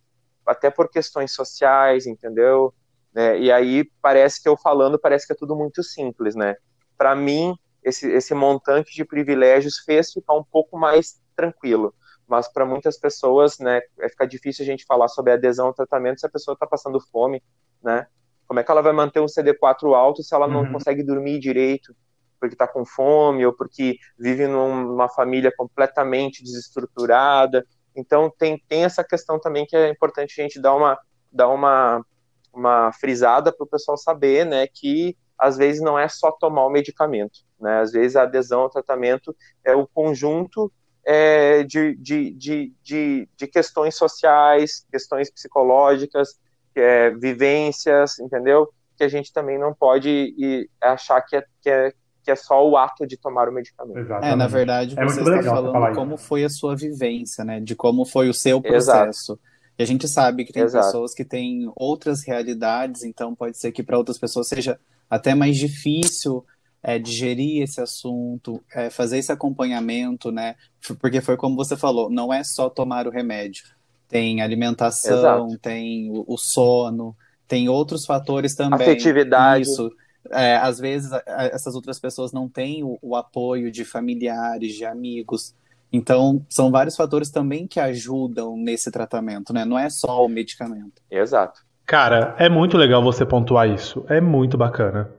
até 0.47 0.71
por 0.71 0.91
questões 0.91 1.33
sociais, 1.33 2.07
entendeu? 2.07 2.75
É, 3.15 3.39
e 3.39 3.53
aí 3.53 3.85
parece 4.01 4.43
que 4.43 4.49
eu 4.49 4.57
falando 4.57 4.99
parece 4.99 5.27
que 5.27 5.33
é 5.33 5.37
tudo 5.37 5.55
muito 5.55 5.83
simples, 5.83 6.35
né? 6.35 6.57
Para 6.97 7.15
mim 7.15 7.55
esse, 7.83 8.09
esse 8.11 8.35
montante 8.35 8.95
de 8.95 9.05
privilégios 9.05 9.79
fez 9.79 10.13
ficar 10.13 10.35
um 10.35 10.45
pouco 10.45 10.79
mais 10.79 11.21
tranquilo, 11.35 11.95
mas 12.27 12.49
para 12.51 12.65
muitas 12.65 12.99
pessoas, 12.99 13.59
né, 13.59 13.81
é 13.99 14.09
ficar 14.09 14.27
difícil 14.27 14.63
a 14.63 14.67
gente 14.67 14.85
falar 14.87 15.09
sobre 15.09 15.33
adesão 15.33 15.67
ao 15.67 15.75
tratamento 15.75 16.21
se 16.21 16.27
a 16.27 16.31
pessoa 16.31 16.55
está 16.55 16.67
passando 16.67 17.01
fome, 17.01 17.43
né? 17.83 18.07
Como 18.47 18.61
é 18.61 18.65
que 18.65 18.71
ela 18.71 18.83
vai 18.83 18.93
manter 18.93 19.21
um 19.21 19.27
CD4 19.27 19.95
alto 19.95 20.23
se 20.23 20.35
ela 20.35 20.47
não 20.47 20.63
uhum. 20.63 20.73
consegue 20.73 21.03
dormir 21.03 21.39
direito? 21.39 21.95
Porque 22.39 22.55
está 22.55 22.69
com 22.69 22.85
fome 22.85 23.47
ou 23.47 23.53
porque 23.53 23.97
vive 24.19 24.47
numa 24.47 25.09
família 25.09 25.53
completamente 25.57 26.43
desestruturada, 26.43 27.65
então 27.95 28.33
tem, 28.39 28.63
tem 28.69 28.85
essa 28.85 29.05
questão 29.05 29.39
também 29.39 29.67
que 29.67 29.77
é 29.77 29.89
importante 29.89 30.41
a 30.41 30.43
gente 30.43 30.61
dar 30.61 30.75
uma, 30.75 30.99
dar 31.31 31.49
uma, 31.49 32.05
uma 32.53 32.93
frisada 32.93 33.53
para 33.53 33.65
o 33.65 33.69
pessoal 33.69 33.97
saber, 33.97 34.47
né, 34.47 34.67
que 34.67 35.17
às 35.39 35.57
vezes 35.57 35.83
não 35.83 35.99
é 35.99 36.09
só 36.09 36.31
tomar 36.31 36.65
o 36.67 36.71
medicamento, 36.71 37.41
né, 37.61 37.81
às 37.81 37.93
vezes 37.93 38.17
a 38.17 38.23
adesão 38.23 38.63
ao 38.63 38.71
tratamento 38.71 39.35
é 39.65 39.75
o 39.75 39.87
conjunto 39.87 40.73
é, 41.05 41.65
de, 41.65 41.97
de, 41.97 42.31
de, 42.33 42.73
de, 42.83 43.29
de 43.37 43.47
questões 43.47 43.97
sociais, 43.97 44.87
questões 44.91 45.31
psicológicas, 45.31 46.39
é, 46.75 47.11
vivências, 47.11 48.19
entendeu? 48.19 48.73
Que 48.97 49.05
a 49.05 49.09
gente 49.09 49.33
também 49.33 49.59
não 49.59 49.75
pode 49.75 50.69
achar 50.81 51.21
que 51.23 51.37
é, 51.37 51.45
que 51.61 51.71
é, 51.71 51.93
que 52.23 52.31
é 52.31 52.37
só 52.37 52.69
o 52.69 52.77
ato 52.77 53.07
de 53.07 53.17
tomar 53.17 53.49
o 53.49 53.53
medicamento. 53.53 53.99
Exatamente. 53.99 54.33
É, 54.33 54.37
na 54.37 54.47
verdade, 54.47 54.95
é 54.99 55.05
você 55.05 55.21
está 55.21 55.43
falando 55.43 55.95
como 55.95 56.17
foi 56.17 56.45
a 56.45 56.49
sua 56.49 56.77
vivência, 56.77 57.45
né? 57.45 57.61
De 57.61 57.75
como 57.75 58.05
foi 58.05 58.29
o 58.29 58.35
seu 58.35 58.61
processo. 58.61 59.33
Exato. 59.33 59.41
E 59.79 59.83
a 59.83 59.87
gente 59.87 60.07
sabe 60.07 60.45
que 60.45 60.53
tem 60.53 60.63
Exato. 60.63 60.87
pessoas 60.87 61.15
que 61.15 61.25
têm 61.25 61.71
outras 61.75 62.25
realidades, 62.27 63.03
então 63.05 63.35
pode 63.35 63.59
ser 63.59 63.73
que 63.73 63.83
para 63.83 63.99
outras 63.99 64.19
pessoas 64.19 64.49
seja 64.49 64.79
até 65.09 65.35
mais 65.35 65.57
difícil 65.57 66.45
é, 66.83 66.99
digerir 66.99 67.63
esse 67.63 67.81
assunto, 67.81 68.63
é, 68.75 68.91
fazer 68.91 69.19
esse 69.19 69.33
acompanhamento, 69.33 70.31
né? 70.31 70.57
Porque 71.01 71.21
foi 71.21 71.37
como 71.37 71.57
você 71.57 71.77
falou, 71.77 72.11
não 72.11 72.33
é 72.33 72.43
só 72.45 72.69
tomar 72.69 73.07
o 73.07 73.11
remédio. 73.11 73.65
Tem 74.09 74.43
alimentação, 74.43 75.47
Exato. 75.47 75.59
tem 75.59 76.11
o, 76.11 76.25
o 76.27 76.37
sono, 76.37 77.17
tem 77.47 77.69
outros 77.69 78.05
fatores 78.05 78.55
também. 78.55 78.81
Afetividade. 78.81 79.63
Isso. 79.63 79.91
É, 80.31 80.57
às 80.57 80.79
vezes 80.79 81.11
essas 81.27 81.75
outras 81.75 81.99
pessoas 81.99 82.33
não 82.33 82.49
têm 82.49 82.85
o, 82.85 82.99
o, 83.03 83.17
apoio 83.17 83.71
de 83.71 83.85
familiares, 83.85 84.75
de 84.75 84.85
amigos. 84.85 85.55
Então, 85.93 86.45
são 86.49 86.71
vários 86.71 86.97
fatores 86.97 87.31
também 87.31 87.67
que 87.67 87.81
ajudam 87.81 88.57
nesse 88.57 88.91
tratamento, 88.91 89.53
né? 89.53 89.65
Não 89.65 89.79
é 89.79 89.91
só 89.91 90.25
o 90.25 90.29
medicamento. 90.29 91.03
Exato. 91.11 91.61
Cara, 91.87 92.35
é 92.39 92.49
muito 92.49 92.79
legal 92.79 93.03
você 93.03 93.27
pontuar 93.27 93.69
isso. 93.69 94.05
É 94.09 94.21
muito 94.21 94.57
bacana. 94.57 95.11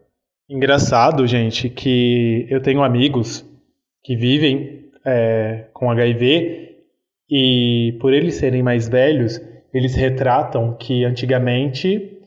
Engraçado, 0.49 1.25
gente, 1.27 1.69
que 1.69 2.47
eu 2.49 2.61
tenho 2.61 2.83
amigos 2.83 3.45
que 4.03 4.15
vivem 4.15 4.91
é, 5.05 5.67
com 5.73 5.89
HIV 5.89 6.77
e 7.29 7.97
por 7.99 8.13
eles 8.13 8.35
serem 8.35 8.61
mais 8.61 8.87
velhos, 8.87 9.39
eles 9.73 9.95
retratam 9.95 10.75
que 10.75 11.03
antigamente 11.05 12.19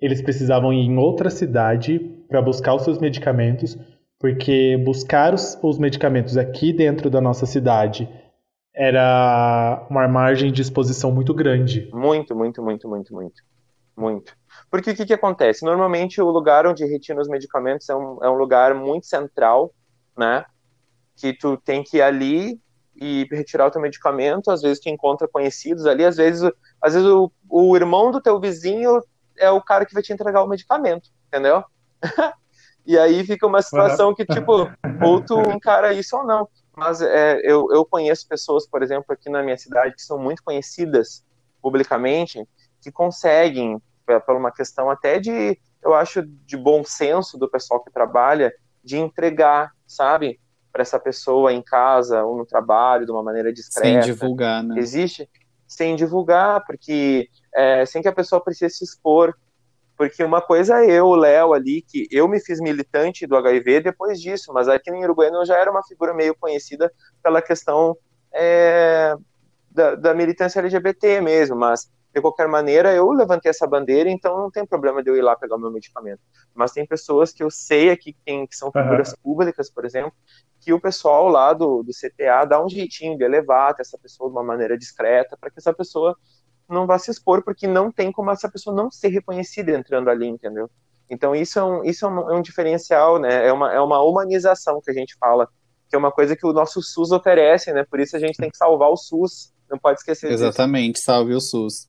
eles 0.00 0.20
precisavam 0.20 0.72
ir 0.72 0.84
em 0.84 0.96
outra 0.96 1.30
cidade 1.30 2.11
para 2.32 2.40
buscar 2.40 2.74
os 2.74 2.82
seus 2.82 2.98
medicamentos, 2.98 3.76
porque 4.18 4.80
buscar 4.82 5.34
os, 5.34 5.58
os 5.62 5.78
medicamentos 5.78 6.38
aqui 6.38 6.72
dentro 6.72 7.10
da 7.10 7.20
nossa 7.20 7.44
cidade 7.44 8.08
era 8.74 9.86
uma 9.90 10.08
margem 10.08 10.50
de 10.50 10.62
exposição 10.62 11.12
muito 11.12 11.34
grande. 11.34 11.90
Muito, 11.92 12.34
muito, 12.34 12.62
muito, 12.62 12.88
muito, 12.88 13.14
muito. 13.14 13.42
Muito. 13.94 14.34
Porque 14.70 14.92
o 14.92 14.96
que, 14.96 15.04
que 15.04 15.12
acontece? 15.12 15.62
Normalmente 15.62 16.22
o 16.22 16.30
lugar 16.30 16.66
onde 16.66 16.86
retira 16.86 17.20
os 17.20 17.28
medicamentos 17.28 17.86
é 17.90 17.94
um, 17.94 18.24
é 18.24 18.30
um 18.30 18.34
lugar 18.34 18.74
muito 18.74 19.06
central, 19.06 19.70
né? 20.16 20.46
Que 21.14 21.34
tu 21.34 21.58
tem 21.58 21.82
que 21.84 21.98
ir 21.98 22.02
ali 22.02 22.58
e 22.96 23.26
retirar 23.30 23.66
o 23.66 23.70
teu 23.70 23.82
medicamento, 23.82 24.50
às 24.50 24.62
vezes 24.62 24.80
tu 24.80 24.88
encontra 24.88 25.28
conhecidos 25.28 25.84
ali, 25.84 26.06
às 26.06 26.16
vezes, 26.16 26.50
às 26.80 26.94
vezes 26.94 27.06
o, 27.06 27.30
o 27.50 27.76
irmão 27.76 28.10
do 28.10 28.22
teu 28.22 28.40
vizinho 28.40 29.02
é 29.36 29.50
o 29.50 29.60
cara 29.60 29.84
que 29.84 29.92
vai 29.92 30.02
te 30.02 30.12
entregar 30.14 30.42
o 30.42 30.48
medicamento, 30.48 31.10
entendeu? 31.26 31.62
e 32.84 32.98
aí 32.98 33.24
fica 33.24 33.46
uma 33.46 33.62
situação 33.62 34.14
que, 34.14 34.24
tipo, 34.24 34.70
ou 35.04 35.20
tu 35.24 35.40
encara 35.50 35.92
isso 35.92 36.16
ou 36.16 36.24
não. 36.24 36.48
Mas 36.76 37.02
é, 37.02 37.40
eu, 37.44 37.68
eu 37.70 37.84
conheço 37.84 38.26
pessoas, 38.26 38.66
por 38.66 38.82
exemplo, 38.82 39.06
aqui 39.10 39.28
na 39.28 39.42
minha 39.42 39.56
cidade, 39.56 39.94
que 39.94 40.02
são 40.02 40.18
muito 40.18 40.42
conhecidas 40.42 41.24
publicamente, 41.60 42.46
que 42.80 42.90
conseguem, 42.90 43.80
por 44.26 44.36
uma 44.36 44.50
questão 44.50 44.90
até 44.90 45.18
de, 45.18 45.58
eu 45.82 45.94
acho, 45.94 46.22
de 46.22 46.56
bom 46.56 46.82
senso 46.84 47.38
do 47.38 47.48
pessoal 47.48 47.82
que 47.82 47.90
trabalha, 47.90 48.52
de 48.82 48.98
entregar, 48.98 49.70
sabe, 49.86 50.40
para 50.72 50.82
essa 50.82 50.98
pessoa 50.98 51.52
em 51.52 51.62
casa 51.62 52.24
ou 52.24 52.36
no 52.36 52.46
trabalho 52.46 53.04
de 53.04 53.12
uma 53.12 53.22
maneira 53.22 53.52
discreta. 53.52 54.02
Sem 54.02 54.14
divulgar, 54.14 54.62
né? 54.62 54.74
Existe 54.78 55.28
sem 55.72 55.96
divulgar, 55.96 56.64
porque 56.66 57.28
é, 57.54 57.84
sem 57.86 58.02
que 58.02 58.08
a 58.08 58.12
pessoa 58.12 58.42
precise 58.42 58.76
se 58.76 58.84
expor. 58.84 59.34
Porque 60.02 60.24
uma 60.24 60.42
coisa 60.42 60.84
é 60.84 60.90
eu, 60.90 61.06
o 61.06 61.14
Léo 61.14 61.52
ali, 61.52 61.80
que 61.80 62.08
eu 62.10 62.26
me 62.26 62.40
fiz 62.40 62.60
militante 62.60 63.24
do 63.24 63.36
HIV 63.36 63.82
depois 63.82 64.20
disso, 64.20 64.52
mas 64.52 64.66
aqui 64.66 64.90
em 64.90 65.04
Uruguai 65.04 65.28
eu 65.28 65.46
já 65.46 65.56
era 65.56 65.70
uma 65.70 65.84
figura 65.84 66.12
meio 66.12 66.34
conhecida 66.34 66.92
pela 67.22 67.40
questão 67.40 67.96
é, 68.34 69.14
da, 69.70 69.94
da 69.94 70.12
militância 70.12 70.58
LGBT 70.58 71.20
mesmo, 71.20 71.54
mas 71.54 71.88
de 72.12 72.20
qualquer 72.20 72.48
maneira, 72.48 72.92
eu 72.92 73.12
levantei 73.12 73.48
essa 73.48 73.64
bandeira, 73.64 74.10
então 74.10 74.36
não 74.36 74.50
tem 74.50 74.66
problema 74.66 75.04
de 75.04 75.08
eu 75.08 75.16
ir 75.16 75.22
lá 75.22 75.36
pegar 75.36 75.54
o 75.54 75.58
meu 75.58 75.70
medicamento. 75.70 76.20
Mas 76.52 76.72
tem 76.72 76.84
pessoas 76.84 77.32
que 77.32 77.44
eu 77.44 77.48
sei 77.48 77.90
aqui 77.90 78.12
que, 78.26 78.48
são 78.50 78.72
figuras 78.72 79.10
uhum. 79.10 79.18
públicas, 79.22 79.70
por 79.70 79.84
exemplo, 79.84 80.12
que 80.60 80.72
o 80.72 80.80
pessoal 80.80 81.28
lá 81.28 81.52
do, 81.52 81.84
do 81.84 81.92
CTA 81.92 82.44
dá 82.44 82.60
um 82.60 82.68
jeitinho 82.68 83.16
de 83.16 83.22
elevar 83.22 83.76
essa 83.78 83.96
pessoa 83.96 84.28
de 84.28 84.34
uma 84.34 84.42
maneira 84.42 84.76
discreta, 84.76 85.36
para 85.40 85.48
que 85.48 85.60
essa 85.60 85.72
pessoa 85.72 86.16
não 86.72 86.86
vá 86.86 86.98
se 86.98 87.10
expor, 87.10 87.42
porque 87.42 87.66
não 87.66 87.90
tem 87.90 88.10
como 88.10 88.30
essa 88.30 88.48
pessoa 88.50 88.74
não 88.74 88.90
ser 88.90 89.08
reconhecida 89.08 89.72
entrando 89.72 90.08
ali, 90.08 90.26
entendeu? 90.26 90.70
Então 91.08 91.34
isso 91.34 91.58
é 91.58 91.64
um, 91.64 91.84
isso 91.84 92.06
é 92.06 92.08
um, 92.08 92.30
é 92.30 92.34
um 92.34 92.42
diferencial, 92.42 93.18
né? 93.18 93.46
É 93.46 93.52
uma, 93.52 93.72
é 93.72 93.80
uma 93.80 94.02
humanização 94.02 94.80
que 94.80 94.90
a 94.90 94.94
gente 94.94 95.14
fala, 95.18 95.48
que 95.88 95.94
é 95.94 95.98
uma 95.98 96.10
coisa 96.10 96.34
que 96.34 96.46
o 96.46 96.52
nosso 96.52 96.80
SUS 96.82 97.12
oferece, 97.12 97.72
né? 97.72 97.84
Por 97.84 98.00
isso 98.00 98.16
a 98.16 98.18
gente 98.18 98.36
tem 98.36 98.50
que 98.50 98.56
salvar 98.56 98.88
o 98.88 98.96
SUS, 98.96 99.52
não 99.70 99.78
pode 99.78 99.98
esquecer 99.98 100.32
Exatamente, 100.32 100.94
disso. 100.94 101.04
salve 101.04 101.34
o 101.34 101.40
SUS. 101.40 101.88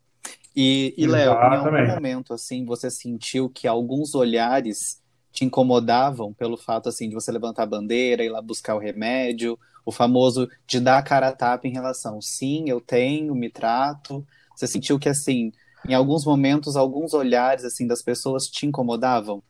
E, 0.56 0.94
e 0.98 1.08
Léo, 1.08 1.32
em 1.32 1.56
algum 1.56 1.88
momento, 1.88 2.34
assim, 2.34 2.64
você 2.66 2.92
sentiu 2.92 3.50
que 3.50 3.68
alguns 3.68 4.14
olhares 4.14 5.02
te 5.32 5.44
incomodavam 5.44 6.32
pelo 6.34 6.56
fato, 6.56 6.90
assim, 6.90 7.10
de 7.10 7.16
você 7.16 7.32
levantar 7.32 7.64
a 7.64 7.68
bandeira, 7.68 8.24
ir 8.24 8.30
lá 8.30 8.42
buscar 8.42 8.76
o 8.76 8.80
remédio, 8.80 9.58
o 9.86 9.92
famoso 9.92 10.48
de 10.68 10.80
dar 10.80 11.00
a 11.00 11.04
cara 11.04 11.30
a 11.30 11.32
tapa 11.32 11.68
em 11.68 11.72
relação, 11.72 12.22
sim, 12.22 12.70
eu 12.70 12.80
tenho, 12.80 13.34
me 13.34 13.50
trato. 13.50 14.26
Você 14.56 14.68
sentiu 14.68 15.00
que, 15.00 15.10
assim, 15.10 15.52
em 15.88 15.94
alguns 15.94 16.26
momentos, 16.26 16.76
alguns 16.76 17.14
olhares, 17.14 17.64
assim, 17.64 17.88
das 17.88 18.02
pessoas 18.02 18.48
te 18.48 18.66
incomodavam? 18.66 19.42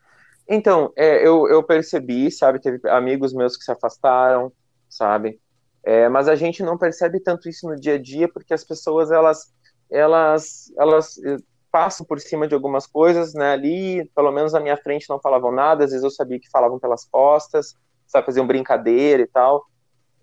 Então, 0.47 0.91
é, 0.95 1.25
eu, 1.25 1.47
eu 1.47 1.63
percebi, 1.63 2.29
sabe, 2.31 2.59
teve 2.59 2.87
amigos 2.89 3.33
meus 3.33 3.55
que 3.55 3.63
se 3.63 3.71
afastaram, 3.71 4.51
sabe, 4.89 5.39
é, 5.83 6.09
mas 6.09 6.27
a 6.27 6.35
gente 6.35 6.61
não 6.63 6.77
percebe 6.77 7.19
tanto 7.19 7.47
isso 7.47 7.67
no 7.67 7.75
dia 7.79 7.95
a 7.95 8.01
dia, 8.01 8.27
porque 8.27 8.53
as 8.53 8.63
pessoas, 8.63 9.11
elas 9.11 9.51
elas, 9.93 10.73
elas 10.77 11.17
eh, 11.19 11.37
passam 11.71 12.05
por 12.05 12.19
cima 12.19 12.47
de 12.47 12.55
algumas 12.55 12.87
coisas, 12.87 13.33
né? 13.33 13.53
Ali, 13.53 14.09
pelo 14.15 14.31
menos 14.31 14.53
na 14.53 14.59
minha 14.59 14.75
frente, 14.75 15.09
não 15.09 15.19
falavam 15.19 15.51
nada. 15.51 15.83
Às 15.83 15.91
vezes 15.91 16.03
eu 16.03 16.09
sabia 16.09 16.39
que 16.39 16.49
falavam 16.49 16.79
pelas 16.79 17.05
costas, 17.05 17.75
sabe, 18.07 18.25
faziam 18.25 18.47
brincadeira 18.47 19.21
e 19.21 19.27
tal. 19.27 19.63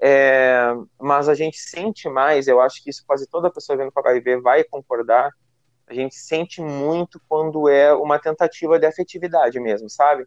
É, 0.02 0.72
mas 0.98 1.28
a 1.28 1.34
gente 1.34 1.58
sente 1.58 2.08
mais, 2.08 2.48
eu 2.48 2.60
acho 2.60 2.82
que 2.82 2.88
isso 2.88 3.04
quase 3.06 3.28
toda 3.28 3.50
pessoa 3.50 3.76
vendo 3.76 3.92
com 3.92 4.00
HIV 4.00 4.40
vai 4.40 4.64
concordar. 4.64 5.30
A 5.86 5.92
gente 5.92 6.14
sente 6.14 6.60
muito 6.60 7.20
quando 7.28 7.68
é 7.68 7.92
uma 7.92 8.18
tentativa 8.18 8.78
de 8.78 8.86
afetividade 8.86 9.60
mesmo, 9.60 9.90
sabe? 9.90 10.24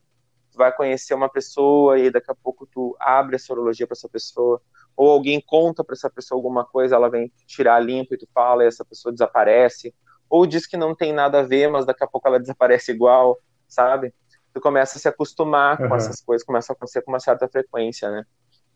Tu 0.51 0.57
vai 0.57 0.71
conhecer 0.71 1.13
uma 1.13 1.29
pessoa 1.29 1.97
e 1.97 2.11
daqui 2.11 2.29
a 2.29 2.35
pouco 2.35 2.67
tu 2.67 2.95
abre 2.99 3.35
a 3.35 3.39
sorologia 3.39 3.87
para 3.87 3.95
essa 3.95 4.09
pessoa 4.09 4.61
ou 4.95 5.09
alguém 5.09 5.41
conta 5.41 5.83
para 5.83 5.93
essa 5.93 6.09
pessoa 6.09 6.37
alguma 6.37 6.65
coisa, 6.65 6.95
ela 6.95 7.09
vem 7.09 7.31
tirar 7.47 7.79
limpo 7.79 8.13
e 8.13 8.17
tu 8.17 8.27
fala 8.33 8.63
e 8.63 8.67
essa 8.67 8.85
pessoa 8.85 9.11
desaparece, 9.11 9.93
ou 10.29 10.45
diz 10.45 10.67
que 10.67 10.77
não 10.77 10.95
tem 10.95 11.11
nada 11.11 11.39
a 11.39 11.43
ver, 11.43 11.67
mas 11.69 11.85
daqui 11.85 12.03
a 12.03 12.07
pouco 12.07 12.27
ela 12.27 12.37
desaparece 12.39 12.91
igual, 12.91 13.39
sabe? 13.67 14.13
Tu 14.53 14.61
começa 14.61 14.97
a 14.97 15.01
se 15.01 15.07
acostumar 15.07 15.81
uhum. 15.81 15.89
com 15.89 15.95
essas 15.95 16.21
coisas, 16.21 16.45
começa 16.45 16.71
a 16.71 16.75
acontecer 16.75 17.01
com 17.01 17.11
uma 17.11 17.19
certa 17.19 17.47
frequência, 17.47 18.11
né? 18.11 18.23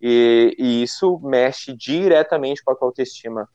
E, 0.01 0.55
e 0.57 0.83
isso 0.83 1.19
mexe 1.23 1.75
diretamente 1.75 2.63
com 2.63 2.71
a 2.71 2.75
tua 2.75 2.87
autoestima, 2.87 3.49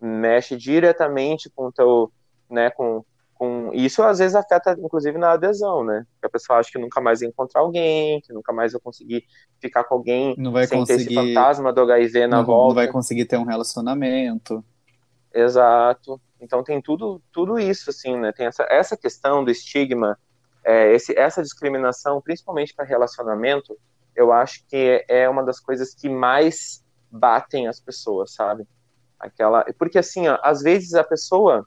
mexe 0.00 0.56
diretamente 0.56 1.50
com 1.50 1.66
o 1.66 1.72
teu, 1.72 2.12
né, 2.50 2.70
com, 2.70 3.04
com 3.34 3.70
isso 3.72 4.02
às 4.02 4.18
vezes 4.18 4.34
afeta 4.34 4.76
inclusive 4.78 5.16
na 5.16 5.32
adesão, 5.32 5.84
né? 5.84 6.04
Que 6.20 6.26
a 6.26 6.30
pessoa 6.30 6.58
acha 6.58 6.70
que 6.72 6.78
nunca 6.78 7.00
mais 7.00 7.20
vai 7.20 7.28
encontrar 7.28 7.60
alguém, 7.60 8.20
que 8.20 8.32
nunca 8.32 8.52
mais 8.52 8.72
vai 8.72 8.80
conseguir 8.80 9.24
ficar 9.60 9.84
com 9.84 9.94
alguém 9.94 10.34
não 10.36 10.50
vai 10.50 10.66
sem 10.66 10.78
conseguir, 10.80 11.04
ter 11.04 11.12
esse 11.12 11.14
fantasma 11.14 11.72
do 11.72 11.82
HIV 11.82 12.26
na 12.26 12.38
não, 12.38 12.44
volta. 12.44 12.68
Não 12.68 12.74
vai 12.74 12.88
conseguir 12.88 13.26
ter 13.26 13.36
um 13.36 13.44
relacionamento. 13.44 14.64
Exato. 15.32 16.20
Então 16.40 16.62
tem 16.64 16.80
tudo, 16.80 17.22
tudo 17.32 17.58
isso, 17.58 17.90
assim, 17.90 18.16
né? 18.16 18.32
Tem 18.32 18.46
essa, 18.46 18.66
essa 18.68 18.96
questão 18.96 19.44
do 19.44 19.50
estigma, 19.50 20.18
é, 20.64 20.92
esse, 20.92 21.16
essa 21.16 21.42
discriminação, 21.42 22.20
principalmente 22.20 22.74
para 22.74 22.84
relacionamento, 22.84 23.76
eu 24.18 24.32
acho 24.32 24.66
que 24.66 25.04
é 25.08 25.28
uma 25.28 25.44
das 25.44 25.60
coisas 25.60 25.94
que 25.94 26.08
mais 26.08 26.84
batem 27.10 27.68
as 27.68 27.80
pessoas, 27.80 28.34
sabe? 28.34 28.66
Aquela, 29.18 29.64
porque 29.78 29.98
assim, 29.98 30.28
ó, 30.28 30.38
às 30.42 30.60
vezes 30.60 30.94
a 30.94 31.04
pessoa 31.04 31.66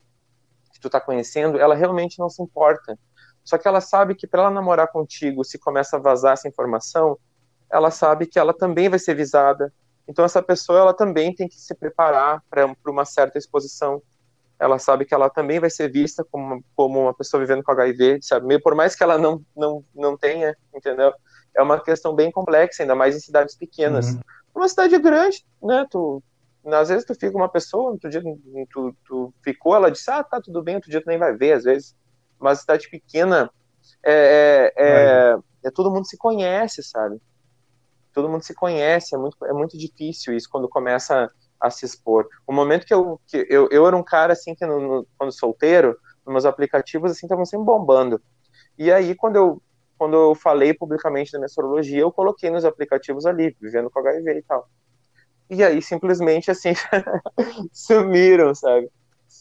tu 0.81 0.89
tá 0.89 0.99
conhecendo, 0.99 1.59
ela 1.59 1.75
realmente 1.75 2.19
não 2.19 2.29
se 2.29 2.41
importa. 2.41 2.97
Só 3.43 3.57
que 3.57 3.67
ela 3.67 3.79
sabe 3.79 4.15
que 4.15 4.27
para 4.27 4.41
ela 4.41 4.51
namorar 4.51 4.87
contigo, 4.87 5.43
se 5.43 5.57
começa 5.57 5.95
a 5.95 5.99
vazar 5.99 6.33
essa 6.33 6.47
informação, 6.47 7.17
ela 7.71 7.89
sabe 7.89 8.25
que 8.25 8.37
ela 8.37 8.53
também 8.53 8.89
vai 8.89 8.99
ser 8.99 9.15
visada. 9.15 9.71
Então 10.07 10.25
essa 10.25 10.41
pessoa 10.41 10.79
ela 10.79 10.93
também 10.93 11.33
tem 11.33 11.47
que 11.47 11.55
se 11.55 11.73
preparar 11.73 12.43
para 12.49 12.75
uma 12.85 13.05
certa 13.05 13.37
exposição. 13.37 14.01
Ela 14.59 14.77
sabe 14.77 15.05
que 15.05 15.13
ela 15.13 15.29
também 15.29 15.59
vai 15.59 15.69
ser 15.69 15.91
vista 15.91 16.25
como, 16.29 16.63
como 16.75 16.99
uma 16.99 17.13
pessoa 17.13 17.39
vivendo 17.39 17.63
com 17.63 17.71
HIV, 17.71 18.19
sabe? 18.21 18.59
Por 18.59 18.75
mais 18.75 18.95
que 18.95 19.03
ela 19.03 19.17
não, 19.17 19.43
não, 19.55 19.83
não 19.95 20.17
tenha, 20.17 20.55
entendeu? 20.75 21.13
É 21.55 21.61
uma 21.61 21.79
questão 21.79 22.13
bem 22.13 22.31
complexa, 22.31 22.83
ainda 22.83 22.95
mais 22.95 23.15
em 23.15 23.19
cidades 23.19 23.55
pequenas. 23.55 24.13
Uhum. 24.13 24.21
Uma 24.55 24.67
cidade 24.67 24.97
grande, 24.99 25.45
né? 25.61 25.85
Tu, 25.89 26.23
às 26.65 26.89
vezes 26.89 27.05
tu 27.05 27.15
fica 27.15 27.35
uma 27.35 27.49
pessoa, 27.49 27.91
outro 27.91 28.09
dia 28.09 28.21
tu, 28.69 28.95
tu 29.05 29.33
ficou, 29.43 29.75
ela 29.75 29.91
disse, 29.91 30.09
ah, 30.11 30.23
tá, 30.23 30.39
tudo 30.39 30.61
bem, 30.61 30.75
outro 30.75 30.91
dia 30.91 31.01
tu 31.01 31.07
nem 31.07 31.17
vai 31.17 31.35
ver, 31.35 31.53
às 31.53 31.63
vezes. 31.63 31.95
Mas 32.39 32.59
cidade 32.59 32.89
pequena, 32.89 33.49
é, 34.03 34.71
é, 34.77 34.83
é, 34.83 35.37
é, 35.63 35.71
todo 35.71 35.91
mundo 35.91 36.07
se 36.07 36.17
conhece, 36.17 36.83
sabe? 36.83 37.21
Todo 38.13 38.29
mundo 38.29 38.43
se 38.43 38.53
conhece, 38.53 39.15
é 39.15 39.17
muito, 39.17 39.45
é 39.45 39.53
muito 39.53 39.77
difícil 39.77 40.35
isso 40.35 40.49
quando 40.49 40.67
começa 40.67 41.31
a 41.59 41.69
se 41.69 41.85
expor. 41.85 42.27
O 42.45 42.51
momento 42.51 42.85
que 42.85 42.93
eu, 42.93 43.19
que 43.27 43.45
eu, 43.49 43.69
eu 43.71 43.87
era 43.87 43.95
um 43.95 44.03
cara, 44.03 44.33
assim, 44.33 44.55
que 44.55 44.65
no, 44.65 44.79
no, 44.79 45.07
quando 45.17 45.31
solteiro, 45.31 45.97
nos 46.25 46.33
meus 46.33 46.45
aplicativos, 46.45 47.11
assim, 47.11 47.25
estavam 47.25 47.45
sempre 47.45 47.65
bombando. 47.65 48.21
E 48.77 48.91
aí, 48.91 49.15
quando 49.15 49.35
eu, 49.35 49.61
quando 50.01 50.15
eu 50.15 50.33
falei 50.33 50.73
publicamente 50.73 51.31
da 51.31 51.37
minha 51.37 51.47
sorologia, 51.47 51.99
eu 51.99 52.11
coloquei 52.11 52.49
nos 52.49 52.65
aplicativos 52.65 53.23
ali, 53.23 53.55
vivendo 53.61 53.87
com 53.87 53.99
HIV 53.99 54.31
e 54.31 54.41
tal. 54.41 54.67
E 55.47 55.63
aí, 55.63 55.79
simplesmente, 55.79 56.49
assim, 56.49 56.73
sumiram, 57.71 58.55
sabe? 58.55 58.89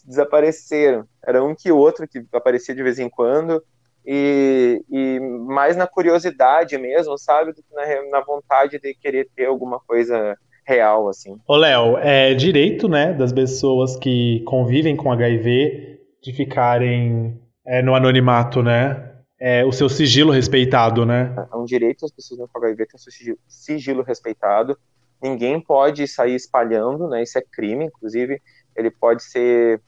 desapareceram. 0.04 1.06
Era 1.26 1.42
um 1.42 1.54
que 1.54 1.72
outro 1.72 2.06
que 2.06 2.22
aparecia 2.34 2.74
de 2.74 2.82
vez 2.82 2.98
em 2.98 3.08
quando, 3.08 3.62
e, 4.04 4.84
e 4.90 5.18
mais 5.18 5.78
na 5.78 5.86
curiosidade 5.86 6.76
mesmo, 6.76 7.16
sabe, 7.16 7.54
do 7.54 7.62
que 7.62 7.74
na, 7.74 8.10
na 8.10 8.20
vontade 8.20 8.78
de 8.78 8.94
querer 8.94 9.30
ter 9.34 9.46
alguma 9.46 9.80
coisa 9.80 10.36
real, 10.66 11.08
assim. 11.08 11.38
Ô, 11.48 11.56
Léo, 11.56 11.96
é 11.96 12.34
direito, 12.34 12.86
né, 12.86 13.14
das 13.14 13.32
pessoas 13.32 13.96
que 13.96 14.42
convivem 14.44 14.94
com 14.94 15.10
HIV 15.10 16.00
de 16.22 16.34
ficarem 16.34 17.40
é, 17.66 17.80
no 17.80 17.94
anonimato, 17.94 18.62
né? 18.62 19.09
É, 19.40 19.64
o 19.64 19.72
seu 19.72 19.88
sigilo 19.88 20.32
respeitado, 20.32 21.06
né? 21.06 21.34
É 21.50 21.56
um 21.56 21.64
direito 21.64 22.02
das 22.02 22.10
pessoas 22.10 22.48
com 22.52 22.58
HIV 22.58 22.86
ter 22.86 22.96
o 22.96 22.98
seu 22.98 23.36
sigilo, 23.48 24.02
respeitado. 24.02 24.78
Ninguém 25.22 25.58
pode 25.60 26.06
sair 26.06 26.34
espalhando, 26.34 27.08
né? 27.08 27.22
Isso 27.22 27.38
é 27.38 27.42
crime, 27.42 27.86
inclusive. 27.86 28.40
Ele 28.76 28.90
pode 28.90 29.22
ser 29.22 29.80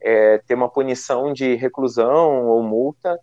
é, 0.00 0.38
ter 0.38 0.54
uma 0.54 0.68
punição 0.68 1.32
de 1.32 1.56
reclusão 1.56 2.46
ou 2.46 2.62
multa 2.62 3.18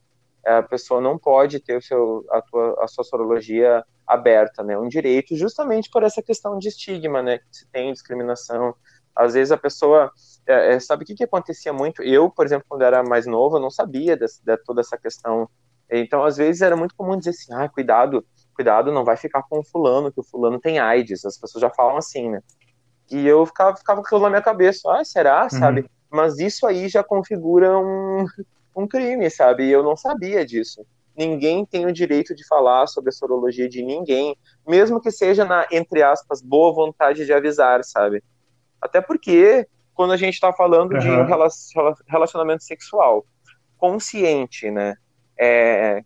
a 0.47 0.63
pessoa 0.63 1.01
não 1.01 1.17
pode 1.17 1.59
ter 1.59 1.77
o 1.77 1.81
seu, 1.81 2.25
a, 2.31 2.41
tua, 2.41 2.83
a 2.83 2.87
sua 2.87 3.03
sorologia 3.03 3.83
aberta, 4.05 4.63
né? 4.63 4.77
Um 4.77 4.87
direito 4.87 5.35
justamente 5.35 5.89
por 5.89 6.03
essa 6.03 6.21
questão 6.21 6.57
de 6.57 6.69
estigma, 6.69 7.21
né? 7.21 7.39
Que 7.39 7.45
se 7.51 7.67
tem 7.67 7.91
discriminação. 7.91 8.73
Às 9.13 9.33
vezes 9.33 9.51
a 9.51 9.57
pessoa 9.57 10.09
é, 10.47 10.75
é, 10.75 10.79
sabe 10.79 11.03
o 11.03 11.05
que, 11.05 11.15
que 11.15 11.23
acontecia 11.25 11.73
muito. 11.73 12.01
Eu, 12.01 12.29
por 12.29 12.45
exemplo, 12.45 12.65
quando 12.69 12.83
era 12.83 13.03
mais 13.03 13.25
novo, 13.25 13.57
eu 13.57 13.61
não 13.61 13.69
sabia 13.69 14.15
de, 14.15 14.25
de 14.25 14.57
toda 14.63 14.79
essa 14.79 14.97
questão. 14.97 15.49
Então, 15.89 16.23
às 16.23 16.37
vezes 16.37 16.61
era 16.61 16.75
muito 16.75 16.95
comum 16.95 17.17
dizer 17.17 17.31
assim, 17.31 17.53
ah, 17.53 17.69
cuidado, 17.69 18.25
cuidado, 18.53 18.91
não 18.91 19.05
vai 19.05 19.15
ficar 19.15 19.43
com 19.43 19.59
o 19.59 19.63
fulano, 19.63 20.11
que 20.11 20.19
o 20.19 20.23
fulano 20.23 20.59
tem 20.59 20.79
AIDS. 20.79 21.23
As 21.23 21.37
pessoas 21.37 21.61
já 21.61 21.69
falam 21.69 21.97
assim, 21.97 22.29
né? 22.29 22.41
E 23.09 23.25
eu 23.25 23.45
ficava, 23.45 23.75
ficava 23.75 24.01
com 24.01 24.07
aquilo 24.07 24.21
na 24.21 24.29
minha 24.29 24.41
cabeça, 24.41 24.91
ah, 24.91 25.03
será, 25.05 25.43
uhum. 25.43 25.49
sabe? 25.49 25.89
Mas 26.09 26.39
isso 26.39 26.65
aí 26.65 26.89
já 26.89 27.03
configura 27.03 27.77
um, 27.77 28.25
um 28.75 28.87
crime, 28.87 29.29
sabe? 29.29 29.65
E 29.65 29.71
eu 29.71 29.83
não 29.83 29.95
sabia 29.95 30.45
disso. 30.45 30.85
Ninguém 31.15 31.65
tem 31.65 31.85
o 31.85 31.93
direito 31.93 32.35
de 32.35 32.45
falar 32.45 32.85
sobre 32.87 33.09
a 33.09 33.13
sorologia 33.13 33.67
de 33.67 33.81
ninguém, 33.81 34.37
mesmo 34.67 35.01
que 35.01 35.09
seja 35.09 35.45
na, 35.45 35.65
entre 35.71 36.03
aspas, 36.03 36.41
boa 36.41 36.73
vontade 36.73 37.25
de 37.25 37.33
avisar, 37.33 37.83
sabe? 37.83 38.23
Até 38.81 39.01
porque, 39.01 39.67
quando 39.93 40.13
a 40.13 40.17
gente 40.17 40.35
está 40.35 40.53
falando 40.53 40.93
uhum. 40.93 40.99
de 40.99 41.09
um 41.09 41.25
relacionamento 42.07 42.63
sexual 42.63 43.25
consciente, 43.77 44.69
né? 44.69 44.95
É, 45.39 46.03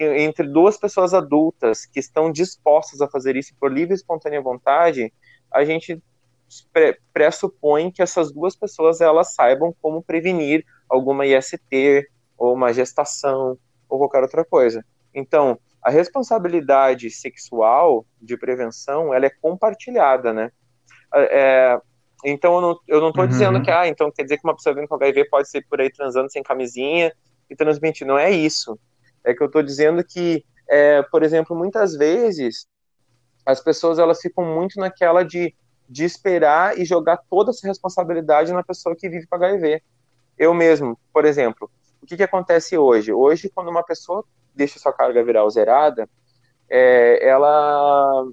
entre 0.00 0.46
duas 0.46 0.76
pessoas 0.76 1.12
adultas 1.12 1.84
que 1.84 1.98
estão 1.98 2.30
dispostas 2.30 3.00
a 3.00 3.08
fazer 3.08 3.36
isso 3.36 3.54
por 3.58 3.72
livre 3.72 3.94
e 3.94 3.96
espontânea 3.96 4.40
vontade, 4.40 5.12
a 5.50 5.64
gente 5.64 6.00
pressupõe 7.12 7.90
que 7.90 8.02
essas 8.02 8.32
duas 8.32 8.56
pessoas 8.56 9.00
elas 9.00 9.34
saibam 9.34 9.74
como 9.82 10.02
prevenir 10.02 10.64
alguma 10.88 11.26
IST 11.26 12.08
ou 12.36 12.54
uma 12.54 12.72
gestação 12.72 13.58
ou 13.88 13.98
qualquer 13.98 14.22
outra 14.22 14.44
coisa. 14.44 14.84
Então, 15.14 15.58
a 15.82 15.90
responsabilidade 15.90 17.10
sexual 17.10 18.06
de 18.20 18.36
prevenção 18.36 19.12
ela 19.12 19.26
é 19.26 19.30
compartilhada, 19.30 20.32
né? 20.32 20.50
É, 21.14 21.40
é 21.40 21.80
então 22.24 22.80
eu 22.88 23.00
não 23.00 23.10
estou 23.10 23.22
uhum. 23.22 23.30
dizendo 23.30 23.62
que 23.62 23.70
ah, 23.70 23.86
então 23.86 24.10
quer 24.10 24.24
dizer 24.24 24.38
que 24.38 24.44
uma 24.44 24.56
pessoa 24.56 24.74
vindo 24.74 24.88
com 24.88 24.96
HIV 24.96 25.28
pode 25.28 25.48
ser 25.48 25.64
por 25.68 25.80
aí 25.80 25.88
transando 25.88 26.30
sem 26.30 26.42
camisinha 26.42 27.12
e 27.48 27.56
transmitir. 27.56 28.06
Não 28.06 28.18
é 28.18 28.30
isso. 28.30 28.78
É 29.24 29.34
que 29.34 29.42
eu 29.42 29.46
estou 29.46 29.62
dizendo 29.62 30.02
que, 30.04 30.44
é, 30.68 31.02
por 31.02 31.22
exemplo, 31.22 31.56
muitas 31.56 31.94
vezes 31.94 32.66
as 33.44 33.60
pessoas 33.60 33.98
elas 33.98 34.20
ficam 34.20 34.44
muito 34.44 34.78
naquela 34.78 35.22
de, 35.24 35.54
de 35.88 36.04
esperar 36.04 36.78
e 36.78 36.84
jogar 36.84 37.18
toda 37.30 37.50
essa 37.50 37.66
responsabilidade 37.66 38.52
na 38.52 38.62
pessoa 38.62 38.94
que 38.94 39.08
vive 39.08 39.26
com 39.26 39.36
HIV. 39.36 39.82
Eu 40.36 40.52
mesmo, 40.54 40.98
por 41.12 41.24
exemplo, 41.24 41.70
o 42.02 42.06
que, 42.06 42.16
que 42.16 42.22
acontece 42.22 42.76
hoje? 42.76 43.12
Hoje, 43.12 43.50
quando 43.52 43.68
uma 43.68 43.82
pessoa 43.82 44.24
deixa 44.54 44.78
sua 44.78 44.92
carga 44.92 45.22
viral 45.24 45.48
zerada, 45.50 46.08
é, 46.68 47.26
ela, 47.26 48.26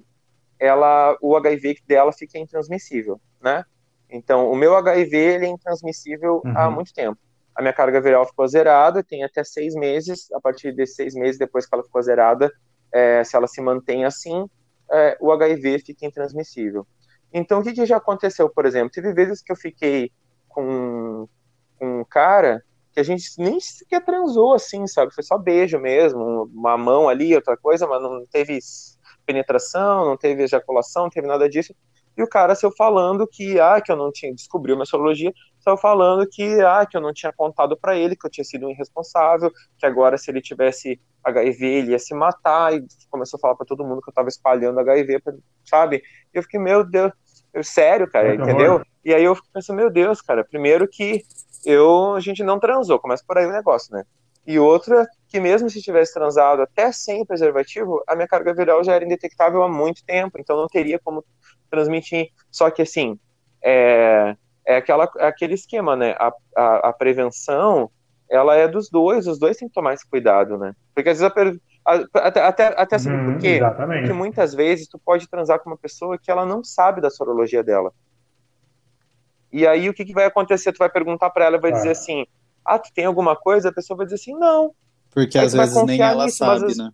ela, 0.60 1.18
o 1.22 1.36
HIV 1.36 1.78
dela 1.88 2.12
fica 2.12 2.38
intransmissível, 2.38 3.20
né? 3.42 3.64
Então, 4.10 4.52
o 4.52 4.56
meu 4.56 4.76
HIV 4.76 5.18
ele 5.18 5.46
é 5.46 5.50
intransmissível 5.50 6.42
uhum. 6.44 6.58
há 6.58 6.70
muito 6.70 6.94
tempo. 6.94 7.20
A 7.56 7.62
minha 7.62 7.74
carga 7.74 8.02
viral 8.02 8.26
ficou 8.26 8.48
zerada, 8.48 9.04
tem 9.04 9.24
até 9.24 9.44
seis 9.44 9.74
meses. 9.76 10.32
A 10.34 10.42
partir 10.42 10.74
desses 10.74 10.96
seis 10.96 11.16
meses, 11.16 11.38
depois 11.40 11.66
que 11.66 11.74
ela 11.74 11.84
ficou 11.84 12.02
zerada, 12.02 12.52
é, 12.92 13.24
se 13.24 13.36
ela 13.36 13.48
se 13.48 13.62
mantém 13.62 14.06
assim, 14.06 14.46
é, 14.92 15.18
o 15.20 15.32
HIV 15.32 15.80
fica 15.80 16.06
intransmissível. 16.06 16.86
Então, 17.34 17.60
o 17.60 17.64
que, 17.64 17.74
que 17.74 17.86
já 17.86 17.98
aconteceu, 17.98 18.50
por 18.50 18.66
exemplo? 18.66 18.92
Teve 18.92 19.14
vezes 19.14 19.42
que 19.42 19.52
eu 19.52 19.56
fiquei 19.56 20.12
com 20.48 21.28
com 21.78 22.02
um 22.02 22.04
cara 22.04 22.64
que 22.92 23.00
a 23.00 23.04
gente 23.04 23.30
nem 23.38 23.60
sequer 23.60 24.04
transou 24.04 24.54
assim, 24.54 24.88
sabe? 24.88 25.14
Foi 25.14 25.24
só 25.24 25.38
beijo 25.38 25.78
mesmo, 25.80 26.50
uma 26.54 26.78
mão 26.78 27.10
ali, 27.10 27.36
outra 27.36 27.58
coisa, 27.58 27.86
mas 27.86 28.02
não 28.02 28.26
teve 28.26 28.58
penetração, 29.26 30.06
não 30.06 30.16
teve 30.18 30.44
ejaculação, 30.44 31.04
não 31.04 31.10
teve 31.10 31.28
nada 31.28 31.50
disso. 31.50 31.76
E 32.18 32.24
o 32.24 32.28
cara 32.28 32.56
saiu 32.56 32.72
falando 32.72 33.28
que, 33.28 33.60
ah, 33.60 33.82
que 33.82 33.92
eu 33.92 33.98
não 33.98 34.12
tinha, 34.12 34.34
descobriu 34.34 34.76
minha 34.78 34.86
sorologia, 34.86 35.34
saiu 35.66 35.78
falando 35.78 36.28
que, 36.30 36.62
ah, 36.62 36.86
que 36.86 36.96
eu 36.96 37.02
não 37.02 37.12
tinha 37.12 37.34
contado 37.34 37.76
para 37.76 37.96
ele, 37.96 38.16
que 38.16 38.26
eu 38.26 38.30
tinha 38.30 38.46
sido 38.46 38.68
um 38.68 38.70
irresponsável, 38.70 39.52
que 39.78 39.86
agora 39.86 40.18
se 40.18 40.30
ele 40.30 40.42
tivesse 40.42 41.02
HIV 41.24 41.66
ele 41.66 41.92
ia 41.92 42.00
se 42.00 42.14
matar, 42.14 42.74
e 42.76 42.86
começou 43.10 43.38
a 43.38 43.42
falar 43.42 43.56
para 43.56 43.66
todo 43.66 43.84
mundo 43.84 44.02
que 44.02 44.10
eu 44.10 44.14
tava 44.14 44.30
espalhando 44.30 44.80
HIV, 44.80 45.22
sabe? 45.66 46.04
E 46.34 46.38
eu 46.38 46.44
fiquei, 46.44 46.60
meu 46.60 46.84
Deus, 46.84 47.12
eu, 47.52 47.64
sério, 47.64 48.10
cara, 48.10 48.36
entendeu? 48.36 48.84
E 49.04 49.14
aí 49.14 49.24
eu 49.24 49.34
fico 49.34 49.48
pensando, 49.52 49.78
meu 49.78 49.90
Deus, 49.90 50.22
cara, 50.22 50.44
primeiro 50.44 50.88
que 50.88 51.24
eu, 51.66 52.14
a 52.14 52.20
gente 52.20 52.44
não 52.44 52.60
transou, 52.60 53.00
começa 53.00 53.24
por 53.28 53.38
aí 53.38 53.48
o 53.48 53.52
negócio, 53.52 53.92
né? 53.96 54.04
E 54.46 54.60
outra, 54.60 55.08
que 55.28 55.40
mesmo 55.40 55.68
se 55.70 55.82
tivesse 55.82 56.14
transado 56.14 56.62
até 56.62 56.92
sem 56.92 57.26
preservativo, 57.26 58.04
a 58.08 58.16
minha 58.16 58.28
carga 58.28 58.54
viral 58.54 58.84
já 58.84 58.94
era 58.94 59.04
indetectável 59.04 59.64
há 59.64 59.68
muito 59.68 60.06
tempo, 60.06 60.38
então 60.40 60.56
não 60.56 60.68
teria 60.68 61.00
como 61.00 61.26
transmitir. 61.72 62.30
Só 62.52 62.70
que, 62.70 62.84
assim, 62.84 63.20
é, 63.64 64.36
é 64.66 64.78
aquela, 64.78 65.10
é 65.18 65.28
aquele 65.28 65.54
esquema, 65.54 65.96
né? 65.96 66.16
A, 66.18 66.34
a, 66.56 66.90
a, 66.90 66.94
prevenção, 66.94 67.90
ela 68.30 68.56
é 68.56 68.68
dos 68.68 68.90
dois, 68.90 69.28
os 69.28 69.38
dois 69.38 69.58
têm 69.58 69.68
que 69.68 69.74
tomar 69.74 69.94
esse 69.94 70.08
cuidado, 70.10 70.58
né? 70.58 70.74
Porque 70.94 71.10
às 71.10 71.20
vezes 71.20 71.34
a, 71.86 71.94
a, 71.94 72.28
até, 72.28 72.42
até, 72.42 72.68
até 72.76 72.98
sabe 72.98 73.18
hum, 73.18 73.26
por 73.26 73.38
quê? 73.38 73.58
Exatamente. 73.58 74.00
Porque 74.00 74.14
muitas 74.14 74.54
vezes 74.54 74.88
tu 74.88 74.98
pode 74.98 75.30
transar 75.30 75.60
com 75.60 75.70
uma 75.70 75.78
pessoa 75.78 76.18
que 76.18 76.32
ela 76.32 76.46
não 76.46 76.64
sabe 76.64 77.00
da 77.00 77.12
sorologia 77.12 77.64
dela. 77.64 77.94
E 79.52 79.68
aí 79.68 79.88
o 79.88 79.94
que, 79.94 80.04
que 80.04 80.14
vai 80.14 80.26
acontecer? 80.26 80.74
Tu 80.74 80.80
vai 80.80 80.90
perguntar 80.90 81.30
para 81.30 81.46
ela, 81.46 81.60
vai 81.60 81.72
ah. 81.72 81.76
dizer 81.76 81.92
assim: 81.92 82.26
"Ah, 82.66 82.80
tu 82.80 82.92
tem 82.94 83.06
alguma 83.06 83.36
coisa?" 83.36 83.70
A 83.70 83.74
pessoa 83.74 83.96
vai 83.96 84.06
dizer 84.06 84.16
assim: 84.16 84.38
"Não". 84.38 84.74
Porque 85.12 85.38
às 85.38 85.54
vezes 85.54 85.84
nem 85.84 86.02
ela 86.02 86.26
nisso, 86.26 86.38
sabe, 86.38 86.66
às 86.66 86.78
né? 86.78 86.92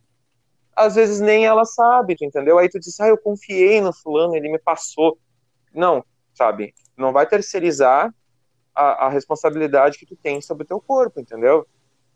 Às 0.75 0.95
vezes 0.95 1.19
nem 1.19 1.45
ela 1.45 1.65
sabe, 1.65 2.15
tu 2.15 2.25
entendeu? 2.25 2.59
Aí 2.59 2.69
tu 2.69 2.79
diz: 2.79 2.99
"Ah, 2.99 3.07
eu 3.07 3.17
confiei 3.17 3.79
no 3.79 3.93
fulano, 3.93 4.35
ele 4.35 4.51
me 4.51 4.59
passou". 4.59 5.17
Não, 5.73 6.03
sabe? 6.33 6.73
Não 6.97 7.11
vai 7.11 7.25
terceirizar 7.25 8.13
a, 8.75 9.07
a 9.07 9.09
responsabilidade 9.09 9.97
que 9.97 10.05
tu 10.05 10.15
tem 10.15 10.41
sobre 10.41 10.63
o 10.63 10.67
teu 10.67 10.79
corpo, 10.79 11.19
entendeu? 11.19 11.67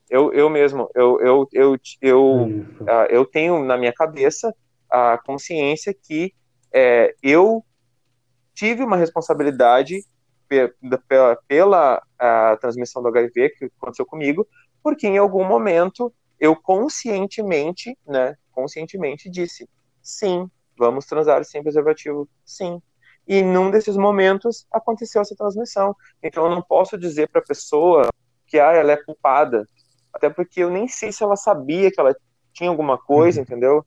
Eu, 0.10 0.32
eu 0.34 0.50
mesmo, 0.50 0.90
eu, 0.94 1.20
eu, 1.20 1.50
eu, 1.52 1.78
eu, 2.02 2.22
uh, 2.82 3.08
eu 3.10 3.26
tenho 3.26 3.64
na 3.64 3.78
minha 3.78 3.94
cabeça 3.94 4.54
a 4.90 5.18
consciência 5.18 5.94
que 5.94 6.34
é, 6.72 7.16
eu 7.24 7.64
tive 8.54 8.84
uma 8.84 8.98
responsabilidade 8.98 10.04
pela, 11.08 11.38
pela 11.48 12.04
a 12.20 12.58
transmissão 12.58 13.02
do 13.02 13.10
HIV 13.10 13.50
que 13.58 13.72
aconteceu 13.78 14.06
comigo, 14.06 14.48
porque 14.84 15.08
em 15.08 15.18
algum 15.18 15.44
momento 15.44 16.14
eu 16.40 16.56
conscientemente, 16.56 17.98
né, 18.06 18.36
conscientemente 18.52 19.30
disse, 19.30 19.68
sim, 20.02 20.50
vamos 20.78 21.06
transar 21.06 21.44
sem 21.44 21.64
preservativo, 21.64 22.30
sim. 22.46 22.82
E 23.28 23.42
num 23.42 23.72
desses 23.72 23.98
momentos 23.98 24.66
aconteceu 24.72 25.22
essa 25.22 25.36
transmissão. 25.36 25.96
Então 26.22 26.46
eu 26.46 26.52
não 26.52 26.62
posso 26.62 26.98
dizer 26.98 27.30
para 27.30 27.42
a 27.42 27.46
pessoa 27.46 28.10
que 28.48 28.60
ah, 28.60 28.72
ela 28.72 28.92
é 28.92 28.98
culpada, 28.98 29.68
até 30.14 30.30
porque 30.30 30.62
eu 30.62 30.70
nem 30.70 30.88
sei 30.88 31.12
se 31.12 31.24
ela 31.24 31.36
sabia 31.36 31.92
que 31.92 32.00
ela 32.00 32.16
tinha 32.54 32.70
alguma 32.70 32.98
coisa, 32.98 33.40
uhum. 33.40 33.44
entendeu? 33.44 33.86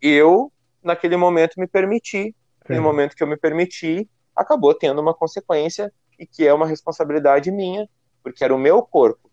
Eu 0.00 0.52
naquele 0.82 1.16
momento 1.16 1.54
me 1.58 1.66
permiti. 1.66 2.34
No 2.68 2.82
momento 2.82 3.16
que 3.16 3.22
eu 3.22 3.26
me 3.26 3.36
permiti, 3.38 4.06
acabou 4.36 4.74
tendo 4.74 5.00
uma 5.00 5.14
consequência 5.14 5.90
e 6.18 6.26
que 6.26 6.46
é 6.46 6.52
uma 6.52 6.66
responsabilidade 6.66 7.50
minha, 7.50 7.88
porque 8.22 8.44
era 8.44 8.54
o 8.54 8.58
meu 8.58 8.82
corpo. 8.82 9.30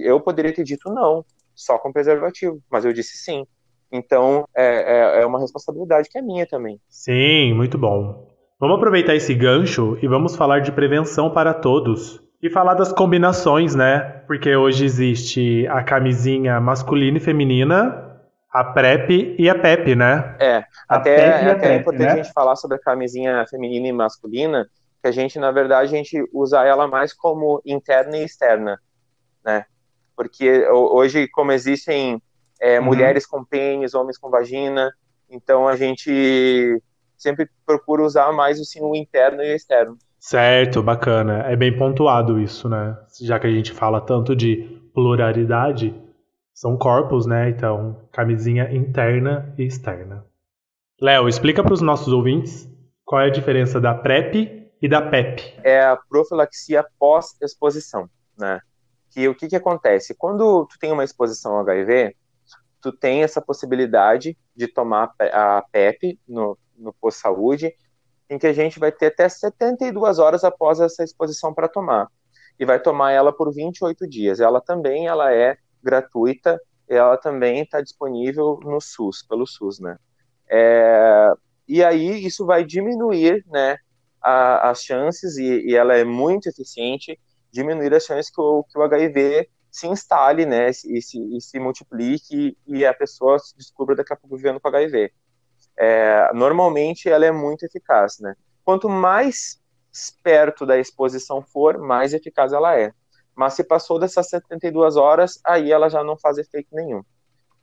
Eu 0.00 0.20
poderia 0.20 0.52
ter 0.52 0.64
dito 0.64 0.92
não, 0.92 1.24
só 1.54 1.78
com 1.78 1.90
preservativo, 1.90 2.62
mas 2.70 2.84
eu 2.84 2.92
disse 2.92 3.16
sim. 3.16 3.46
Então 3.90 4.46
é, 4.54 4.66
é, 4.66 5.22
é 5.22 5.26
uma 5.26 5.40
responsabilidade 5.40 6.10
que 6.10 6.18
é 6.18 6.22
minha 6.22 6.46
também. 6.46 6.78
Sim, 6.90 7.54
muito 7.54 7.78
bom. 7.78 8.33
Vamos 8.64 8.78
aproveitar 8.78 9.14
esse 9.14 9.34
gancho 9.34 9.98
e 10.00 10.08
vamos 10.08 10.36
falar 10.36 10.60
de 10.60 10.72
prevenção 10.72 11.30
para 11.30 11.52
todos. 11.52 12.18
E 12.42 12.48
falar 12.48 12.72
das 12.72 12.90
combinações, 12.90 13.74
né? 13.74 14.22
Porque 14.26 14.56
hoje 14.56 14.86
existe 14.86 15.66
a 15.66 15.84
camisinha 15.84 16.58
masculina 16.62 17.18
e 17.18 17.20
feminina, 17.20 18.18
a 18.50 18.64
PrEP 18.64 19.36
e 19.38 19.50
a 19.50 19.54
PEP, 19.54 19.94
né? 19.94 20.34
É, 20.40 20.56
a 20.88 20.96
até, 20.96 21.14
é 21.14 21.50
até 21.50 21.54
PEP, 21.56 21.66
é 21.66 21.76
importante 21.76 22.06
né? 22.06 22.12
a 22.12 22.16
gente 22.16 22.32
falar 22.32 22.56
sobre 22.56 22.78
a 22.78 22.80
camisinha 22.80 23.44
feminina 23.50 23.86
e 23.86 23.92
masculina, 23.92 24.66
que 25.02 25.08
a 25.08 25.12
gente, 25.12 25.38
na 25.38 25.50
verdade, 25.50 25.94
a 25.94 25.98
gente 25.98 26.26
usa 26.32 26.64
ela 26.64 26.88
mais 26.88 27.12
como 27.12 27.60
interna 27.66 28.16
e 28.16 28.24
externa, 28.24 28.80
né? 29.44 29.66
Porque 30.16 30.66
hoje, 30.70 31.28
como 31.28 31.52
existem 31.52 32.18
é, 32.58 32.80
uhum. 32.80 32.86
mulheres 32.86 33.26
com 33.26 33.44
pênis, 33.44 33.92
homens 33.92 34.16
com 34.16 34.30
vagina, 34.30 34.90
então 35.28 35.68
a 35.68 35.76
gente 35.76 36.80
sempre 37.16 37.48
procura 37.64 38.02
usar 38.02 38.32
mais 38.32 38.60
assim, 38.60 38.80
o 38.80 38.94
interno 38.94 39.42
e 39.42 39.52
o 39.52 39.56
externo. 39.56 39.96
Certo, 40.18 40.82
bacana. 40.82 41.42
É 41.42 41.54
bem 41.54 41.76
pontuado 41.76 42.40
isso, 42.40 42.68
né? 42.68 42.96
Já 43.20 43.38
que 43.38 43.46
a 43.46 43.50
gente 43.50 43.72
fala 43.72 44.00
tanto 44.00 44.34
de 44.34 44.80
pluralidade, 44.94 45.94
são 46.54 46.78
corpos, 46.78 47.26
né? 47.26 47.50
Então, 47.50 48.08
camisinha 48.10 48.72
interna 48.74 49.52
e 49.58 49.64
externa. 49.64 50.24
Léo, 51.00 51.28
explica 51.28 51.62
para 51.62 51.74
os 51.74 51.82
nossos 51.82 52.12
ouvintes 52.12 52.70
qual 53.04 53.20
é 53.20 53.26
a 53.26 53.30
diferença 53.30 53.80
da 53.80 53.94
PrEP 53.94 54.70
e 54.80 54.88
da 54.88 55.02
PEP. 55.02 55.60
É 55.62 55.84
a 55.84 55.96
profilaxia 55.96 56.84
pós-exposição, 56.98 58.08
né? 58.38 58.60
Que 59.10 59.28
o 59.28 59.34
que, 59.34 59.48
que 59.48 59.56
acontece? 59.56 60.14
Quando 60.16 60.66
tu 60.66 60.78
tem 60.78 60.92
uma 60.92 61.04
exposição 61.04 61.52
ao 61.52 61.60
HIV, 61.60 62.16
tu 62.80 62.92
tem 62.92 63.22
essa 63.22 63.40
possibilidade 63.40 64.36
de 64.54 64.68
tomar 64.68 65.12
a 65.32 65.62
PEP 65.72 66.18
no, 66.28 66.56
no 66.76 66.92
pós-saúde, 66.92 67.74
em 68.28 68.38
que 68.38 68.46
a 68.46 68.52
gente 68.52 68.78
vai 68.78 68.90
ter 68.90 69.06
até 69.06 69.28
72 69.28 70.18
horas 70.18 70.44
após 70.44 70.80
essa 70.80 71.04
exposição 71.04 71.52
para 71.52 71.68
tomar. 71.68 72.08
E 72.58 72.64
vai 72.64 72.80
tomar 72.80 73.12
ela 73.12 73.32
por 73.32 73.52
28 73.52 74.08
dias. 74.08 74.40
Ela 74.40 74.60
também 74.60 75.06
ela 75.06 75.32
é 75.32 75.56
gratuita, 75.82 76.60
ela 76.88 77.16
também 77.16 77.62
está 77.62 77.80
disponível 77.80 78.58
no 78.62 78.80
SUS, 78.80 79.22
pelo 79.22 79.46
SUS, 79.46 79.80
né? 79.80 79.98
É, 80.48 81.32
e 81.66 81.82
aí 81.82 82.24
isso 82.24 82.44
vai 82.44 82.64
diminuir, 82.64 83.44
né, 83.48 83.78
a, 84.20 84.70
as 84.70 84.82
chances, 84.82 85.36
e, 85.36 85.70
e, 85.70 85.74
ela 85.74 85.94
é 85.94 86.04
muito 86.04 86.48
eficiente, 86.48 87.18
diminuir 87.50 87.94
as 87.94 88.04
chances 88.04 88.30
que 88.30 88.40
o, 88.40 88.64
que 88.64 88.78
o 88.78 88.82
HIV 88.82 89.48
se 89.70 89.86
instale, 89.86 90.46
né, 90.46 90.70
e 90.70 91.02
se, 91.02 91.18
e 91.36 91.40
se 91.40 91.58
multiplique 91.58 92.56
e 92.66 92.86
a 92.86 92.94
pessoa 92.94 93.38
se 93.38 93.56
descubra 93.56 93.96
daqui 93.96 94.12
a 94.12 94.16
pouco 94.16 94.36
vivendo 94.36 94.60
com 94.60 94.68
HIV. 94.68 95.12
É, 95.76 96.30
normalmente 96.32 97.08
ela 97.08 97.26
é 97.26 97.32
muito 97.32 97.64
eficaz, 97.64 98.18
né? 98.20 98.34
Quanto 98.64 98.88
mais 98.88 99.60
perto 100.22 100.64
da 100.66 100.78
exposição 100.78 101.42
for, 101.42 101.78
mais 101.78 102.12
eficaz 102.12 102.52
ela 102.52 102.78
é. 102.78 102.92
Mas 103.34 103.54
se 103.54 103.64
passou 103.64 103.98
dessas 103.98 104.28
72 104.28 104.96
horas, 104.96 105.40
aí 105.44 105.72
ela 105.72 105.88
já 105.88 106.02
não 106.04 106.16
faz 106.16 106.38
efeito 106.38 106.68
nenhum. 106.72 107.02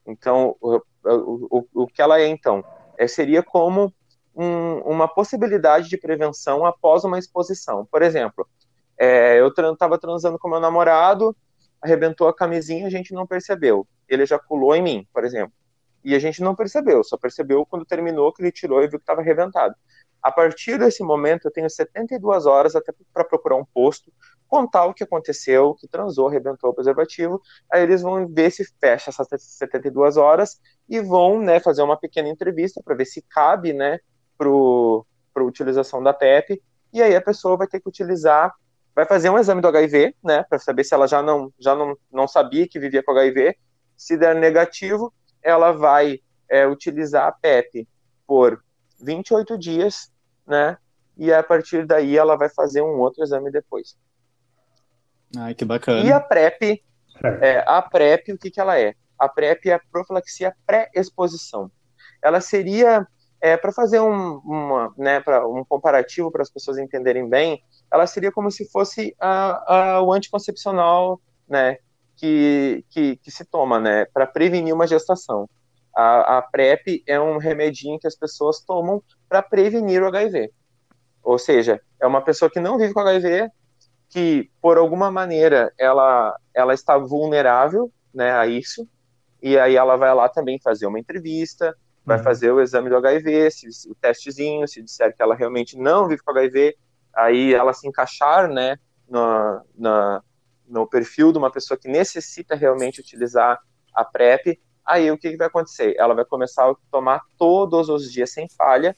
Então, 0.05 0.55
o, 0.62 0.82
o, 1.03 1.68
o 1.74 1.88
que 1.88 2.01
ela 2.01 2.20
é, 2.20 2.28
então? 2.28 2.64
É, 2.97 3.07
seria 3.07 3.41
como 3.41 3.93
um, 4.36 4.80
uma 4.80 5.07
possibilidade 5.07 5.89
de 5.89 5.97
prevenção 5.97 6.66
após 6.66 7.03
uma 7.03 7.20
exposição. 7.20 7.86
Por 7.86 8.01
exemplo, 8.01 8.47
é, 8.97 9.39
eu 9.39 9.47
estava 9.47 9.97
transando 9.97 10.38
com 10.38 10.49
meu 10.49 10.59
namorado, 10.59 11.36
arrebentou 11.82 12.28
a 12.28 12.34
camisinha, 12.34 12.88
a 12.88 12.89
gente 12.89 13.14
não 13.14 13.26
percebeu. 13.26 13.88
Ele 14.07 14.24
ejaculou 14.24 14.76
em 14.76 14.82
mim, 14.82 15.07
por 15.14 15.24
exemplo. 15.24 15.53
E 16.03 16.15
a 16.15 16.19
gente 16.19 16.41
não 16.41 16.55
percebeu, 16.55 17.03
só 17.03 17.17
percebeu 17.17 17.65
quando 17.65 17.85
terminou 17.85 18.33
que 18.33 18.41
ele 18.41 18.51
tirou 18.51 18.81
e 18.81 18.87
viu 18.87 18.99
que 18.99 19.03
estava 19.03 19.21
arrebentado. 19.21 19.75
A 20.21 20.31
partir 20.31 20.77
desse 20.77 21.03
momento, 21.03 21.45
eu 21.45 21.51
tenho 21.51 21.69
72 21.69 22.45
horas 22.45 22.75
até 22.75 22.93
para 23.11 23.23
procurar 23.23 23.55
um 23.55 23.65
posto, 23.65 24.13
contar 24.47 24.85
o 24.85 24.93
que 24.93 25.03
aconteceu, 25.03 25.73
que 25.75 25.87
transou, 25.87 26.27
arrebentou 26.27 26.69
o 26.69 26.73
preservativo. 26.73 27.41
Aí 27.71 27.81
eles 27.81 28.01
vão 28.01 28.27
ver 28.27 28.51
se 28.51 28.63
fecha 28.79 29.09
essas 29.09 29.27
72 29.43 30.17
horas 30.17 30.59
e 30.87 30.99
vão 31.01 31.41
né, 31.41 31.59
fazer 31.59 31.81
uma 31.81 31.97
pequena 31.97 32.29
entrevista 32.29 32.81
para 32.83 32.95
ver 32.95 33.05
se 33.05 33.21
cabe 33.23 33.73
né, 33.73 33.99
para 34.37 34.47
a 34.47 35.43
utilização 35.43 36.03
da 36.03 36.13
PEP. 36.13 36.61
E 36.93 37.01
aí 37.01 37.15
a 37.15 37.21
pessoa 37.21 37.57
vai 37.57 37.67
ter 37.67 37.79
que 37.79 37.89
utilizar 37.89 38.53
vai 38.95 39.05
fazer 39.05 39.29
um 39.29 39.39
exame 39.39 39.61
do 39.61 39.67
HIV, 39.67 40.15
né, 40.23 40.43
para 40.43 40.59
saber 40.59 40.83
se 40.83 40.93
ela 40.93 41.07
já 41.07 41.21
não 41.21 41.51
já 41.59 41.75
não, 41.75 41.97
não 42.11 42.27
sabia 42.27 42.67
que 42.67 42.79
vivia 42.79 43.03
com 43.03 43.11
HIV. 43.11 43.55
Se 43.97 44.17
der 44.17 44.35
negativo, 44.35 45.13
ela 45.43 45.71
vai 45.71 46.19
é, 46.49 46.67
utilizar 46.67 47.27
a 47.27 47.31
PEP 47.31 47.87
por 48.27 48.63
28 49.01 49.57
dias, 49.57 50.11
né, 50.45 50.77
e 51.17 51.31
a 51.33 51.43
partir 51.43 51.85
daí 51.85 52.17
ela 52.17 52.35
vai 52.35 52.49
fazer 52.49 52.81
um 52.81 52.99
outro 52.99 53.23
exame 53.23 53.51
depois. 53.51 53.95
Ai, 55.37 55.53
que 55.53 55.63
bacana. 55.63 56.03
E 56.03 56.11
a 56.11 56.19
PrEP, 56.19 56.83
é, 57.41 57.63
a 57.65 57.81
PrEP, 57.81 58.33
o 58.33 58.37
que, 58.37 58.51
que 58.51 58.59
ela 58.59 58.79
é? 58.79 58.93
A 59.17 59.29
PrEP 59.29 59.69
é 59.69 59.73
a 59.73 59.81
profilaxia 59.91 60.53
pré-exposição. 60.65 61.71
Ela 62.21 62.41
seria, 62.41 63.07
é, 63.39 63.55
para 63.55 63.71
fazer 63.71 63.99
um, 63.99 64.37
uma, 64.39 64.93
né, 64.97 65.19
pra, 65.19 65.47
um 65.47 65.63
comparativo 65.63 66.31
para 66.31 66.41
as 66.41 66.49
pessoas 66.49 66.77
entenderem 66.77 67.29
bem, 67.29 67.63
ela 67.91 68.07
seria 68.07 68.31
como 68.31 68.51
se 68.51 68.69
fosse 68.69 69.15
a, 69.19 69.95
a, 69.95 70.01
o 70.01 70.11
anticoncepcional, 70.11 71.21
né, 71.47 71.77
que, 72.22 72.86
que, 72.91 73.15
que 73.15 73.32
se 73.32 73.43
toma, 73.43 73.80
né, 73.80 74.05
para 74.05 74.28
prevenir 74.28 74.76
uma 74.76 74.86
gestação. 74.86 75.49
A, 75.93 76.38
a, 76.38 76.41
PrEP 76.43 77.03
é 77.07 77.19
um 77.19 77.39
remedinho 77.39 77.99
que 77.99 78.05
as 78.05 78.15
pessoas 78.15 78.61
tomam 78.61 79.01
para 79.28 79.41
prevenir 79.41 80.03
o 80.03 80.07
HIV. 80.07 80.51
Ou 81.24 81.39
seja, 81.39 81.82
é 81.99 82.05
uma 82.05 82.22
pessoa 82.22 82.49
que 82.49 82.59
não 82.59 82.78
vive 82.78 82.93
com 82.93 82.99
HIV, 82.99 83.49
que 84.07 84.51
por 84.61 84.78
alguma 84.78 85.09
maneira 85.09 85.74
ela, 85.80 86.38
ela 86.53 86.76
está 86.76 86.95
vulnerável 86.95 87.91
né, 88.13 88.32
a 88.32 88.45
isso, 88.45 88.88
e 89.41 89.57
aí 89.57 89.76
ela 89.76 89.95
vai 89.95 90.13
lá 90.13 90.30
também 90.30 90.59
fazer 90.61 90.86
uma 90.86 90.99
entrevista, 90.99 91.76
vai 92.05 92.19
uhum. 92.19 92.24
fazer 92.24 92.51
o 92.51 92.61
exame 92.61 92.88
do 92.88 92.97
HIV, 92.97 93.49
se, 93.49 93.67
o 93.89 93.95
testezinho, 93.95 94.67
se 94.67 94.84
disser 94.84 95.15
que 95.15 95.24
ela 95.24 95.34
realmente 95.34 95.76
não 95.76 96.07
vive 96.07 96.22
com 96.22 96.32
HIV, 96.32 96.76
aí 97.15 97.51
ela 97.51 97.74
se 97.74 97.88
encaixar, 97.88 98.47
né, 98.47 98.78
no, 99.09 99.65
na, 99.76 100.22
no 100.72 100.88
perfil 100.88 101.32
de 101.32 101.38
uma 101.38 101.51
pessoa 101.51 101.78
que 101.78 101.88
necessita 101.88 102.55
realmente 102.55 103.01
utilizar 103.01 103.59
a 103.93 104.05
PrEP, 104.05 104.59
aí 104.86 105.11
o 105.11 105.17
que, 105.17 105.32
que 105.32 105.38
vai 105.38 105.47
acontecer? 105.47 105.93
Ela 105.97 106.15
vai 106.15 106.26
começar 106.26 106.69
a 106.69 106.76
tomar 106.89 107.22
todos 107.38 107.89
os 107.89 108.11
dias 108.11 108.32
sem 108.32 108.47
falha, 108.49 108.95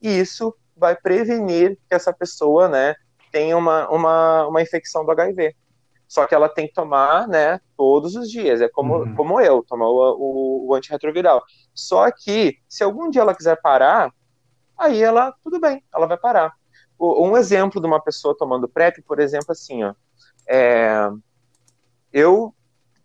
e 0.00 0.08
isso 0.08 0.54
vai 0.76 0.94
prevenir 0.94 1.76
que 1.88 1.94
essa 1.94 2.12
pessoa, 2.12 2.68
né, 2.68 2.94
tenha 3.32 3.56
uma, 3.56 3.88
uma, 3.90 4.46
uma 4.46 4.62
infecção 4.62 5.04
do 5.04 5.10
HIV. 5.10 5.54
Só 6.06 6.24
que 6.24 6.34
ela 6.34 6.48
tem 6.48 6.68
que 6.68 6.74
tomar, 6.74 7.26
né, 7.26 7.60
todos 7.76 8.14
os 8.14 8.30
dias. 8.30 8.60
É 8.60 8.68
como, 8.68 8.98
uhum. 8.98 9.14
como 9.16 9.40
eu, 9.40 9.64
tomar 9.64 9.88
o, 9.88 10.16
o, 10.18 10.68
o, 10.68 10.74
antirretroviral. 10.74 11.42
Só 11.74 12.08
que, 12.12 12.58
se 12.68 12.84
algum 12.84 13.10
dia 13.10 13.22
ela 13.22 13.34
quiser 13.34 13.60
parar, 13.60 14.12
aí 14.78 15.02
ela, 15.02 15.34
tudo 15.42 15.58
bem, 15.58 15.82
ela 15.92 16.06
vai 16.06 16.16
parar 16.16 16.54
um 16.98 17.36
exemplo 17.36 17.80
de 17.80 17.86
uma 17.86 18.00
pessoa 18.00 18.36
tomando 18.36 18.68
PrEP, 18.68 19.02
por 19.02 19.20
exemplo, 19.20 19.50
assim, 19.50 19.84
ó, 19.84 19.94
é, 20.48 21.08
eu 22.12 22.54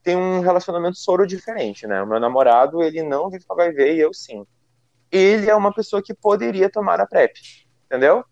tenho 0.03 0.19
um 0.19 0.39
relacionamento 0.39 0.97
soro 0.97 1.27
diferente, 1.27 1.85
né? 1.85 2.01
O 2.01 2.07
meu 2.07 2.19
namorado, 2.19 2.81
ele 2.81 3.03
não 3.03 3.29
vive 3.29 3.45
com 3.45 3.53
HIV 3.53 3.95
e 3.95 3.99
eu 3.99 4.13
sim. 4.13 4.45
Ele 5.11 5.49
é 5.49 5.55
uma 5.55 5.73
pessoa 5.73 6.01
que 6.01 6.13
poderia 6.13 6.69
tomar 6.69 6.99
a 6.99 7.05
PrEP, 7.05 7.35
entendeu? 7.85 8.23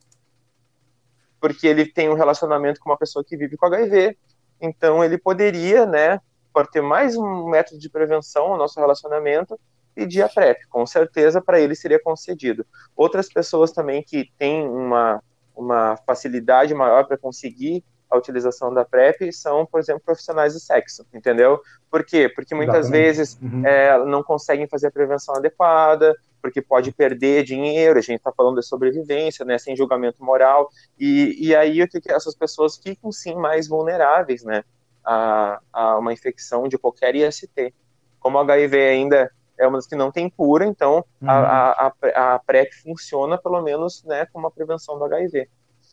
Porque 1.39 1.67
ele 1.67 1.85
tem 1.85 2.09
um 2.09 2.15
relacionamento 2.15 2.79
com 2.79 2.89
uma 2.89 2.97
pessoa 2.97 3.23
que 3.23 3.37
vive 3.37 3.57
com 3.57 3.65
HIV, 3.65 4.17
então 4.61 5.03
ele 5.03 5.17
poderia, 5.17 5.85
né, 5.85 6.19
por 6.53 6.67
ter 6.67 6.81
mais 6.81 7.15
um 7.15 7.47
método 7.49 7.79
de 7.79 7.89
prevenção 7.89 8.45
ao 8.47 8.57
nosso 8.57 8.79
relacionamento, 8.79 9.59
pedir 9.93 10.21
a 10.21 10.29
PrEP. 10.29 10.65
Com 10.69 10.85
certeza, 10.85 11.41
para 11.41 11.59
ele 11.59 11.75
seria 11.75 12.01
concedido. 12.01 12.65
Outras 12.95 13.31
pessoas 13.31 13.71
também 13.71 14.03
que 14.03 14.31
têm 14.37 14.67
uma 14.67 15.21
uma 15.59 15.97
facilidade 15.97 16.73
maior 16.73 17.05
para 17.05 17.17
conseguir 17.17 17.83
a 18.09 18.17
utilização 18.17 18.73
da 18.73 18.83
PrEP 18.83 19.31
são, 19.31 19.65
por 19.65 19.79
exemplo, 19.79 20.01
profissionais 20.03 20.53
do 20.53 20.59
sexo, 20.59 21.05
entendeu? 21.13 21.61
Por 21.91 22.03
quê? 22.03 22.27
Porque 22.27 22.55
muitas 22.55 22.87
Exatamente. 22.87 23.05
vezes 23.05 23.39
uhum. 23.41 23.65
é, 23.65 24.03
não 24.05 24.23
conseguem 24.23 24.67
fazer 24.67 24.87
a 24.87 24.91
prevenção 24.91 25.35
adequada, 25.35 26.15
porque 26.41 26.61
pode 26.61 26.91
perder 26.91 27.43
dinheiro, 27.43 27.99
a 27.99 28.01
gente 28.01 28.17
está 28.17 28.31
falando 28.31 28.59
de 28.59 28.65
sobrevivência, 28.65 29.45
né, 29.45 29.57
sem 29.57 29.75
julgamento 29.75 30.23
moral, 30.23 30.69
e, 30.97 31.35
e 31.39 31.55
aí 31.55 31.83
o 31.83 31.87
que, 31.87 32.01
que 32.01 32.11
essas 32.11 32.33
pessoas 32.33 32.77
ficam 32.77 33.11
sim 33.11 33.35
mais 33.35 33.67
vulneráveis, 33.67 34.43
né, 34.43 34.63
a, 35.05 35.59
a 35.71 35.97
uma 35.97 36.13
infecção 36.13 36.67
de 36.67 36.77
qualquer 36.77 37.15
IST. 37.15 37.73
Como 38.19 38.37
o 38.37 38.41
HIV 38.41 38.77
ainda 38.77 39.31
é 39.57 39.67
uma 39.67 39.77
das 39.77 39.87
que 39.87 39.95
não 39.95 40.11
tem 40.11 40.29
cura, 40.29 40.65
então 40.65 41.05
uhum. 41.21 41.29
a, 41.29 41.93
a, 42.13 42.35
a 42.35 42.39
PrEP 42.39 42.73
funciona 42.81 43.37
pelo 43.37 43.61
menos 43.61 44.03
né, 44.05 44.25
como 44.27 44.45
uma 44.45 44.51
prevenção 44.51 44.97
do 44.97 45.05
HIV. 45.05 45.49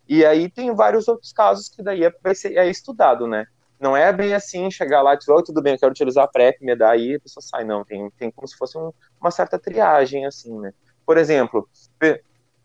E 0.08 0.24
aí 0.24 0.48
tem 0.48 0.74
vários 0.74 1.08
outros 1.08 1.32
casos 1.32 1.68
que 1.68 1.82
daí 1.82 2.04
é, 2.04 2.12
vai 2.22 2.34
ser, 2.34 2.56
é 2.56 2.68
estudado, 2.68 3.26
né? 3.26 3.46
Não 3.78 3.96
é 3.96 4.12
bem 4.12 4.34
assim, 4.34 4.70
chegar 4.70 5.02
lá 5.02 5.14
e 5.14 5.18
dizer, 5.18 5.32
oh, 5.32 5.42
tudo 5.42 5.60
bem, 5.60 5.74
eu 5.74 5.78
quero 5.78 5.92
utilizar 5.92 6.24
a 6.24 6.28
PrEP, 6.28 6.62
me 6.62 6.74
dá 6.74 6.90
aí, 6.90 7.16
a 7.16 7.20
pessoa 7.20 7.42
sai, 7.42 7.64
não, 7.64 7.84
tem, 7.84 8.10
tem 8.10 8.30
como 8.30 8.48
se 8.48 8.56
fosse 8.56 8.78
um, 8.78 8.92
uma 9.20 9.30
certa 9.30 9.58
triagem, 9.58 10.24
assim, 10.24 10.58
né? 10.58 10.72
Por 11.04 11.18
exemplo, 11.18 11.68
pe 11.98 12.22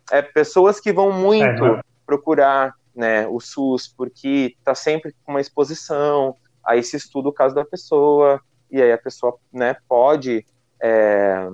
é, 0.10 0.22
pessoas 0.22 0.80
que 0.80 0.92
vão 0.92 1.12
muito 1.12 1.66
é, 1.66 1.82
procurar 2.06 2.74
né, 2.96 3.28
o 3.28 3.40
SUS 3.40 3.88
porque 3.88 4.56
está 4.58 4.76
sempre 4.76 5.16
com 5.24 5.32
uma 5.32 5.42
exposição, 5.42 6.36
aí 6.64 6.84
se 6.84 6.98
estuda 6.98 7.30
o 7.30 7.34
caso 7.34 7.56
da 7.56 7.64
pessoa, 7.64 8.42
e 8.70 8.82
aí 8.82 8.92
a 8.92 8.98
pessoa 8.98 9.38
né, 9.52 9.76
pode 9.88 10.46
é, 10.82 11.48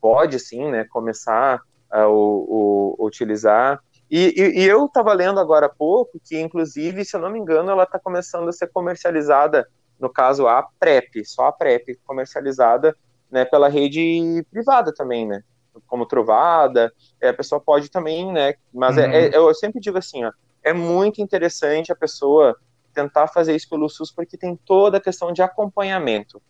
pode 0.00 0.38
sim, 0.38 0.70
né, 0.70 0.84
começar 0.84 1.60
a 1.90 2.06
o, 2.06 2.96
o, 2.98 3.06
utilizar 3.06 3.82
E, 4.10 4.34
e, 4.36 4.60
e, 4.60 4.64
eu 4.64 4.86
estava 4.86 5.12
lendo 5.12 5.38
agora 5.38 5.66
há 5.66 5.68
pouco 5.68 6.18
que, 6.24 6.40
inclusive, 6.40 7.04
se 7.04 7.14
eu 7.14 7.20
não 7.20 7.30
me 7.30 7.38
engano, 7.38 7.70
ela 7.70 7.82
está 7.82 7.98
começando 7.98 8.48
a 8.48 8.52
ser 8.52 8.68
comercializada, 8.68 9.68
no 10.00 10.08
caso 10.08 10.46
a 10.46 10.66
PrEP, 10.78 11.24
só 11.24 11.46
a 11.46 11.52
PrEP 11.52 11.98
comercializada 12.06 12.96
né, 13.30 13.44
pela 13.44 13.68
rede 13.68 14.44
privada 14.50 14.92
também, 14.94 15.26
né? 15.26 15.42
Como 15.86 16.06
Trovada, 16.06 16.92
é, 17.20 17.28
a 17.28 17.34
pessoa 17.34 17.60
pode 17.60 17.90
também, 17.90 18.32
né? 18.32 18.54
Mas 18.72 18.96
uhum. 18.96 19.02
é, 19.02 19.26
é, 19.26 19.36
eu 19.36 19.54
sempre 19.54 19.80
digo 19.80 19.98
assim, 19.98 20.24
ó, 20.24 20.32
é 20.62 20.72
muito 20.72 21.20
interessante 21.20 21.92
a 21.92 21.96
pessoa 21.96 22.56
tentar 22.94 23.28
fazer 23.28 23.54
isso 23.54 23.68
pelo 23.68 23.88
SUS 23.88 24.10
porque 24.10 24.36
tem 24.36 24.56
toda 24.56 24.96
a 24.96 25.00
questão 25.00 25.32
de 25.32 25.42
acompanhamento, 25.42 26.42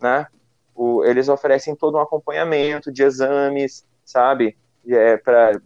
né? 0.00 0.26
O, 0.74 1.04
eles 1.04 1.28
oferecem 1.28 1.76
todo 1.76 1.96
um 1.96 2.00
acompanhamento 2.00 2.90
de 2.90 3.04
exames, 3.04 3.86
sabe? 4.04 4.56
É, 4.88 5.16
para 5.16 5.60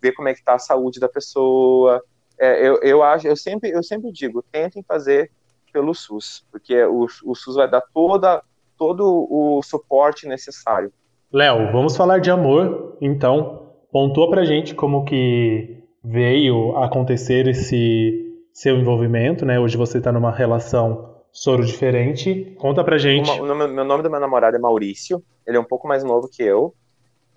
ver 0.00 0.12
como 0.12 0.28
é 0.28 0.32
que 0.32 0.40
está 0.40 0.54
a 0.54 0.58
saúde 0.58 1.00
da 1.00 1.08
pessoa. 1.08 2.02
É, 2.38 2.66
eu, 2.66 2.80
eu 2.82 3.02
acho, 3.02 3.26
eu 3.26 3.36
sempre, 3.36 3.70
eu 3.70 3.82
sempre 3.82 4.10
digo, 4.10 4.42
tentem 4.50 4.82
fazer 4.82 5.30
pelo 5.72 5.94
SUS, 5.94 6.44
porque 6.50 6.84
o, 6.84 7.06
o 7.24 7.34
SUS 7.34 7.56
vai 7.56 7.68
dar 7.68 7.82
toda, 7.92 8.42
todo 8.78 9.26
o 9.30 9.60
suporte 9.62 10.26
necessário. 10.26 10.92
Léo, 11.32 11.72
vamos 11.72 11.96
falar 11.96 12.18
de 12.18 12.30
amor, 12.30 12.96
então. 13.00 13.62
Pontua 13.90 14.28
pra 14.28 14.44
gente 14.44 14.74
como 14.74 15.04
que 15.04 15.84
veio 16.02 16.76
acontecer 16.78 17.46
esse 17.46 18.24
seu 18.52 18.76
envolvimento, 18.76 19.46
né? 19.46 19.58
Hoje 19.58 19.76
você 19.76 19.98
está 19.98 20.12
numa 20.12 20.30
relação 20.30 21.14
soro 21.32 21.64
diferente. 21.64 22.54
Conta 22.58 22.84
pra 22.84 22.98
gente. 22.98 23.30
O 23.40 23.46
nome, 23.46 23.66
meu 23.68 23.84
nome 23.84 24.02
do 24.02 24.10
meu 24.10 24.20
namorado 24.20 24.56
é 24.56 24.60
Maurício. 24.60 25.22
Ele 25.46 25.56
é 25.56 25.60
um 25.60 25.64
pouco 25.64 25.88
mais 25.88 26.04
novo 26.04 26.28
que 26.28 26.42
eu. 26.42 26.74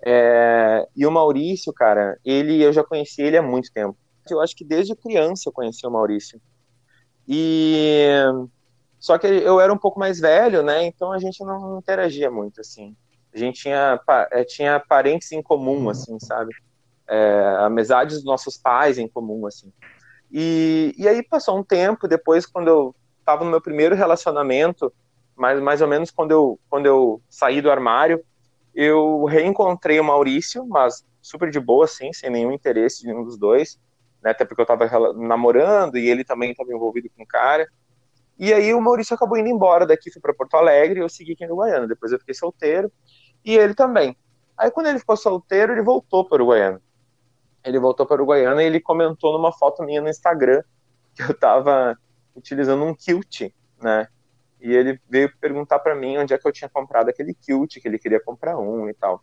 É, 0.04 0.86
e 0.94 1.06
o 1.06 1.10
Maurício, 1.10 1.72
cara, 1.72 2.18
ele 2.24 2.62
eu 2.62 2.72
já 2.72 2.84
conheci 2.84 3.22
ele 3.22 3.36
há 3.36 3.42
muito 3.42 3.72
tempo. 3.72 3.96
Eu 4.30 4.40
acho 4.40 4.54
que 4.54 4.64
desde 4.64 4.94
criança 4.94 5.48
eu 5.48 5.52
conheci 5.52 5.86
o 5.86 5.90
Maurício. 5.90 6.40
E 7.26 8.08
só 8.98 9.18
que 9.18 9.26
eu 9.26 9.60
era 9.60 9.72
um 9.72 9.78
pouco 9.78 9.98
mais 9.98 10.20
velho, 10.20 10.62
né? 10.62 10.84
Então 10.84 11.12
a 11.12 11.18
gente 11.18 11.42
não 11.44 11.78
interagia 11.78 12.30
muito 12.30 12.60
assim. 12.60 12.96
A 13.34 13.38
gente 13.38 13.60
tinha 13.60 14.00
é, 14.30 14.44
tinha 14.44 14.80
parentes 14.80 15.32
em 15.32 15.42
comum, 15.42 15.88
assim, 15.88 16.18
sabe? 16.18 16.52
É, 17.08 17.56
amizades 17.60 18.16
dos 18.16 18.24
nossos 18.24 18.56
pais 18.56 18.98
em 18.98 19.08
comum, 19.08 19.46
assim. 19.46 19.72
E, 20.30 20.94
e 20.98 21.08
aí 21.08 21.22
passou 21.22 21.58
um 21.58 21.64
tempo 21.64 22.06
depois, 22.06 22.44
quando 22.44 22.68
eu 22.68 22.94
estava 23.18 23.44
no 23.44 23.50
meu 23.50 23.60
primeiro 23.60 23.94
relacionamento, 23.94 24.92
mais, 25.36 25.60
mais 25.60 25.80
ou 25.80 25.88
menos 25.88 26.10
quando 26.10 26.32
eu, 26.32 26.60
quando 26.68 26.86
eu 26.86 27.22
saí 27.28 27.60
do 27.60 27.70
armário, 27.70 28.22
eu 28.80 29.24
reencontrei 29.24 29.98
o 29.98 30.04
Maurício, 30.04 30.64
mas 30.64 31.04
super 31.20 31.50
de 31.50 31.58
boa, 31.58 31.84
assim, 31.84 32.12
sem 32.12 32.30
nenhum 32.30 32.52
interesse 32.52 33.00
de 33.00 33.08
nenhum 33.08 33.24
dos 33.24 33.36
dois, 33.36 33.76
né, 34.22 34.30
até 34.30 34.44
porque 34.44 34.60
eu 34.60 34.62
estava 34.62 35.12
namorando 35.14 35.98
e 35.98 36.08
ele 36.08 36.22
também 36.22 36.52
estava 36.52 36.72
envolvido 36.72 37.10
com 37.16 37.24
o 37.24 37.26
cara. 37.26 37.66
E 38.38 38.52
aí 38.52 38.72
o 38.72 38.80
Maurício 38.80 39.16
acabou 39.16 39.36
indo 39.36 39.48
embora 39.48 39.84
daqui, 39.84 40.12
fui 40.12 40.22
para 40.22 40.32
Porto 40.32 40.54
Alegre, 40.54 41.00
eu 41.00 41.08
segui 41.08 41.32
aqui 41.32 41.44
no 41.44 41.54
Uruguaiana. 41.54 41.88
Depois 41.88 42.12
eu 42.12 42.20
fiquei 42.20 42.36
solteiro 42.36 42.92
e 43.44 43.56
ele 43.56 43.74
também. 43.74 44.16
Aí 44.56 44.70
quando 44.70 44.86
ele 44.86 45.00
ficou 45.00 45.16
solteiro, 45.16 45.72
ele 45.72 45.82
voltou 45.82 46.24
para 46.24 46.40
o 46.40 46.44
Uruguaiana. 46.44 46.80
Ele 47.64 47.80
voltou 47.80 48.06
para 48.06 48.14
Uruguaiana 48.14 48.62
e 48.62 48.66
ele 48.66 48.78
comentou 48.78 49.32
numa 49.32 49.52
foto 49.52 49.82
minha 49.82 50.00
no 50.00 50.08
Instagram 50.08 50.62
que 51.16 51.22
eu 51.24 51.32
estava 51.32 51.98
utilizando 52.32 52.84
um 52.84 52.94
kilt, 52.94 53.52
né? 53.82 54.06
E 54.60 54.74
ele 54.74 55.00
veio 55.08 55.32
perguntar 55.40 55.78
para 55.78 55.94
mim 55.94 56.18
onde 56.18 56.34
é 56.34 56.38
que 56.38 56.46
eu 56.46 56.52
tinha 56.52 56.68
comprado 56.68 57.08
aquele 57.08 57.34
kilt, 57.34 57.80
que 57.80 57.86
ele 57.86 57.98
queria 57.98 58.20
comprar 58.20 58.58
um 58.58 58.88
e 58.88 58.94
tal. 58.94 59.22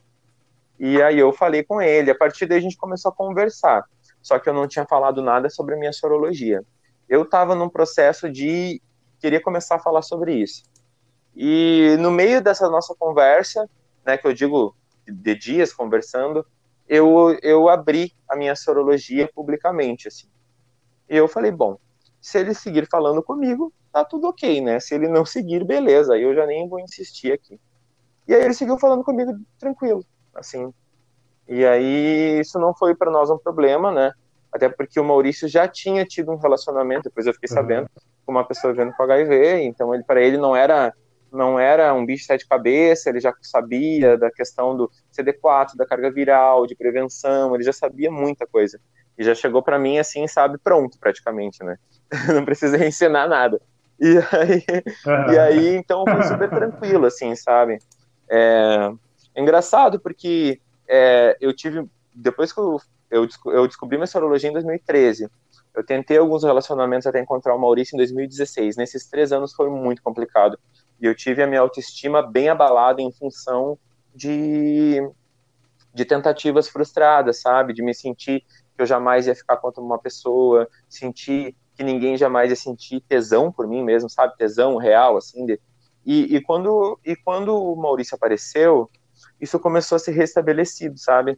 E 0.79 1.01
aí 1.01 1.19
eu 1.19 1.31
falei 1.31 1.63
com 1.63 1.81
ele, 1.81 2.11
a 2.11 2.15
partir 2.15 2.45
daí 2.45 2.57
a 2.57 2.61
gente 2.61 2.77
começou 2.77 3.11
a 3.11 3.15
conversar. 3.15 3.85
Só 4.21 4.39
que 4.39 4.49
eu 4.49 4.53
não 4.53 4.67
tinha 4.67 4.85
falado 4.85 5.21
nada 5.21 5.49
sobre 5.49 5.75
a 5.75 5.77
minha 5.77 5.93
sorologia. 5.93 6.63
Eu 7.07 7.23
estava 7.23 7.53
num 7.53 7.69
processo 7.69 8.29
de 8.29 8.81
queria 9.19 9.41
começar 9.41 9.75
a 9.75 9.79
falar 9.79 10.01
sobre 10.01 10.33
isso. 10.33 10.63
E 11.35 11.95
no 11.99 12.11
meio 12.11 12.41
dessa 12.41 12.69
nossa 12.69 12.95
conversa, 12.95 13.69
né, 14.05 14.17
que 14.17 14.25
eu 14.25 14.33
digo 14.33 14.75
de 15.05 15.35
dias 15.35 15.73
conversando, 15.73 16.45
eu 16.87 17.37
eu 17.41 17.69
abri 17.69 18.13
a 18.27 18.35
minha 18.35 18.55
sorologia 18.55 19.29
publicamente 19.33 20.07
assim. 20.07 20.27
E 21.09 21.15
eu 21.15 21.27
falei, 21.27 21.51
bom, 21.51 21.77
se 22.19 22.39
ele 22.39 22.53
seguir 22.53 22.87
falando 22.89 23.21
comigo, 23.21 23.71
tá 23.95 24.03
tudo 24.03 24.27
ok, 24.27 24.59
né? 24.59 24.77
Se 24.77 24.93
ele 24.93 25.07
não 25.07 25.25
seguir, 25.25 25.63
beleza, 25.63 26.15
aí 26.15 26.23
eu 26.23 26.35
já 26.35 26.45
nem 26.45 26.67
vou 26.67 26.81
insistir 26.81 27.31
aqui. 27.31 27.57
E 28.27 28.35
aí 28.35 28.43
ele 28.43 28.53
seguiu 28.53 28.77
falando 28.77 29.05
comigo 29.05 29.31
tranquilo, 29.57 30.03
assim. 30.33 30.73
E 31.47 31.65
aí 31.65 32.41
isso 32.41 32.59
não 32.59 32.75
foi 32.75 32.93
para 32.93 33.09
nós 33.09 33.29
um 33.29 33.37
problema, 33.37 33.93
né? 33.93 34.11
Até 34.51 34.67
porque 34.67 34.99
o 34.99 35.03
Maurício 35.05 35.47
já 35.47 35.65
tinha 35.65 36.03
tido 36.03 36.29
um 36.29 36.35
relacionamento, 36.35 37.03
depois 37.03 37.25
eu 37.25 37.33
fiquei 37.33 37.47
uhum. 37.49 37.55
sabendo, 37.55 37.89
com 38.25 38.33
uma 38.33 38.43
pessoa 38.43 38.73
vivendo 38.73 38.93
com 38.97 39.03
HIV, 39.03 39.61
então 39.61 39.95
ele 39.95 40.03
para 40.03 40.21
ele 40.21 40.37
não 40.37 40.53
era 40.53 40.93
não 41.31 41.57
era 41.57 41.93
um 41.93 42.05
bicho 42.05 42.23
de 42.23 42.27
sete 42.27 42.47
cabeças, 42.47 43.05
ele 43.07 43.21
já 43.21 43.33
sabia 43.41 44.17
da 44.17 44.29
questão 44.29 44.75
do 44.75 44.91
CD4, 45.17 45.75
da 45.75 45.85
carga 45.85 46.11
viral, 46.11 46.65
de 46.65 46.75
prevenção, 46.75 47.55
ele 47.55 47.63
já 47.63 47.73
sabia 47.73 48.11
muita 48.11 48.45
coisa. 48.45 48.79
E 49.17 49.23
já 49.23 49.35
chegou 49.35 49.61
para 49.61 49.79
mim 49.79 49.97
assim, 49.97 50.27
sabe, 50.27 50.57
pronto 50.57 50.97
praticamente, 50.99 51.63
né? 51.63 51.77
não 52.33 52.43
precisa 52.43 52.85
ensinar 52.85 53.27
nada. 53.27 53.61
E 53.99 54.17
aí, 54.17 54.65
uhum. 55.05 55.33
e 55.33 55.39
aí 55.39 55.75
então 55.75 56.03
foi 56.05 56.23
super 56.23 56.49
tranquilo, 56.49 57.05
assim, 57.05 57.35
sabe? 57.35 57.79
É, 58.29 58.91
é 59.33 59.41
engraçado 59.41 59.99
porque 59.99 60.59
é, 60.87 61.37
eu 61.39 61.55
tive, 61.55 61.87
depois 62.13 62.51
que 62.51 62.59
eu, 62.59 62.79
eu, 63.09 63.27
eu 63.47 63.67
descobri 63.67 63.97
minha 63.97 64.07
sorologia 64.07 64.49
em 64.49 64.53
2013, 64.53 65.29
eu 65.75 65.83
tentei 65.83 66.17
alguns 66.17 66.43
relacionamentos 66.43 67.05
até 67.05 67.19
encontrar 67.19 67.53
o 67.53 67.59
Maurício 67.59 67.95
em 67.95 67.97
2016. 67.97 68.77
Nesses 68.77 69.07
três 69.07 69.31
anos 69.33 69.53
foi 69.53 69.69
muito 69.69 70.01
complicado. 70.01 70.57
E 71.01 71.05
eu 71.05 71.13
tive 71.13 71.43
a 71.43 71.47
minha 71.47 71.59
autoestima 71.59 72.21
bem 72.21 72.47
abalada 72.47 73.01
em 73.01 73.11
função 73.11 73.77
de, 74.15 75.01
de 75.93 76.05
tentativas 76.05 76.69
frustradas, 76.69 77.41
sabe? 77.41 77.73
De 77.73 77.83
me 77.83 77.93
sentir 77.93 78.39
que 78.39 78.81
eu 78.81 78.85
jamais 78.85 79.27
ia 79.27 79.35
ficar 79.35 79.57
contra 79.57 79.81
uma 79.81 79.99
pessoa, 79.99 80.67
sentir 80.87 81.55
que 81.75 81.83
ninguém 81.83 82.17
jamais 82.17 82.49
ia 82.49 82.55
sentir 82.55 83.01
tesão 83.01 83.51
por 83.51 83.67
mim 83.67 83.83
mesmo, 83.83 84.09
sabe? 84.09 84.35
Tesão 84.37 84.77
real, 84.77 85.17
assim. 85.17 85.45
De... 85.45 85.59
E, 86.05 86.35
e, 86.35 86.41
quando, 86.41 86.99
e 87.05 87.15
quando 87.15 87.55
o 87.55 87.75
Maurício 87.75 88.15
apareceu, 88.15 88.89
isso 89.39 89.59
começou 89.59 89.97
a 89.97 89.99
ser 89.99 90.11
restabelecido, 90.11 90.97
sabe? 90.97 91.37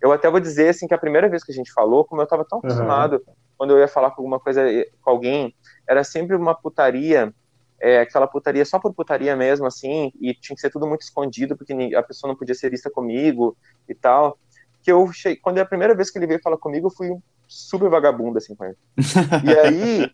Eu 0.00 0.12
até 0.12 0.30
vou 0.30 0.40
dizer, 0.40 0.70
assim, 0.70 0.86
que 0.86 0.94
a 0.94 0.98
primeira 0.98 1.28
vez 1.28 1.44
que 1.44 1.52
a 1.52 1.54
gente 1.54 1.72
falou, 1.72 2.04
como 2.04 2.20
eu 2.20 2.24
estava 2.24 2.44
tão 2.44 2.58
acostumado, 2.58 3.22
uhum. 3.26 3.34
quando 3.58 3.70
eu 3.72 3.78
ia 3.78 3.88
falar 3.88 4.10
com 4.10 4.22
alguma 4.22 4.40
coisa 4.40 4.62
eh, 4.70 4.88
com 5.02 5.10
alguém, 5.10 5.54
era 5.86 6.02
sempre 6.02 6.34
uma 6.34 6.54
putaria, 6.54 7.34
é, 7.78 8.00
aquela 8.00 8.26
putaria 8.26 8.64
só 8.64 8.78
por 8.78 8.94
putaria 8.94 9.36
mesmo, 9.36 9.66
assim, 9.66 10.10
e 10.18 10.32
tinha 10.32 10.54
que 10.54 10.60
ser 10.60 10.70
tudo 10.70 10.86
muito 10.86 11.02
escondido, 11.02 11.56
porque 11.56 11.74
a 11.94 12.02
pessoa 12.02 12.28
não 12.28 12.36
podia 12.36 12.54
ser 12.54 12.70
vista 12.70 12.90
comigo 12.90 13.56
e 13.86 13.94
tal. 13.94 14.38
Que 14.82 14.90
eu, 14.90 15.10
quando 15.42 15.58
é 15.58 15.60
a 15.60 15.66
primeira 15.66 15.94
vez 15.94 16.10
que 16.10 16.18
ele 16.18 16.26
veio 16.26 16.40
falar 16.42 16.56
comigo, 16.56 16.86
eu 16.86 16.90
fui 16.90 17.10
super 17.50 17.90
vagabundo, 17.90 18.38
assim, 18.38 18.54
com 18.54 18.64
ele. 18.64 18.76
E 19.44 19.58
aí, 19.58 20.10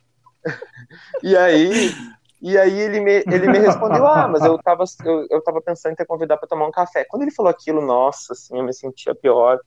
e 1.22 1.36
aí, 1.36 1.92
e 2.40 2.58
aí 2.58 2.80
ele 2.80 3.00
me, 3.00 3.22
ele 3.26 3.46
me 3.46 3.58
respondeu, 3.58 4.06
ah, 4.06 4.26
mas 4.26 4.42
eu 4.42 4.58
tava, 4.58 4.84
eu, 5.04 5.26
eu 5.30 5.42
tava 5.42 5.60
pensando 5.60 5.92
em 5.92 5.96
te 5.96 6.04
convidar 6.06 6.38
para 6.38 6.48
tomar 6.48 6.66
um 6.66 6.70
café. 6.70 7.04
Quando 7.04 7.22
ele 7.22 7.30
falou 7.30 7.50
aquilo, 7.50 7.84
nossa, 7.84 8.32
assim, 8.32 8.58
eu 8.58 8.64
me 8.64 8.72
sentia 8.72 9.14
pior. 9.14 9.60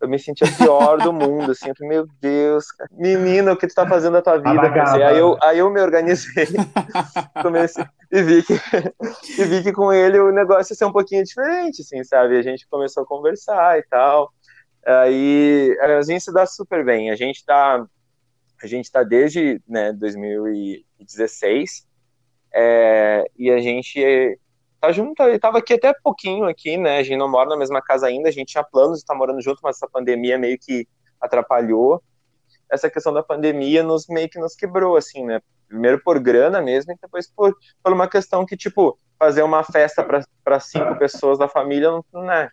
Eu 0.00 0.08
me 0.08 0.16
sentia 0.16 0.46
pior 0.56 0.98
do 0.98 1.12
mundo, 1.12 1.50
assim, 1.50 1.70
eu 1.70 1.74
falei, 1.74 1.96
meu 1.96 2.06
Deus, 2.20 2.66
menina, 2.92 3.52
o 3.52 3.56
que 3.56 3.66
tu 3.66 3.74
tá 3.74 3.84
fazendo 3.84 4.12
da 4.12 4.22
tua 4.22 4.38
vida? 4.38 4.72
Pensei, 4.72 5.02
aí, 5.02 5.18
eu, 5.18 5.36
aí 5.42 5.58
eu 5.58 5.68
me 5.70 5.80
organizei, 5.80 6.46
comecei, 7.42 7.84
e 8.12 8.22
vi, 8.22 8.44
que, 8.44 8.54
e 8.54 9.44
vi 9.44 9.60
que 9.64 9.72
com 9.72 9.92
ele 9.92 10.20
o 10.20 10.30
negócio 10.30 10.72
ia 10.72 10.76
ser 10.76 10.84
um 10.84 10.92
pouquinho 10.92 11.24
diferente, 11.24 11.82
assim, 11.82 12.04
sabe? 12.04 12.38
A 12.38 12.42
gente 12.42 12.64
começou 12.68 13.02
a 13.02 13.06
conversar 13.06 13.76
e 13.76 13.82
tal. 13.90 14.32
Aí 14.88 15.76
a 15.82 16.00
gente 16.00 16.22
se 16.22 16.32
dá 16.32 16.46
super 16.46 16.82
bem. 16.82 17.10
A 17.10 17.16
gente 17.16 17.36
está 17.36 17.86
a 18.62 18.66
gente 18.66 18.86
está 18.86 19.04
desde 19.04 19.62
né, 19.68 19.92
2016 19.92 21.86
é, 22.52 23.24
e 23.36 23.50
a 23.50 23.60
gente 23.60 24.40
tá 24.80 24.90
junto, 24.90 25.22
estava 25.22 25.58
aqui 25.58 25.74
até 25.74 25.92
pouquinho 26.02 26.44
aqui, 26.46 26.76
né? 26.76 26.98
A 26.98 27.02
gente 27.02 27.18
não 27.18 27.28
mora 27.28 27.50
na 27.50 27.56
mesma 27.56 27.80
casa 27.80 28.06
ainda, 28.06 28.28
a 28.28 28.32
gente 28.32 28.48
tinha 28.48 28.64
planos 28.64 28.98
de 28.98 29.02
estar 29.04 29.14
morando 29.14 29.40
junto, 29.40 29.60
mas 29.62 29.76
essa 29.76 29.88
pandemia 29.88 30.38
meio 30.38 30.58
que 30.58 30.88
atrapalhou. 31.20 32.02
Essa 32.70 32.90
questão 32.90 33.12
da 33.12 33.22
pandemia 33.22 33.82
nos 33.82 34.08
meio 34.08 34.28
que 34.28 34.38
nos 34.38 34.54
quebrou, 34.54 34.96
assim, 34.96 35.24
né? 35.24 35.40
Primeiro 35.68 36.02
por 36.02 36.18
grana 36.18 36.60
mesmo, 36.60 36.92
e 36.92 36.96
depois 37.00 37.30
por, 37.30 37.54
por 37.82 37.92
uma 37.92 38.08
questão 38.08 38.44
que, 38.44 38.56
tipo, 38.56 38.98
fazer 39.18 39.42
uma 39.42 39.62
festa 39.62 40.02
para 40.02 40.60
cinco 40.60 40.96
pessoas 40.98 41.38
da 41.38 41.48
família 41.48 41.90
não, 41.90 42.22
né? 42.24 42.50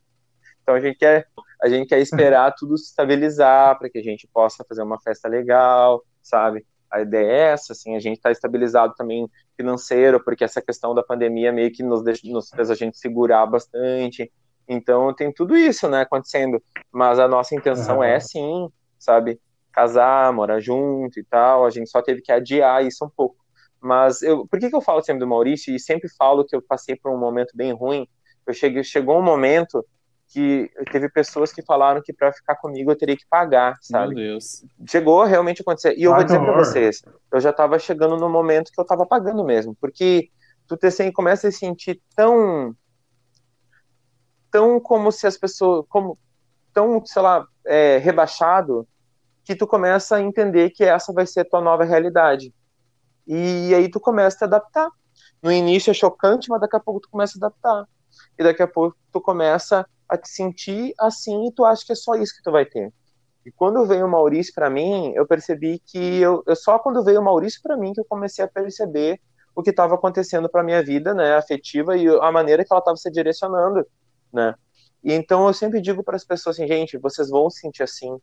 Então 0.61 0.75
a 0.75 0.79
gente 0.79 0.97
quer 0.97 1.27
a 1.61 1.69
gente 1.69 1.87
quer 1.87 1.99
esperar 1.99 2.53
tudo 2.57 2.77
se 2.77 2.85
estabilizar 2.85 3.77
para 3.77 3.89
que 3.89 3.97
a 3.97 4.03
gente 4.03 4.27
possa 4.33 4.63
fazer 4.67 4.83
uma 4.83 4.99
festa 5.01 5.27
legal, 5.27 6.03
sabe? 6.21 6.65
A 6.91 7.01
ideia 7.01 7.31
é 7.31 7.41
essa, 7.51 7.73
assim, 7.73 7.95
a 7.95 7.99
gente 7.99 8.17
está 8.17 8.31
estabilizado 8.31 8.93
também 8.95 9.29
financeiro, 9.57 10.23
porque 10.23 10.43
essa 10.43 10.61
questão 10.61 10.93
da 10.93 11.03
pandemia 11.03 11.51
meio 11.51 11.71
que 11.71 11.83
nos, 11.83 12.03
deixa, 12.03 12.21
nos 12.25 12.49
fez 12.49 12.69
a 12.69 12.75
gente 12.75 12.97
segurar 12.97 13.45
bastante. 13.45 14.31
Então 14.67 15.13
tem 15.13 15.31
tudo 15.31 15.57
isso, 15.57 15.89
né, 15.89 16.01
acontecendo. 16.01 16.61
Mas 16.91 17.19
a 17.19 17.27
nossa 17.27 17.55
intenção 17.55 18.03
é 18.03 18.19
sim 18.19 18.69
sabe? 19.05 19.39
Casar, 19.71 20.33
morar 20.33 20.59
junto 20.59 21.19
e 21.19 21.23
tal, 21.23 21.65
a 21.65 21.69
gente 21.69 21.89
só 21.89 22.01
teve 22.01 22.21
que 22.21 22.31
adiar 22.31 22.85
isso 22.85 23.05
um 23.05 23.09
pouco. 23.09 23.35
Mas 23.81 24.21
eu, 24.21 24.47
por 24.47 24.59
que, 24.59 24.69
que 24.69 24.75
eu 24.75 24.81
falo 24.81 25.01
sempre 25.01 25.19
do 25.19 25.27
Maurício 25.27 25.75
e 25.75 25.79
sempre 25.79 26.09
falo 26.17 26.45
que 26.45 26.55
eu 26.55 26.61
passei 26.61 26.95
por 26.95 27.11
um 27.11 27.17
momento 27.17 27.55
bem 27.55 27.71
ruim? 27.73 28.07
Eu 28.47 28.53
cheguei, 28.53 28.83
chegou 28.83 29.19
um 29.19 29.23
momento 29.23 29.85
que 30.35 30.69
teve 30.91 31.07
pessoas 31.07 31.53
que 31.53 31.61
falaram 31.61 32.01
que 32.01 32.11
para 32.11 32.33
ficar 32.33 32.55
comigo 32.57 32.91
eu 32.91 32.97
teria 32.97 33.15
que 33.15 33.25
pagar, 33.29 33.77
sabe? 33.81 34.15
Meu 34.15 34.31
Deus. 34.31 34.65
Chegou 34.85 35.21
a 35.21 35.25
realmente 35.25 35.61
acontecer. 35.61 35.95
E 35.97 36.03
eu 36.03 36.11
ah, 36.11 36.17
vou 36.17 36.25
dizer 36.25 36.41
para 36.41 36.57
vocês, 36.57 37.01
eu 37.31 37.39
já 37.39 37.51
estava 37.51 37.79
chegando 37.79 38.17
no 38.17 38.29
momento 38.29 38.69
que 38.69 38.77
eu 38.77 38.81
estava 38.81 39.05
pagando 39.05 39.45
mesmo, 39.45 39.73
porque 39.79 40.29
tu 40.67 40.75
te, 40.75 40.87
assim, 40.87 41.09
começa 41.09 41.47
a 41.47 41.51
se 41.51 41.59
sentir 41.59 42.01
tão 42.13 42.75
tão 44.51 44.77
como 44.77 45.09
se 45.09 45.25
as 45.25 45.37
pessoas 45.37 45.85
como 45.87 46.19
tão, 46.73 47.01
sei 47.05 47.21
lá, 47.21 47.47
é, 47.65 47.97
rebaixado 47.99 48.85
que 49.45 49.55
tu 49.55 49.65
começa 49.65 50.17
a 50.17 50.21
entender 50.21 50.71
que 50.71 50.83
essa 50.83 51.13
vai 51.13 51.25
ser 51.25 51.41
a 51.41 51.45
tua 51.45 51.61
nova 51.61 51.85
realidade. 51.85 52.53
E 53.25 53.73
aí 53.73 53.89
tu 53.89 54.01
começa 54.01 54.35
a 54.35 54.39
te 54.39 54.43
adaptar. 54.43 54.89
No 55.41 55.49
início 55.49 55.91
é 55.91 55.93
chocante, 55.93 56.49
mas 56.49 56.59
daqui 56.59 56.75
a 56.75 56.79
pouco 56.81 56.99
tu 56.99 57.09
começa 57.09 57.37
a 57.37 57.47
adaptar. 57.47 57.87
E 58.37 58.43
daqui 58.43 58.61
a 58.61 58.67
pouco 58.67 58.97
tu 59.13 59.21
começa 59.21 59.87
a 60.07 60.17
te 60.17 60.29
sentir 60.29 60.93
assim 60.99 61.47
e 61.47 61.51
tu 61.51 61.65
acha 61.65 61.85
que 61.85 61.91
é 61.91 61.95
só 61.95 62.15
isso 62.15 62.35
que 62.35 62.43
tu 62.43 62.51
vai 62.51 62.65
ter. 62.65 62.93
E 63.45 63.51
quando 63.51 63.85
veio 63.85 64.05
o 64.05 64.09
Maurício 64.09 64.53
para 64.53 64.69
mim, 64.69 65.13
eu 65.15 65.25
percebi 65.27 65.79
que 65.79 66.19
eu, 66.19 66.43
eu 66.47 66.55
só 66.55 66.79
quando 66.79 67.03
veio 67.03 67.21
o 67.21 67.23
Maurício 67.23 67.61
para 67.61 67.77
mim 67.77 67.93
que 67.93 67.99
eu 67.99 68.05
comecei 68.05 68.43
a 68.43 68.47
perceber 68.47 69.19
o 69.55 69.61
que 69.61 69.69
estava 69.69 69.95
acontecendo 69.95 70.49
para 70.49 70.63
minha 70.63 70.83
vida, 70.83 71.13
né, 71.13 71.35
afetiva 71.35 71.95
e 71.95 72.07
a 72.07 72.31
maneira 72.31 72.65
que 72.65 72.73
ela 72.73 72.79
estava 72.79 72.97
se 72.97 73.09
direcionando, 73.09 73.85
né? 74.33 74.55
E 75.03 75.13
então 75.13 75.45
eu 75.47 75.53
sempre 75.53 75.79
digo 75.79 76.03
para 76.03 76.15
as 76.15 76.25
pessoas 76.25 76.57
assim, 76.57 76.67
gente, 76.67 76.97
vocês 76.97 77.29
vão 77.29 77.49
se 77.49 77.59
sentir 77.59 77.83
assim. 77.83 78.17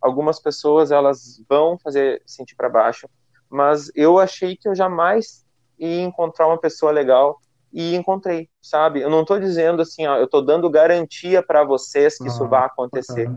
Algumas 0.00 0.38
pessoas 0.38 0.90
elas 0.90 1.42
vão 1.48 1.78
fazer 1.78 2.22
sentir 2.26 2.54
para 2.54 2.68
baixo, 2.68 3.08
mas 3.48 3.90
eu 3.94 4.18
achei 4.18 4.54
que 4.54 4.68
eu 4.68 4.74
jamais 4.74 5.44
ia 5.78 6.02
encontrar 6.02 6.46
uma 6.46 6.60
pessoa 6.60 6.92
legal 6.92 7.40
e 7.72 7.94
encontrei, 7.94 8.48
sabe? 8.62 9.00
Eu 9.00 9.10
não 9.10 9.22
estou 9.22 9.38
dizendo 9.38 9.82
assim, 9.82 10.06
ó, 10.06 10.16
eu 10.16 10.24
estou 10.24 10.42
dando 10.42 10.70
garantia 10.70 11.42
para 11.42 11.64
vocês 11.64 12.16
que 12.16 12.26
isso 12.26 12.46
vai 12.48 12.64
acontecer, 12.64 13.30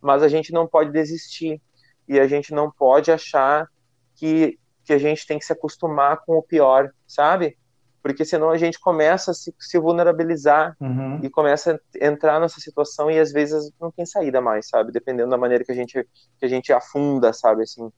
mas 0.00 0.22
a 0.22 0.28
gente 0.28 0.52
não 0.52 0.66
pode 0.66 0.90
desistir 0.90 1.60
e 2.08 2.18
a 2.18 2.26
gente 2.26 2.54
não 2.54 2.70
pode 2.70 3.10
achar 3.10 3.68
que, 4.14 4.58
que 4.84 4.92
a 4.92 4.98
gente 4.98 5.26
tem 5.26 5.38
que 5.38 5.44
se 5.44 5.52
acostumar 5.52 6.22
com 6.24 6.36
o 6.36 6.42
pior, 6.42 6.90
sabe? 7.06 7.56
Porque 8.02 8.24
senão 8.24 8.50
a 8.50 8.56
gente 8.56 8.78
começa 8.78 9.32
a 9.32 9.34
se, 9.34 9.52
se 9.58 9.78
vulnerabilizar 9.78 10.76
uhum. 10.80 11.18
e 11.22 11.28
começa 11.28 11.80
a 12.00 12.06
entrar 12.06 12.40
nessa 12.40 12.60
situação 12.60 13.10
e 13.10 13.18
às 13.18 13.32
vezes 13.32 13.72
não 13.80 13.90
tem 13.90 14.06
saída 14.06 14.40
mais, 14.40 14.68
sabe? 14.68 14.92
Dependendo 14.92 15.30
da 15.30 15.36
maneira 15.36 15.64
que 15.64 15.72
a 15.72 15.74
gente 15.74 16.06
que 16.38 16.46
a 16.46 16.48
gente 16.48 16.72
afunda, 16.72 17.32
sabe? 17.32 17.62
Assim, 17.62 17.90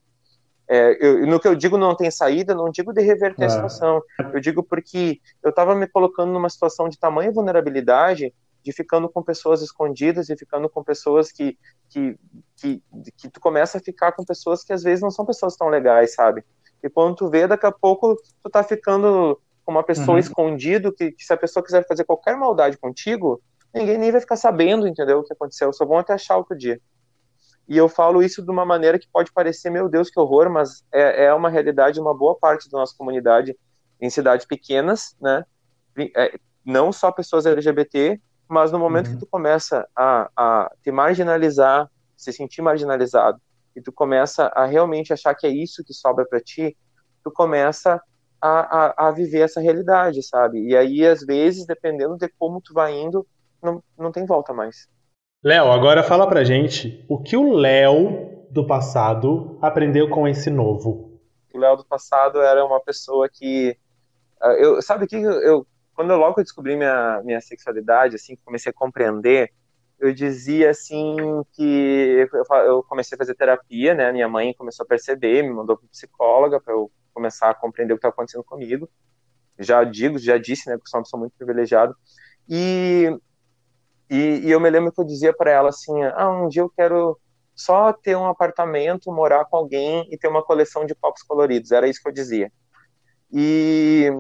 é, 0.68 0.98
eu, 1.00 1.26
no 1.26 1.40
que 1.40 1.48
eu 1.48 1.54
digo 1.54 1.78
não 1.78 1.96
tem 1.96 2.10
saída, 2.10 2.54
não 2.54 2.70
digo 2.70 2.92
de 2.92 3.00
reverter 3.00 3.44
é. 3.44 3.46
a 3.46 3.50
situação. 3.50 4.02
Eu 4.32 4.40
digo 4.40 4.62
porque 4.62 5.20
eu 5.42 5.50
estava 5.50 5.74
me 5.74 5.86
colocando 5.86 6.32
numa 6.32 6.50
situação 6.50 6.88
de 6.88 6.98
tamanha 6.98 7.32
vulnerabilidade, 7.32 8.34
de 8.62 8.72
ficando 8.72 9.08
com 9.08 9.22
pessoas 9.22 9.62
escondidas 9.62 10.28
e 10.28 10.36
ficando 10.36 10.68
com 10.68 10.84
pessoas 10.84 11.32
que, 11.32 11.56
que, 11.88 12.18
que, 12.56 12.82
que 13.16 13.30
tu 13.30 13.40
começa 13.40 13.78
a 13.78 13.80
ficar 13.80 14.12
com 14.12 14.24
pessoas 14.24 14.62
que 14.62 14.72
às 14.72 14.82
vezes 14.82 15.00
não 15.00 15.10
são 15.10 15.24
pessoas 15.24 15.56
tão 15.56 15.68
legais, 15.68 16.14
sabe? 16.14 16.44
E 16.82 16.90
quando 16.90 17.16
tu 17.16 17.28
vê, 17.28 17.46
daqui 17.46 17.66
a 17.66 17.72
pouco 17.72 18.16
tu 18.42 18.50
tá 18.50 18.62
ficando 18.62 19.40
com 19.64 19.72
uma 19.72 19.82
pessoa 19.82 20.12
uhum. 20.12 20.18
escondido, 20.18 20.92
que, 20.92 21.12
que 21.12 21.24
se 21.24 21.32
a 21.32 21.36
pessoa 21.36 21.64
quiser 21.64 21.86
fazer 21.86 22.04
qualquer 22.04 22.36
maldade 22.36 22.76
contigo, 22.76 23.40
ninguém 23.74 23.98
nem 23.98 24.12
vai 24.12 24.20
ficar 24.20 24.36
sabendo, 24.36 24.86
entendeu, 24.86 25.20
o 25.20 25.24
que 25.24 25.32
aconteceu, 25.32 25.72
só 25.72 25.84
vão 25.84 25.98
até 25.98 26.12
achar 26.12 26.36
outro 26.36 26.56
dia. 26.56 26.80
E 27.68 27.76
eu 27.76 27.88
falo 27.88 28.22
isso 28.22 28.42
de 28.42 28.50
uma 28.50 28.64
maneira 28.64 28.98
que 28.98 29.06
pode 29.12 29.30
parecer, 29.30 29.70
meu 29.70 29.88
Deus, 29.88 30.08
que 30.08 30.18
horror, 30.18 30.48
mas 30.48 30.82
é, 30.90 31.26
é 31.26 31.34
uma 31.34 31.50
realidade, 31.50 32.00
uma 32.00 32.16
boa 32.16 32.34
parte 32.34 32.70
da 32.70 32.78
nossa 32.78 32.94
comunidade 32.96 33.56
em 34.00 34.08
cidades 34.08 34.46
pequenas, 34.46 35.14
né? 35.20 35.44
É, 36.16 36.38
não 36.64 36.92
só 36.92 37.12
pessoas 37.12 37.44
LGBT, 37.44 38.20
mas 38.48 38.72
no 38.72 38.78
momento 38.78 39.08
uhum. 39.08 39.14
que 39.14 39.20
tu 39.20 39.26
começa 39.26 39.86
a, 39.94 40.30
a 40.34 40.72
te 40.82 40.90
marginalizar, 40.90 41.90
se 42.16 42.32
sentir 42.32 42.62
marginalizado, 42.62 43.38
e 43.76 43.82
tu 43.82 43.92
começa 43.92 44.46
a 44.54 44.64
realmente 44.64 45.12
achar 45.12 45.34
que 45.34 45.46
é 45.46 45.50
isso 45.50 45.84
que 45.84 45.92
sobra 45.92 46.24
para 46.24 46.40
ti, 46.40 46.76
tu 47.22 47.30
começa 47.30 48.00
a, 48.40 48.86
a, 48.86 49.08
a, 49.08 49.10
viver 49.10 49.40
essa 49.40 49.60
realidade, 49.60 50.22
sabe? 50.22 50.60
E 50.66 50.76
aí, 50.76 51.04
às 51.06 51.20
vezes, 51.24 51.66
dependendo 51.66 52.16
de 52.16 52.28
como 52.38 52.60
tu 52.60 52.72
vai 52.72 52.94
indo, 52.94 53.26
não, 53.62 53.82
não 53.96 54.10
tem 54.10 54.24
volta 54.24 54.54
mais. 54.54 54.88
Léo, 55.43 55.70
agora 55.70 56.03
fala 56.03 56.28
pra 56.28 56.43
gente 56.43 57.05
o 57.09 57.22
que 57.22 57.36
o 57.36 57.53
Léo 57.53 58.49
do 58.51 58.66
passado 58.66 59.57
aprendeu 59.62 60.11
com 60.11 60.26
esse 60.26 60.51
novo. 60.51 61.20
O 61.55 61.59
Léo 61.59 61.76
do 61.76 61.84
passado 61.84 62.41
era 62.41 62.64
uma 62.64 62.80
pessoa 62.80 63.28
que. 63.28 63.76
Ah, 64.41 64.53
eu, 64.55 64.82
sabe 64.82 65.07
que 65.07 65.14
eu. 65.14 65.64
Quando 65.95 66.11
eu 66.11 66.16
logo 66.16 66.43
descobri 66.43 66.76
minha, 66.76 67.22
minha 67.24 67.41
sexualidade, 67.41 68.16
assim, 68.16 68.36
comecei 68.45 68.70
a 68.70 68.72
compreender, 68.72 69.53
eu 69.99 70.12
dizia 70.12 70.70
assim 70.70 71.16
que 71.53 72.28
eu, 72.66 72.82
comecei 72.84 73.14
a 73.14 73.18
fazer 73.18 73.34
terapia, 73.34 73.95
né? 73.95 74.12
Minha 74.12 74.28
mãe 74.28 74.55
começou 74.55 74.84
a 74.84 74.89
perceber, 74.89 75.43
me 75.43 75.51
mandou 75.51 75.76
para 75.76 75.89
psicóloga 75.89 76.61
para 76.61 76.74
eu 76.74 76.91
começar 77.14 77.51
a 77.51 77.55
compreender 77.55 77.93
o 77.93 77.97
que 77.97 78.01
estava 78.01 78.12
acontecendo 78.12 78.45
comigo. 78.45 78.89
Já 79.59 79.82
digo, 79.84 80.18
já 80.18 80.39
disse, 80.39 80.68
né, 80.68 80.76
que 80.76 80.82
eu 80.82 80.86
sou 80.86 80.99
uma 80.99 81.05
pessoa 81.05 81.20
muito 81.20 81.34
privilegiada. 81.36 81.95
E 82.49 83.12
e, 84.11 84.40
e 84.44 84.50
eu 84.50 84.61
me 84.61 84.70
lembro 84.70 84.92
que 84.92 85.00
eu 85.00 85.04
dizia 85.04 85.32
para 85.32 85.50
ela 85.50 85.68
assim: 85.68 86.02
ah, 86.02 86.30
um 86.30 86.48
dia 86.48 86.62
eu 86.62 86.70
quero 86.70 87.18
só 87.54 87.92
ter 87.92 88.16
um 88.16 88.26
apartamento, 88.26 89.12
morar 89.12 89.44
com 89.44 89.56
alguém 89.56 90.06
e 90.11 90.16
ter 90.16 90.28
uma 90.28 90.42
coleção 90.42 90.86
de 90.86 90.94
copos 90.94 91.22
coloridos. 91.22 91.72
Era 91.72 91.88
isso 91.88 92.00
que 92.00 92.09
eu 92.09 92.12
dizia. 92.12 92.52
E, 93.32 94.11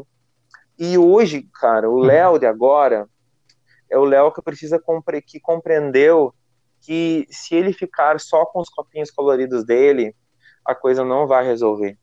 e 0.78 0.98
hoje, 0.98 1.48
cara, 1.60 1.88
o 1.88 1.94
uhum. 1.94 2.00
Léo 2.00 2.38
de 2.38 2.46
agora 2.46 3.08
é 3.90 3.96
o 3.96 4.04
Léo 4.04 4.32
que 4.32 4.42
precisa 4.42 4.78
compre 4.78 5.22
que 5.22 5.40
compreendeu 5.40 6.34
que 6.80 7.26
se 7.30 7.54
ele 7.54 7.72
ficar 7.72 8.20
só 8.20 8.44
com 8.44 8.60
os 8.60 8.68
copinhos 8.68 9.10
coloridos 9.10 9.64
dele, 9.64 10.14
a 10.64 10.74
coisa 10.74 11.04
não 11.04 11.26
vai 11.26 11.44
resolver 11.44 11.98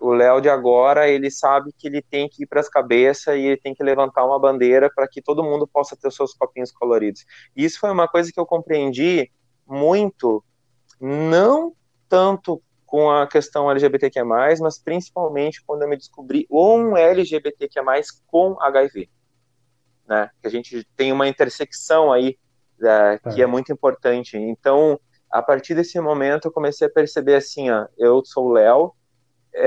o 0.00 0.12
Léo 0.12 0.40
de 0.40 0.48
agora, 0.48 1.08
ele 1.08 1.30
sabe 1.30 1.70
que 1.76 1.86
ele 1.86 2.00
tem 2.00 2.28
que 2.28 2.44
ir 2.44 2.46
para 2.46 2.60
as 2.60 2.68
cabeças 2.68 3.36
e 3.36 3.40
ele 3.40 3.56
tem 3.58 3.74
que 3.74 3.84
levantar 3.84 4.24
uma 4.24 4.38
bandeira 4.38 4.90
para 4.92 5.06
que 5.06 5.20
todo 5.20 5.44
mundo 5.44 5.68
possa 5.68 5.94
ter 5.94 6.08
os 6.08 6.16
seus 6.16 6.32
copinhos 6.32 6.72
coloridos. 6.72 7.24
E 7.54 7.64
isso 7.64 7.78
foi 7.78 7.90
uma 7.90 8.08
coisa 8.08 8.32
que 8.32 8.40
eu 8.40 8.46
compreendi 8.46 9.30
muito, 9.66 10.42
não 10.98 11.74
tanto 12.08 12.62
com 12.86 13.10
a 13.10 13.26
questão 13.26 13.70
LGBTQ+, 13.70 14.24
mas 14.24 14.78
principalmente 14.82 15.62
quando 15.64 15.82
eu 15.82 15.88
me 15.88 15.96
descobri 15.96 16.46
um 16.50 16.96
LGBTQ+, 16.96 17.80
com 18.26 18.56
HIV. 18.60 19.08
Né? 20.08 20.28
Que 20.40 20.48
a 20.48 20.50
gente 20.50 20.84
tem 20.96 21.12
uma 21.12 21.28
intersecção 21.28 22.10
aí 22.10 22.36
é, 22.82 23.18
que 23.32 23.40
é. 23.40 23.44
é 23.44 23.46
muito 23.46 23.70
importante. 23.72 24.36
Então, 24.36 24.98
a 25.30 25.40
partir 25.40 25.74
desse 25.74 26.00
momento, 26.00 26.46
eu 26.46 26.52
comecei 26.52 26.86
a 26.86 26.90
perceber 26.90 27.36
assim, 27.36 27.70
ó, 27.70 27.86
eu 27.96 28.24
sou 28.24 28.46
o 28.46 28.52
Léo, 28.52 28.92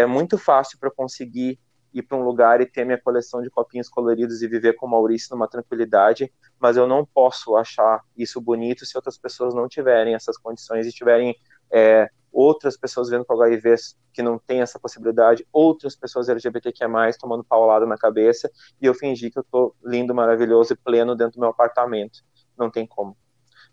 é 0.02 0.06
muito 0.06 0.38
fácil 0.38 0.78
para 0.80 0.92
conseguir 0.92 1.60
ir 1.94 2.02
para 2.02 2.18
um 2.18 2.24
lugar 2.24 2.60
e 2.60 2.66
ter 2.66 2.84
minha 2.86 3.00
coleção 3.00 3.42
de 3.42 3.50
copinhos 3.50 3.88
coloridos 3.88 4.42
e 4.42 4.48
viver 4.48 4.74
com 4.74 4.88
o 4.88 4.90
Maurício 4.90 5.30
numa 5.32 5.48
tranquilidade, 5.48 6.34
mas 6.60 6.76
eu 6.76 6.88
não 6.88 7.06
posso 7.06 7.56
achar 7.56 8.02
isso 8.18 8.42
bonito 8.42 8.86
se 8.86 8.98
outras 8.98 9.18
pessoas 9.18 9.54
não 9.54 9.68
tiverem 9.68 10.16
essas 10.16 10.38
condições 10.38 10.88
e 10.88 10.92
tiverem 10.92 11.36
é, 11.72 12.10
outras 12.32 12.76
pessoas 12.76 13.10
vendo 13.10 13.24
com 13.24 13.40
HIV 13.40 13.76
que 14.12 14.24
não 14.24 14.40
tem 14.40 14.62
essa 14.62 14.80
possibilidade, 14.80 15.46
outras 15.54 15.96
pessoas 15.96 16.30
LGBTQ+, 16.30 16.86
tomando 17.20 17.44
paulada 17.44 17.86
na 17.86 17.98
cabeça, 17.98 18.50
e 18.82 18.86
eu 18.86 18.94
fingi 18.94 19.30
que 19.30 19.38
eu 19.38 19.44
tô 19.44 19.76
lindo, 19.84 20.16
maravilhoso 20.16 20.74
e 20.74 20.76
pleno 20.76 21.16
dentro 21.16 21.34
do 21.34 21.42
meu 21.42 21.50
apartamento. 21.50 22.20
Não 22.58 22.72
tem 22.72 22.88
como. 22.88 23.16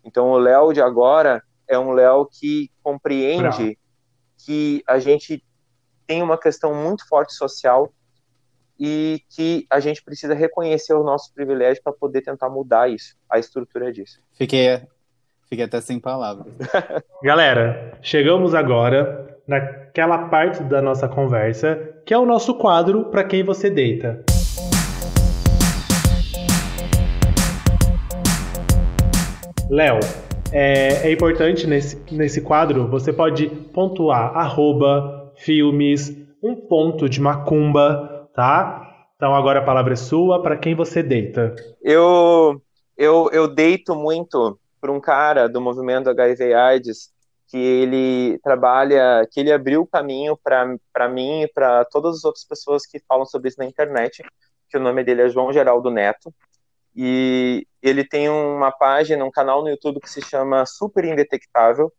Então 0.03 0.29
o 0.29 0.37
Léo 0.37 0.73
de 0.73 0.81
agora 0.81 1.43
é 1.67 1.77
um 1.77 1.91
Léo 1.91 2.27
que 2.27 2.69
compreende 2.83 3.77
que 4.45 4.83
a 4.87 4.99
gente 4.99 5.43
tem 6.11 6.21
uma 6.21 6.37
questão 6.37 6.75
muito 6.75 7.07
forte 7.07 7.33
social 7.33 7.89
e 8.77 9.21
que 9.29 9.65
a 9.69 9.79
gente 9.79 10.03
precisa 10.03 10.33
reconhecer 10.33 10.93
os 10.93 11.05
nossos 11.05 11.31
privilégios 11.31 11.79
para 11.81 11.93
poder 11.93 12.21
tentar 12.21 12.49
mudar 12.49 12.89
isso, 12.91 13.15
a 13.29 13.39
estrutura 13.39 13.93
disso. 13.93 14.19
Fiquei, 14.33 14.81
fiquei 15.49 15.63
até 15.63 15.79
sem 15.79 16.01
palavras. 16.01 16.53
Galera, 17.23 17.97
chegamos 18.01 18.53
agora 18.53 19.39
naquela 19.47 20.27
parte 20.27 20.61
da 20.63 20.81
nossa 20.81 21.07
conversa 21.07 21.77
que 22.05 22.13
é 22.13 22.17
o 22.17 22.25
nosso 22.25 22.55
quadro 22.55 23.05
para 23.05 23.23
quem 23.23 23.41
você 23.41 23.69
deita. 23.69 24.21
Léo, 29.69 29.99
é, 30.51 31.07
é, 31.07 31.11
importante 31.13 31.65
nesse, 31.65 31.97
nesse 32.11 32.41
quadro 32.41 32.85
você 32.89 33.13
pode 33.13 33.47
pontuar 33.47 34.35
arroba 34.35 35.20
filmes, 35.43 36.15
um 36.41 36.55
ponto 36.55 37.09
de 37.09 37.21
macumba, 37.21 38.29
tá? 38.33 39.07
Então 39.15 39.35
agora 39.35 39.59
a 39.59 39.63
palavra 39.63 39.93
é 39.93 39.95
sua, 39.95 40.41
para 40.41 40.57
quem 40.57 40.73
você 40.75 41.03
deita? 41.03 41.55
Eu, 41.81 42.61
eu, 42.97 43.29
eu 43.31 43.47
deito 43.47 43.95
muito 43.95 44.59
para 44.79 44.91
um 44.91 44.99
cara 44.99 45.47
do 45.47 45.61
movimento 45.61 46.09
HIV 46.09 46.53
AIDS 46.53 47.11
que 47.47 47.57
ele 47.57 48.39
trabalha, 48.39 49.27
que 49.29 49.39
ele 49.41 49.51
abriu 49.51 49.81
o 49.81 49.87
caminho 49.87 50.39
para 50.41 51.09
mim 51.09 51.41
e 51.41 51.47
para 51.49 51.83
todas 51.85 52.17
as 52.17 52.23
outras 52.23 52.45
pessoas 52.45 52.85
que 52.85 52.97
falam 53.07 53.25
sobre 53.25 53.49
isso 53.49 53.59
na 53.59 53.65
internet, 53.65 54.23
que 54.69 54.77
o 54.77 54.81
nome 54.81 55.03
dele 55.03 55.23
é 55.23 55.29
João 55.29 55.51
Geraldo 55.51 55.91
Neto, 55.91 56.33
e 56.95 57.67
ele 57.81 58.05
tem 58.05 58.29
uma 58.29 58.71
página, 58.71 59.25
um 59.25 59.31
canal 59.31 59.61
no 59.61 59.69
YouTube 59.69 59.99
que 59.99 60.09
se 60.09 60.21
chama 60.21 60.65
Super 60.65 61.03
Indetectável, 61.03 61.91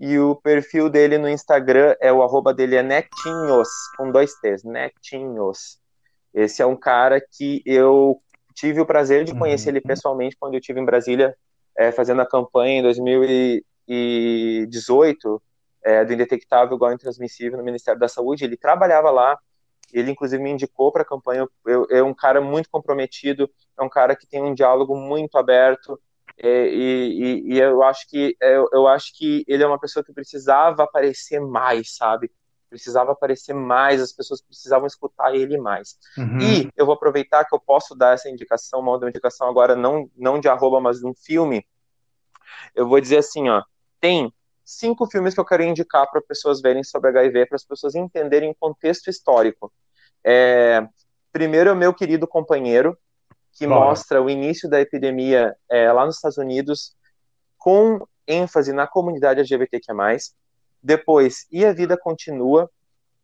e 0.00 0.18
o 0.18 0.34
perfil 0.34 0.88
dele 0.88 1.18
no 1.18 1.28
Instagram 1.28 1.94
é 2.00 2.12
o 2.12 2.22
arroba 2.22 2.54
dele 2.54 2.76
é 2.76 2.82
netinhos, 2.82 3.68
com 3.96 4.10
dois 4.10 4.34
T's, 4.40 4.64
netinhos. 4.64 5.78
Esse 6.32 6.62
é 6.62 6.66
um 6.66 6.76
cara 6.76 7.20
que 7.20 7.62
eu 7.66 8.20
tive 8.54 8.80
o 8.80 8.86
prazer 8.86 9.24
de 9.24 9.36
conhecer 9.38 9.68
uhum. 9.70 9.76
ele 9.76 9.80
pessoalmente 9.80 10.36
quando 10.38 10.54
eu 10.54 10.60
estive 10.60 10.80
em 10.80 10.84
Brasília, 10.84 11.36
é, 11.76 11.92
fazendo 11.92 12.22
a 12.22 12.26
campanha 12.26 12.78
em 12.78 12.82
2000 12.82 13.24
e, 13.24 13.64
2018 13.90 15.42
é, 15.84 16.04
do 16.04 16.12
indetectável 16.12 16.76
igual 16.76 16.92
intransmissível 16.92 17.58
no 17.58 17.64
Ministério 17.64 17.98
da 17.98 18.08
Saúde. 18.08 18.44
Ele 18.44 18.56
trabalhava 18.56 19.10
lá, 19.10 19.38
ele 19.92 20.10
inclusive 20.10 20.42
me 20.42 20.50
indicou 20.50 20.92
para 20.92 21.02
a 21.02 21.06
campanha. 21.06 21.46
Eu, 21.66 21.86
é 21.90 22.02
um 22.02 22.14
cara 22.14 22.40
muito 22.40 22.68
comprometido, 22.70 23.50
é 23.78 23.82
um 23.82 23.88
cara 23.88 24.14
que 24.14 24.26
tem 24.26 24.42
um 24.42 24.54
diálogo 24.54 24.94
muito 24.96 25.36
aberto. 25.36 26.00
É, 26.42 26.68
e, 26.68 27.22
e, 27.22 27.54
e, 27.54 27.58
eu 27.58 27.82
acho 27.82 28.08
que 28.08 28.34
eu, 28.40 28.66
eu 28.72 28.88
acho 28.88 29.12
que 29.14 29.44
ele 29.46 29.62
é 29.62 29.66
uma 29.66 29.78
pessoa 29.78 30.02
que 30.02 30.12
precisava 30.12 30.84
aparecer 30.84 31.38
mais, 31.38 31.96
sabe? 31.96 32.32
Precisava 32.70 33.12
aparecer 33.12 33.52
mais, 33.52 34.00
as 34.00 34.12
pessoas 34.12 34.40
precisavam 34.40 34.86
escutar 34.86 35.34
ele 35.34 35.58
mais. 35.58 35.98
Uhum. 36.16 36.38
E 36.40 36.70
eu 36.74 36.86
vou 36.86 36.94
aproveitar 36.94 37.44
que 37.44 37.54
eu 37.54 37.60
posso 37.60 37.94
dar 37.94 38.14
essa 38.14 38.30
indicação, 38.30 38.80
uma 38.80 38.92
outra 38.92 39.10
indicação 39.10 39.48
agora, 39.48 39.76
não, 39.76 40.08
não 40.16 40.40
de 40.40 40.48
arroba, 40.48 40.80
mas 40.80 41.00
de 41.00 41.06
um 41.06 41.12
filme. 41.14 41.66
Eu 42.74 42.88
vou 42.88 43.00
dizer 43.00 43.18
assim, 43.18 43.50
ó, 43.50 43.62
tem 44.00 44.32
cinco 44.64 45.06
filmes 45.06 45.34
que 45.34 45.40
eu 45.40 45.44
quero 45.44 45.62
indicar 45.62 46.10
para 46.10 46.22
pessoas 46.22 46.62
verem 46.62 46.82
sobre 46.82 47.10
HIV, 47.10 47.46
para 47.46 47.56
as 47.56 47.64
pessoas 47.64 47.94
entenderem 47.94 48.50
o 48.50 48.54
contexto 48.54 49.10
histórico. 49.10 49.70
É, 50.24 50.86
primeiro 51.32 51.68
é 51.68 51.72
o 51.72 51.76
meu 51.76 51.92
querido 51.92 52.26
companheiro, 52.26 52.96
que 53.60 53.66
mostra 53.66 54.22
o 54.22 54.30
início 54.30 54.70
da 54.70 54.80
epidemia 54.80 55.54
é, 55.70 55.92
lá 55.92 56.06
nos 56.06 56.14
Estados 56.14 56.38
Unidos, 56.38 56.96
com 57.58 58.06
ênfase 58.26 58.72
na 58.72 58.86
comunidade 58.86 59.40
LGBTQIA+. 59.40 60.16
Depois, 60.82 61.46
E 61.52 61.62
a 61.66 61.70
Vida 61.70 61.94
Continua, 61.94 62.70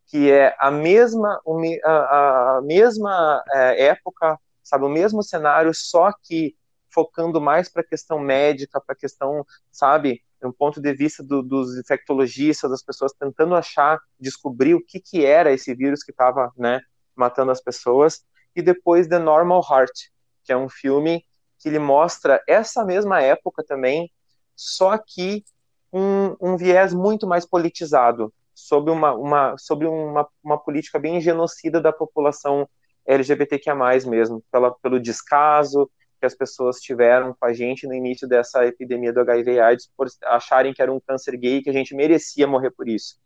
que 0.04 0.30
é 0.30 0.54
a 0.58 0.70
mesma, 0.70 1.40
a, 1.82 2.58
a 2.58 2.60
mesma 2.60 3.42
é, 3.50 3.86
época, 3.86 4.38
sabe, 4.62 4.84
o 4.84 4.90
mesmo 4.90 5.22
cenário, 5.22 5.72
só 5.74 6.12
que 6.22 6.54
focando 6.90 7.40
mais 7.40 7.70
para 7.70 7.80
a 7.80 7.86
questão 7.86 8.18
médica, 8.18 8.78
para 8.78 8.92
a 8.92 8.98
questão, 8.98 9.42
sabe, 9.72 10.22
um 10.44 10.52
ponto 10.52 10.82
de 10.82 10.92
vista 10.92 11.24
do, 11.24 11.42
dos 11.42 11.78
infectologistas, 11.78 12.70
das 12.70 12.82
pessoas 12.82 13.14
tentando 13.18 13.54
achar, 13.54 13.98
descobrir 14.20 14.74
o 14.74 14.84
que, 14.84 15.00
que 15.00 15.24
era 15.24 15.50
esse 15.50 15.74
vírus 15.74 16.04
que 16.04 16.10
estava 16.10 16.52
né, 16.58 16.82
matando 17.16 17.50
as 17.50 17.62
pessoas, 17.62 18.22
e 18.54 18.60
depois 18.60 19.08
The 19.08 19.18
Normal 19.18 19.62
Heart, 19.66 20.14
que 20.46 20.52
é 20.52 20.56
um 20.56 20.68
filme 20.68 21.24
que 21.58 21.68
ele 21.68 21.78
mostra 21.78 22.40
essa 22.46 22.84
mesma 22.84 23.20
época 23.20 23.64
também, 23.64 24.10
só 24.54 24.96
que 24.96 25.44
um, 25.92 26.36
um 26.40 26.56
viés 26.56 26.94
muito 26.94 27.26
mais 27.26 27.44
politizado, 27.44 28.32
sobre 28.54 28.90
uma, 28.90 29.12
uma, 29.12 29.58
sobre 29.58 29.86
uma, 29.86 30.26
uma 30.42 30.58
política 30.58 30.98
bem 30.98 31.20
genocida 31.20 31.80
da 31.80 31.92
população 31.92 32.66
LGBTQIA+, 33.06 33.74
mesmo, 34.06 34.42
pela, 34.50 34.74
pelo 34.76 34.98
descaso, 34.98 35.90
que 36.18 36.24
as 36.24 36.34
pessoas 36.34 36.80
tiveram 36.80 37.36
com 37.38 37.44
a 37.44 37.52
gente 37.52 37.86
no 37.86 37.92
início 37.92 38.26
dessa 38.26 38.64
epidemia 38.64 39.12
do 39.12 39.20
HIV 39.20 39.60
AIDS 39.60 39.90
por 39.94 40.08
acharem 40.24 40.72
que 40.72 40.80
era 40.80 40.92
um 40.92 41.00
câncer 41.00 41.36
gay 41.36 41.62
que 41.62 41.68
a 41.68 41.72
gente 41.72 41.94
merecia 41.94 42.46
morrer 42.46 42.70
por 42.70 42.88
isso. 42.88 43.16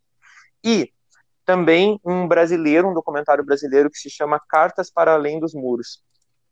E 0.65 0.93
também 1.45 1.99
um 2.05 2.27
brasileiro, 2.27 2.89
um 2.89 2.95
documentário 2.95 3.45
brasileiro 3.45 3.91
que 3.91 3.99
se 3.99 4.11
chama 4.11 4.41
Cartas 4.49 4.91
para 4.91 5.15
Além 5.15 5.39
dos 5.39 5.55
Muros, 5.55 6.03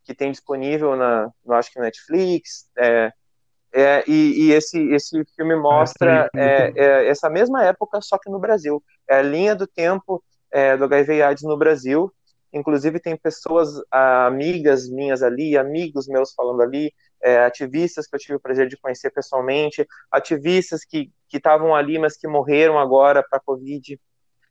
que 0.09 0.15
tem 0.15 0.33
disponível 0.33 0.97
na, 0.97 1.31
no, 1.45 1.53
acho 1.53 1.71
que 1.71 1.79
Netflix, 1.79 2.67
é, 2.79 3.13
é, 3.75 4.03
e, 4.09 4.47
e 4.47 4.53
esse, 4.53 4.81
esse 4.95 5.23
filme 5.37 5.55
mostra 5.55 6.31
é, 6.35 6.73
é, 6.75 7.09
essa 7.09 7.29
mesma 7.29 7.63
época, 7.63 8.01
só 8.01 8.17
que 8.17 8.31
no 8.31 8.39
Brasil. 8.39 8.83
É 9.07 9.19
a 9.19 9.23
linha 9.23 9.55
do 9.55 9.67
tempo 9.67 10.25
é, 10.51 10.75
do 10.79 10.85
HIV 10.85 11.21
AIDS 11.21 11.43
no 11.43 11.59
Brasil, 11.59 12.11
Inclusive, 12.53 12.99
tem 12.99 13.15
pessoas, 13.15 13.69
ah, 13.91 14.27
amigas 14.27 14.89
minhas 14.89 15.23
ali, 15.23 15.57
amigos 15.57 16.09
meus 16.09 16.33
falando 16.33 16.63
ali, 16.63 16.93
é, 17.23 17.45
ativistas 17.45 18.07
que 18.07 18.17
eu 18.17 18.19
tive 18.19 18.35
o 18.37 18.41
prazer 18.41 18.69
de 18.69 18.77
conhecer 18.79 19.11
pessoalmente, 19.11 19.87
ativistas 20.11 20.83
que 20.83 21.13
estavam 21.31 21.75
ali, 21.75 21.99
mas 21.99 22.17
que 22.17 22.27
morreram 22.27 22.79
agora 22.79 23.23
para 23.23 23.39
a 23.39 23.43
Covid. 23.43 24.01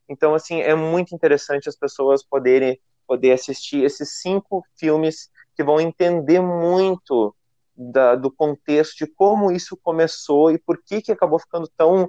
Então, 0.08 0.36
assim, 0.36 0.62
é 0.62 0.76
muito 0.76 1.16
interessante 1.16 1.68
as 1.68 1.76
pessoas 1.76 2.24
poderem 2.24 2.80
poder 3.08 3.32
assistir 3.32 3.84
esses 3.84 4.22
cinco 4.22 4.64
filmes 4.78 5.30
que 5.58 5.64
vão 5.64 5.82
entender 5.82 6.40
muito 6.40 7.36
da, 7.76 8.14
do 8.16 8.32
contexto 8.32 8.96
de 8.96 9.08
como 9.08 9.52
isso 9.52 9.76
começou 9.82 10.52
e 10.52 10.60
por 10.60 10.80
que, 10.84 11.02
que 11.02 11.12
acabou 11.12 11.40
ficando 11.40 11.68
tão, 11.76 12.08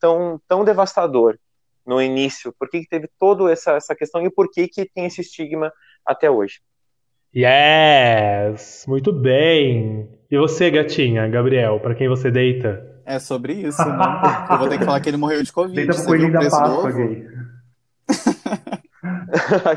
tão, 0.00 0.40
tão 0.48 0.64
devastador 0.64 1.38
no 1.86 2.02
início? 2.02 2.52
Por 2.58 2.68
que, 2.68 2.80
que 2.80 2.88
teve 2.88 3.08
toda 3.16 3.50
essa, 3.52 3.72
essa 3.72 3.94
questão 3.94 4.20
e 4.26 4.30
por 4.30 4.50
que, 4.50 4.66
que 4.66 4.84
tem 4.84 5.06
esse 5.06 5.20
estigma 5.20 5.72
até 6.04 6.28
hoje? 6.28 6.60
Yes! 7.34 8.84
Muito 8.88 9.12
bem! 9.12 10.08
E 10.28 10.36
você, 10.36 10.68
gatinha, 10.68 11.28
Gabriel, 11.28 11.78
para 11.78 11.94
quem 11.94 12.08
você 12.08 12.32
deita? 12.32 12.84
É 13.06 13.20
sobre 13.20 13.52
isso, 13.52 13.78
né? 13.78 13.96
Eu 14.50 14.58
vou 14.58 14.68
ter 14.68 14.78
que 14.78 14.84
falar 14.84 15.00
que 15.00 15.08
ele 15.08 15.16
morreu 15.16 15.42
de 15.42 15.52
Covid. 15.52 15.76
Deita 15.76 15.94
pro 15.94 16.04
coelhinho 16.04 16.32
da 16.32 16.40
Páscoa, 16.40 16.90
gay. 16.90 17.26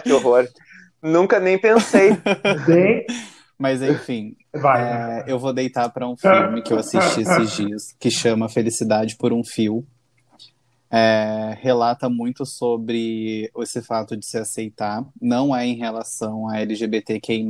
que 0.04 0.12
horror. 0.12 0.48
Nunca 1.02 1.40
nem 1.40 1.58
pensei. 1.58 2.12
Bem... 2.66 3.06
Mas 3.58 3.82
enfim, 3.84 4.36
Vai, 4.52 4.82
é, 4.82 5.24
eu 5.28 5.38
vou 5.38 5.54
deitar 5.54 5.88
para 5.90 6.08
um 6.08 6.18
filme 6.18 6.64
que 6.64 6.74
eu 6.74 6.80
assisti 6.80 7.22
esses 7.22 7.52
dias, 7.56 7.96
que 8.00 8.10
chama 8.10 8.50
Felicidade 8.50 9.16
por 9.18 9.32
um 9.32 9.44
Fio 9.44 9.86
é, 10.92 11.58
relata 11.62 12.10
muito 12.10 12.46
sobre 12.46 13.50
esse 13.58 13.82
fato 13.82 14.18
de 14.18 14.26
se 14.26 14.38
aceitar. 14.38 15.06
Não 15.22 15.56
é 15.56 15.66
em 15.66 15.76
relação 15.76 16.50
a 16.50 16.60
LGBTQI, 16.60 17.46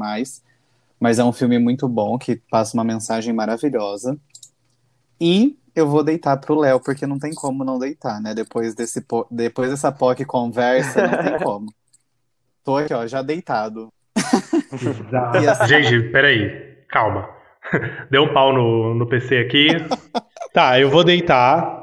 mas 0.99 1.17
é 1.17 1.23
um 1.23 1.33
filme 1.33 1.57
muito 1.57 1.89
bom 1.89 2.19
que 2.19 2.35
passa 2.51 2.77
uma 2.77 2.83
mensagem 2.83 3.33
maravilhosa. 3.33 4.15
E 5.19 5.57
eu 5.75 5.87
vou 5.87 6.03
deitar 6.03 6.37
pro 6.37 6.59
Léo, 6.59 6.79
porque 6.79 7.07
não 7.07 7.17
tem 7.17 7.33
como 7.33 7.63
não 7.63 7.79
deitar, 7.79 8.21
né? 8.21 8.35
Depois, 8.35 8.75
desse, 8.75 9.03
depois 9.31 9.71
dessa 9.71 9.91
POC 9.91 10.23
conversa, 10.25 11.07
não 11.07 11.23
tem 11.23 11.39
como. 11.43 11.73
Tô 12.63 12.77
aqui, 12.77 12.93
ó, 12.93 13.07
já 13.07 13.21
deitado. 13.21 13.89
assim... 15.49 15.67
Gente, 15.67 16.09
peraí, 16.09 16.77
calma. 16.87 17.29
Deu 18.09 18.23
um 18.23 18.33
pau 18.33 18.53
no, 18.53 18.93
no 18.93 19.07
PC 19.07 19.37
aqui. 19.37 19.67
tá, 20.53 20.79
eu 20.79 20.89
vou 20.89 21.03
deitar 21.03 21.81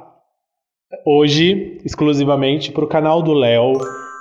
hoje 1.04 1.80
exclusivamente 1.84 2.72
para 2.72 2.84
o 2.84 2.88
canal 2.88 3.22
do 3.22 3.32
Léo, 3.32 3.74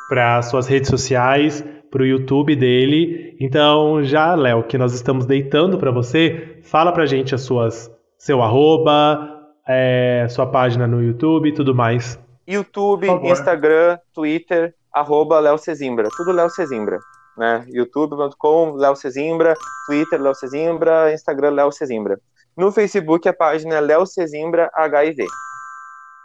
para 0.10 0.41
suas 0.41 0.68
redes 0.68 0.89
sociais, 0.89 1.64
para 1.91 2.01
o 2.01 2.05
YouTube 2.05 2.55
dele. 2.55 3.36
Então, 3.39 4.03
já, 4.03 4.34
Léo, 4.36 4.64
que 4.64 4.78
nós 4.78 4.93
estamos 4.93 5.26
deitando 5.26 5.78
para 5.78 5.91
você, 5.91 6.60
fala 6.64 6.91
para 6.91 7.05
gente 7.05 7.36
as 7.36 7.41
suas, 7.41 7.91
seu 8.18 8.41
arroba, 8.41 9.38
é, 9.68 10.26
sua 10.30 10.47
página 10.47 10.88
no 10.88 11.03
YouTube 11.03 11.49
e 11.49 11.53
tudo 11.53 11.76
mais. 11.76 12.20
YouTube, 12.47 13.08
Instagram, 13.26 13.99
Twitter, 14.14 14.74
arroba 15.00 15.39
Léo 15.39 15.58
Cezimbra, 15.58 16.10
tudo 16.16 16.32
Léo 16.32 16.50
Cezimbra. 16.50 17.00
Né? 17.38 17.64
youtube.com 17.70 18.74
Léo 18.76 18.95
Cezimbra, 18.95 19.54
Twitter 19.88 20.20
Léo 20.20 20.34
Cezimbra, 20.34 21.14
Instagram 21.14 21.52
Léo 21.52 21.72
Cezimbra. 21.72 22.18
No 22.58 22.72
Facebook 22.72 23.30
a 23.30 23.34
página 23.34 23.76
é 23.76 23.82
Léo 23.82 24.06
Cezimbra 24.08 24.72
HIV. 24.74 25.26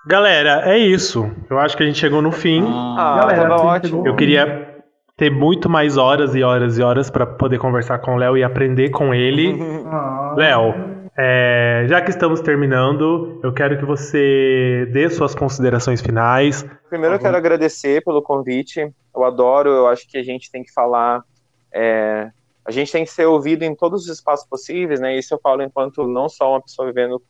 Galera, 0.07 0.63
é 0.65 0.79
isso. 0.79 1.31
Eu 1.49 1.59
acho 1.59 1.77
que 1.77 1.83
a 1.83 1.87
gente 1.87 1.99
chegou 1.99 2.23
no 2.23 2.33
fim. 2.33 2.65
Ah, 2.67 3.17
Galera, 3.21 3.49
tava 3.49 3.63
ótimo. 3.63 4.07
Eu 4.07 4.17
queria 4.17 4.83
ter 5.17 5.31
muito 5.31 5.69
mais 5.69 5.97
horas 5.97 6.35
e 6.35 6.43
horas 6.43 6.79
e 6.79 6.83
horas 6.83 7.11
para 7.11 7.27
poder 7.27 7.59
conversar 7.59 7.99
com 7.99 8.15
o 8.15 8.17
Léo 8.17 8.37
e 8.37 8.43
aprender 8.43 8.91
com 8.91 9.15
ele. 9.15 9.57
Ah. 9.95 10.35
Léo, 10.35 10.92
é, 11.17 11.85
já 11.89 12.01
que 12.01 12.11
estamos 12.11 12.41
terminando, 12.41 13.41
eu 13.43 13.53
quero 13.53 13.79
que 13.79 13.85
você 13.85 14.89
dê 14.93 15.11
suas 15.11 15.35
considerações 15.35 16.01
finais. 16.01 16.65
Primeiro, 16.89 17.17
eu 17.17 17.19
quero 17.19 17.37
agradecer 17.37 18.03
pelo 18.03 18.23
convite. 18.23 18.93
Eu 19.15 19.25
adoro, 19.25 19.69
eu 19.69 19.89
acho 19.89 20.09
que 20.09 20.17
a 20.17 20.23
gente 20.23 20.51
tem 20.51 20.63
que 20.63 20.73
falar. 20.73 21.23
É, 21.71 22.31
a 22.65 22.71
gente 22.71 22.91
tem 22.91 23.05
que 23.05 23.11
ser 23.11 23.27
ouvido 23.27 23.63
em 23.63 23.75
todos 23.75 24.05
os 24.05 24.09
espaços 24.09 24.47
possíveis, 24.47 25.01
né? 25.01 25.17
Isso 25.17 25.35
eu 25.35 25.39
falo 25.39 25.63
enquanto 25.63 26.07
não 26.07 26.29
só 26.29 26.53
uma 26.53 26.63
pessoa 26.63 26.89
vivendo 26.89 27.23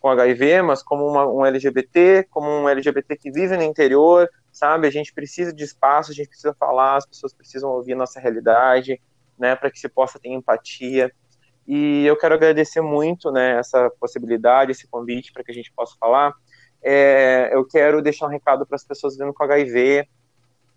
com 0.00 0.08
HIV, 0.08 0.62
mas 0.62 0.82
como 0.82 1.06
uma, 1.06 1.26
um 1.26 1.44
LGBT, 1.44 2.26
como 2.30 2.48
um 2.48 2.68
LGBT 2.68 3.16
que 3.16 3.30
vive 3.30 3.54
no 3.56 3.62
interior, 3.62 4.30
sabe? 4.50 4.86
A 4.86 4.90
gente 4.90 5.12
precisa 5.12 5.52
de 5.52 5.62
espaço, 5.62 6.10
a 6.10 6.14
gente 6.14 6.28
precisa 6.28 6.54
falar, 6.54 6.96
as 6.96 7.06
pessoas 7.06 7.34
precisam 7.34 7.70
ouvir 7.70 7.94
nossa 7.94 8.18
realidade, 8.18 8.98
né, 9.38 9.54
para 9.54 9.70
que 9.70 9.78
se 9.78 9.88
possa 9.88 10.18
ter 10.18 10.30
empatia. 10.30 11.12
E 11.66 12.04
eu 12.06 12.16
quero 12.16 12.34
agradecer 12.34 12.80
muito, 12.80 13.30
né, 13.30 13.58
essa 13.58 13.90
possibilidade, 14.00 14.72
esse 14.72 14.88
convite 14.88 15.32
para 15.32 15.44
que 15.44 15.50
a 15.50 15.54
gente 15.54 15.72
possa 15.72 15.96
falar. 15.98 16.34
é, 16.82 17.50
eu 17.52 17.64
quero 17.66 18.00
deixar 18.02 18.26
um 18.26 18.30
recado 18.30 18.66
para 18.66 18.76
as 18.76 18.84
pessoas 18.84 19.14
vivendo 19.14 19.34
com 19.34 19.44
HIV, 19.44 20.08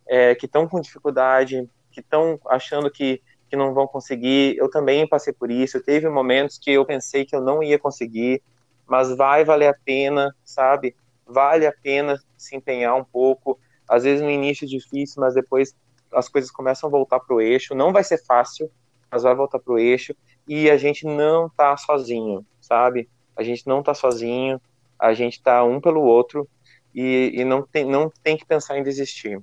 é, 0.08 0.36
que 0.36 0.46
estão 0.46 0.68
com 0.68 0.82
dificuldade, 0.82 1.70
que 1.92 2.02
estão 2.02 2.40
achando 2.48 2.92
que, 2.92 3.22
que 3.50 3.56
não 3.56 3.74
vão 3.74 3.88
conseguir. 3.88 4.58
Eu 4.58 4.70
também 4.70 5.08
passei 5.08 5.32
por 5.34 5.50
isso. 5.50 5.82
Teve 5.82 6.10
momentos 6.10 6.58
que 6.58 6.72
eu 6.72 6.86
pensei 6.86 7.26
que 7.26 7.36
eu 7.36 7.42
não 7.42 7.64
ia 7.64 7.80
conseguir, 7.80 8.42
mas 8.86 9.16
vai 9.16 9.46
valer 9.46 9.70
a 9.70 9.76
pena, 9.86 10.36
sabe? 10.44 10.96
Vale 11.26 11.66
a 11.66 11.72
pena 11.72 12.20
se 12.38 12.56
empenhar 12.56 12.96
um 12.96 13.04
pouco. 13.04 13.60
Às 13.88 14.04
vezes 14.04 14.22
no 14.22 14.30
início 14.30 14.66
é 14.66 14.68
difícil, 14.68 15.22
mas 15.22 15.34
depois 15.34 15.76
as 16.12 16.28
coisas 16.28 16.52
começam 16.52 16.88
a 16.88 16.92
voltar 16.92 17.20
para 17.20 17.36
o 17.36 17.42
eixo. 17.42 17.74
Não 17.74 17.94
vai 17.94 18.04
ser 18.04 18.24
fácil, 18.26 18.70
mas 19.10 19.24
vai 19.24 19.36
voltar 19.36 19.60
para 19.60 19.74
o 19.74 19.80
eixo. 19.80 20.16
E 20.48 20.70
a 20.70 20.78
gente 20.78 21.06
não 21.06 21.50
tá 21.50 21.76
sozinho, 21.78 22.46
sabe? 22.60 23.10
A 23.36 23.44
gente 23.44 23.68
não 23.68 23.82
tá 23.82 23.94
sozinho. 23.94 24.62
A 25.00 25.14
gente 25.14 25.42
tá 25.42 25.64
um 25.64 25.82
pelo 25.82 26.02
outro 26.02 26.48
e, 26.94 27.32
e 27.36 27.44
não, 27.44 27.62
tem, 27.62 27.86
não 27.86 28.10
tem 28.24 28.38
que 28.38 28.46
pensar 28.46 28.78
em 28.78 28.84
desistir. 28.84 29.42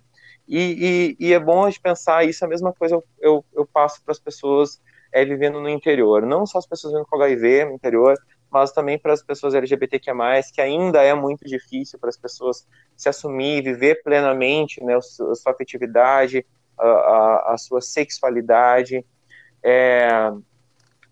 E, 0.48 1.16
e, 1.20 1.26
e, 1.28 1.32
é 1.32 1.38
bom 1.38 1.64
a 1.64 1.70
gente 1.70 1.80
pensar 1.80 2.24
isso, 2.24 2.44
a 2.44 2.48
mesma 2.48 2.72
coisa 2.72 2.94
eu, 2.94 3.05
eu, 3.20 3.44
eu 3.53 3.66
passo 3.66 4.03
para 4.03 4.12
as 4.12 4.18
pessoas 4.18 4.80
é, 5.12 5.24
vivendo 5.24 5.61
no 5.61 5.68
interior. 5.68 6.24
Não 6.26 6.46
só 6.46 6.59
as 6.59 6.66
pessoas 6.66 6.92
vivendo 6.92 7.07
com 7.07 7.22
HIV 7.22 7.66
no 7.66 7.72
interior, 7.72 8.16
mas 8.51 8.72
também 8.72 8.98
para 8.98 9.12
as 9.12 9.22
pessoas 9.22 9.55
LGBTQ+, 9.55 10.12
que 10.53 10.61
ainda 10.61 11.03
é 11.03 11.14
muito 11.14 11.44
difícil 11.44 11.98
para 11.98 12.09
as 12.09 12.16
pessoas 12.16 12.66
se 12.96 13.09
assumir, 13.09 13.62
viver 13.62 14.03
plenamente 14.03 14.82
né, 14.82 14.96
a 14.96 15.01
sua 15.01 15.53
afetividade, 15.53 16.44
a, 16.76 16.86
a, 16.86 17.55
a 17.55 17.59
sua 17.59 17.80
sexualidade. 17.80 19.05
É, 19.62 20.32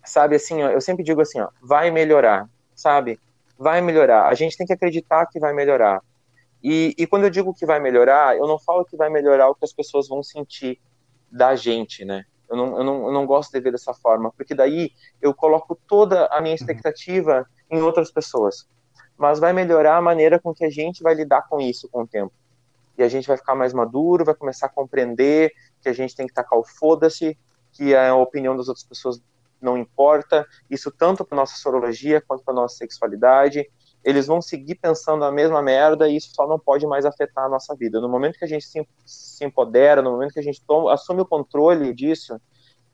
sabe, 0.09 0.35
assim, 0.35 0.61
ó, 0.63 0.69
eu 0.69 0.81
sempre 0.81 1.03
digo 1.03 1.21
assim, 1.21 1.39
ó, 1.39 1.49
vai 1.61 1.91
melhorar, 1.91 2.49
sabe? 2.75 3.19
Vai 3.57 3.81
melhorar. 3.81 4.27
A 4.27 4.33
gente 4.33 4.57
tem 4.57 4.65
que 4.65 4.73
acreditar 4.73 5.25
que 5.25 5.39
vai 5.39 5.53
melhorar. 5.53 6.01
E, 6.63 6.93
e 6.97 7.07
quando 7.07 7.23
eu 7.23 7.29
digo 7.29 7.53
que 7.53 7.65
vai 7.65 7.79
melhorar, 7.79 8.35
eu 8.35 8.47
não 8.47 8.59
falo 8.59 8.85
que 8.85 8.97
vai 8.97 9.09
melhorar 9.09 9.49
o 9.49 9.55
que 9.55 9.63
as 9.63 9.73
pessoas 9.73 10.07
vão 10.07 10.21
sentir 10.21 10.79
da 11.31 11.55
gente, 11.55 12.03
né? 12.03 12.25
Eu 12.49 12.57
não, 12.57 12.77
eu 12.77 12.83
não, 12.83 13.05
eu 13.05 13.11
não 13.13 13.25
gosto 13.25 13.51
de 13.51 13.59
ver 13.59 13.71
dessa 13.71 13.93
forma, 13.93 14.31
porque 14.31 14.55
daí 14.55 14.91
eu 15.21 15.33
coloco 15.33 15.79
toda 15.87 16.25
a 16.27 16.41
minha 16.41 16.53
uhum. 16.53 16.55
expectativa 16.55 17.47
em 17.69 17.81
outras 17.81 18.11
pessoas. 18.11 18.67
Mas 19.17 19.39
vai 19.39 19.53
melhorar 19.53 19.97
a 19.97 20.01
maneira 20.01 20.39
com 20.39 20.53
que 20.53 20.65
a 20.65 20.69
gente 20.69 21.03
vai 21.03 21.13
lidar 21.13 21.47
com 21.47 21.61
isso 21.61 21.87
com 21.89 22.01
o 22.01 22.07
tempo. 22.07 22.33
E 22.97 23.03
a 23.03 23.07
gente 23.07 23.27
vai 23.27 23.37
ficar 23.37 23.55
mais 23.55 23.73
maduro, 23.73 24.25
vai 24.25 24.33
começar 24.33 24.65
a 24.65 24.69
compreender 24.69 25.53
que 25.81 25.87
a 25.87 25.93
gente 25.93 26.15
tem 26.15 26.25
que 26.25 26.33
tacar 26.33 26.57
o 26.57 26.63
foda-se, 26.63 27.37
que 27.71 27.95
a 27.95 28.15
opinião 28.15 28.57
das 28.57 28.67
outras 28.67 28.85
pessoas 28.85 29.21
não 29.61 29.77
importa. 29.77 30.45
Isso 30.69 30.91
tanto 30.91 31.25
para 31.25 31.35
nossa 31.35 31.57
sorologia 31.57 32.21
quanto 32.21 32.43
para 32.43 32.53
nossa 32.53 32.77
sexualidade 32.77 33.67
eles 34.03 34.27
vão 34.27 34.41
seguir 34.41 34.75
pensando 34.75 35.25
a 35.25 35.31
mesma 35.31 35.61
merda 35.61 36.07
e 36.07 36.15
isso 36.15 36.31
só 36.33 36.47
não 36.47 36.57
pode 36.57 36.85
mais 36.87 37.05
afetar 37.05 37.45
a 37.45 37.49
nossa 37.49 37.75
vida. 37.75 37.99
No 37.99 38.07
momento 38.07 38.37
que 38.37 38.45
a 38.45 38.47
gente 38.47 38.65
se, 39.05 39.45
empodera, 39.45 40.01
no 40.01 40.11
momento 40.11 40.33
que 40.33 40.39
a 40.39 40.43
gente 40.43 40.63
toma, 40.65 40.93
assume 40.93 41.21
o 41.21 41.25
controle 41.25 41.93
disso, 41.93 42.39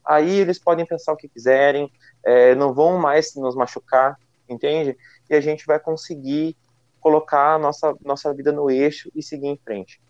aí 0.04 0.38
eles 0.38 0.58
podem 0.58 0.84
pensar 0.84 1.12
o 1.12 1.16
que 1.16 1.28
quiserem, 1.28 1.90
é, 2.24 2.54
não 2.54 2.74
vão 2.74 2.98
mais 2.98 3.34
nos 3.36 3.54
machucar, 3.54 4.18
entende? 4.48 4.96
E 5.30 5.34
a 5.34 5.40
gente 5.40 5.64
vai 5.66 5.78
conseguir 5.78 6.56
colocar 7.00 7.54
a 7.54 7.58
nossa, 7.58 7.94
nossa 8.04 8.34
vida 8.34 8.50
no 8.50 8.68
eixo 8.68 9.10
e 9.14 9.22
seguir 9.22 9.46
em 9.46 9.56
frente. 9.56 10.00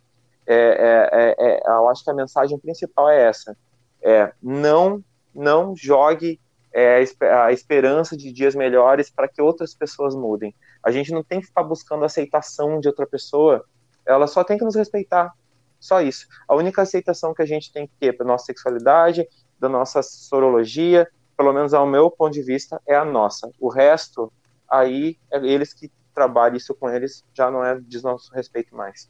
É, 0.46 0.54
é, 0.54 1.34
é, 1.38 1.59
é 1.59 1.70
eu 1.70 1.88
acho 1.88 2.04
que 2.04 2.11
a 2.11 2.14
mensagem 2.14 2.59
principal 2.59 3.11
é 3.11 3.22
essa: 3.22 3.57
é, 4.02 4.32
não, 4.42 5.04
não 5.34 5.76
jogue 5.76 6.40
é, 6.77 7.03
a 7.33 7.51
esperança 7.53 8.14
de 8.14 8.31
dias 8.31 8.55
melhores 8.55 9.09
para 9.09 9.27
que 9.27 9.41
outras 9.41 9.74
pessoas 9.74 10.14
mudem. 10.14 10.55
A 10.83 10.91
gente 10.91 11.11
não 11.11 11.24
tem 11.24 11.41
que 11.41 11.47
ficar 11.47 11.62
buscando 11.62 12.03
a 12.03 12.07
aceitação 12.07 12.79
de 12.79 12.87
outra 12.87 13.07
pessoa, 13.07 13.64
ela 14.05 14.27
só 14.27 14.45
tem 14.45 14.59
que 14.59 14.64
nos 14.64 14.74
respeitar. 14.74 15.33
Só 15.81 16.03
isso. 16.03 16.27
A 16.47 16.55
única 16.55 16.83
aceitação 16.83 17.33
que 17.33 17.41
a 17.41 17.47
gente 17.47 17.72
tem 17.72 17.87
que 17.87 17.95
ter 17.99 18.12
para 18.12 18.27
nossa 18.27 18.45
sexualidade, 18.45 19.27
da 19.59 19.70
nossa 19.70 20.03
sorologia, 20.03 21.09
pelo 21.35 21.51
menos 21.51 21.72
ao 21.72 21.87
meu 21.87 22.11
ponto 22.11 22.35
de 22.35 22.43
vista, 22.43 22.79
é 22.87 22.95
a 22.95 23.07
nossa. 23.07 23.51
O 23.59 23.70
resto, 23.70 24.31
aí, 24.70 25.16
é 25.33 25.39
eles 25.39 25.72
que 25.72 25.91
trabalham 26.14 26.57
isso 26.57 26.74
com 26.74 26.91
eles, 26.91 27.24
já 27.33 27.51
não 27.51 27.64
é 27.64 27.81
de 27.81 28.03
nosso 28.03 28.31
respeito 28.35 28.77
mais. 28.77 29.09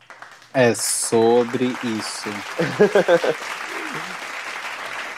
É 0.54 0.72
sobre 0.72 1.66
isso. 1.82 2.28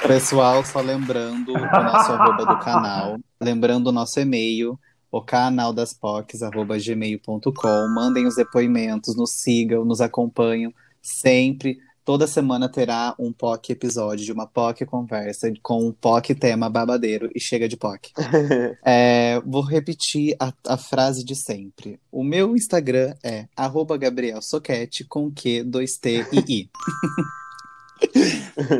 Pessoal, 0.06 0.64
só 0.64 0.80
lembrando 0.80 1.52
o 1.52 1.58
nosso 1.58 2.12
arroba 2.12 2.46
do 2.46 2.58
canal, 2.60 3.18
lembrando 3.40 3.88
o 3.88 3.92
nosso 3.92 4.18
e-mail, 4.20 4.78
o 5.10 5.20
canal 5.20 5.72
das 5.72 5.92
POCs, 5.92 6.42
arroba 6.42 6.78
gmail.com. 6.78 7.88
Mandem 7.94 8.26
os 8.26 8.36
depoimentos, 8.36 9.16
nos 9.16 9.32
sigam, 9.32 9.84
nos 9.84 10.00
acompanham 10.00 10.72
sempre. 11.02 11.78
Toda 12.04 12.26
semana 12.26 12.70
terá 12.70 13.14
um 13.18 13.30
POC 13.32 13.72
episódio 13.72 14.24
de 14.24 14.32
uma 14.32 14.46
POC 14.46 14.86
conversa 14.86 15.52
com 15.62 15.86
um 15.86 15.92
POC 15.92 16.34
tema 16.34 16.70
babadeiro 16.70 17.28
e 17.34 17.40
chega 17.40 17.68
de 17.68 17.76
POC. 17.76 18.12
é, 18.82 19.38
vou 19.44 19.62
repetir 19.62 20.34
a, 20.40 20.50
a, 20.66 20.78
frase 20.78 21.22
de 21.22 21.36
sempre. 21.36 22.00
O 22.10 22.24
meu 22.24 22.56
Instagram 22.56 23.14
é 23.22 23.46
arroba 23.54 23.98
Gabriel 23.98 24.40
Soquete 24.40 25.04
com 25.04 25.30
Q, 25.30 25.64
2T 25.64 26.26
e 26.32 26.60
I. 26.60 26.70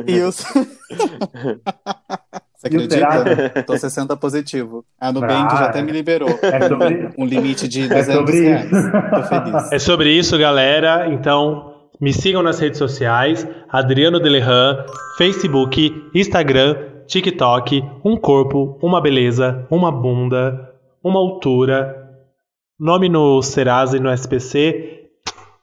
e 0.07 0.17
eu... 0.17 0.31
Você 2.59 2.67
acredita? 2.67 3.63
Tô 3.65 3.79
60 3.79 4.17
positivo. 4.17 4.85
A 5.01 5.13
Nubank 5.13 5.55
ah, 5.55 5.57
já 5.57 5.65
até 5.67 5.81
me 5.81 5.93
liberou. 5.93 6.29
É 6.43 6.69
sobre... 6.69 7.11
Um 7.17 7.25
limite 7.25 7.69
de 7.69 7.89
200 7.89 8.09
é 8.09 8.13
sobre 8.13 8.41
reais. 8.41 8.73
Isso. 8.73 8.91
Tô 8.91 9.23
feliz. 9.23 9.73
É 9.73 9.79
sobre 9.79 10.13
isso, 10.13 10.37
galera. 10.37 11.09
Então, 11.13 11.75
me 12.01 12.13
sigam 12.13 12.43
nas 12.43 12.59
redes 12.59 12.79
sociais. 12.79 13.47
Adriano 13.69 14.19
Delehan, 14.19 14.85
Facebook, 15.17 16.11
Instagram, 16.13 16.77
TikTok. 17.07 17.81
Um 18.05 18.17
corpo, 18.17 18.77
uma 18.83 19.01
beleza, 19.01 19.65
uma 19.71 19.93
bunda, 19.93 20.75
uma 21.03 21.21
altura. 21.21 22.09
Nome 22.79 23.09
no 23.09 23.41
Serasa 23.41 23.97
e 23.97 24.01
no 24.01 24.11
SPC. 24.11 25.11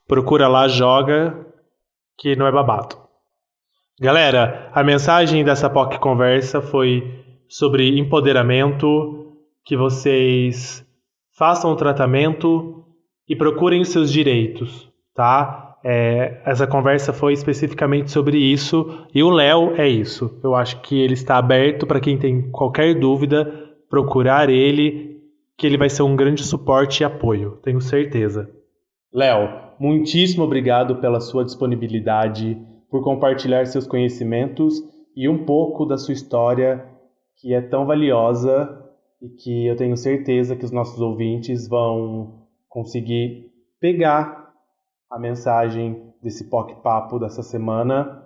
Procura 0.08 0.48
lá, 0.48 0.68
joga, 0.70 1.36
que 2.18 2.36
não 2.38 2.48
é 2.48 2.52
babado. 2.52 3.05
Galera, 4.00 4.70
a 4.74 4.84
mensagem 4.84 5.42
dessa 5.42 5.70
POC 5.70 6.00
Conversa 6.00 6.62
foi 6.62 7.24
sobre 7.48 7.98
empoderamento, 7.98 9.38
que 9.64 9.78
vocês 9.78 10.86
façam 11.38 11.72
o 11.72 11.78
tratamento 11.78 12.84
e 13.28 13.38
procurem 13.38 13.80
os 13.80 13.88
seus 13.88 14.12
direitos, 14.12 14.92
tá? 15.16 15.78
É, 15.82 16.42
essa 16.46 16.68
conversa 16.68 17.14
foi 17.14 17.32
especificamente 17.32 18.12
sobre 18.12 18.38
isso 18.38 19.08
e 19.14 19.24
o 19.24 19.30
Léo 19.30 19.76
é 19.78 19.88
isso. 19.88 20.40
Eu 20.44 20.56
acho 20.56 20.82
que 20.82 21.00
ele 21.00 21.14
está 21.14 21.38
aberto 21.38 21.88
para 21.88 22.02
quem 22.02 22.18
tem 22.18 22.52
qualquer 22.52 23.00
dúvida 23.00 23.46
procurar 23.90 24.50
ele, 24.50 25.22
que 25.58 25.66
ele 25.66 25.78
vai 25.78 25.90
ser 25.90 26.04
um 26.04 26.18
grande 26.18 26.44
suporte 26.44 27.00
e 27.00 27.06
apoio, 27.06 27.60
tenho 27.64 27.80
certeza. 27.80 28.50
Léo, 29.14 29.50
muitíssimo 29.80 30.44
obrigado 30.44 30.98
pela 30.98 31.22
sua 31.22 31.46
disponibilidade 31.46 32.58
por 32.90 33.04
compartilhar 33.04 33.66
seus 33.66 33.88
conhecimentos 33.88 34.82
e 35.16 35.30
um 35.30 35.46
pouco 35.46 35.86
da 35.86 35.98
sua 35.98 36.14
história, 36.14 36.86
que 37.38 37.54
é 37.54 37.62
tão 37.62 37.86
valiosa 37.86 38.84
e 39.22 39.30
que 39.30 39.66
eu 39.66 39.76
tenho 39.76 39.96
certeza 39.96 40.56
que 40.56 40.66
os 40.66 40.72
nossos 40.72 41.00
ouvintes 41.00 41.68
vão 41.68 42.48
conseguir 42.68 43.52
pegar 43.80 44.54
a 45.10 45.20
mensagem 45.20 46.14
desse 46.22 46.50
POC 46.50 46.76
Papo 46.82 47.20
dessa 47.20 47.42
semana. 47.44 48.24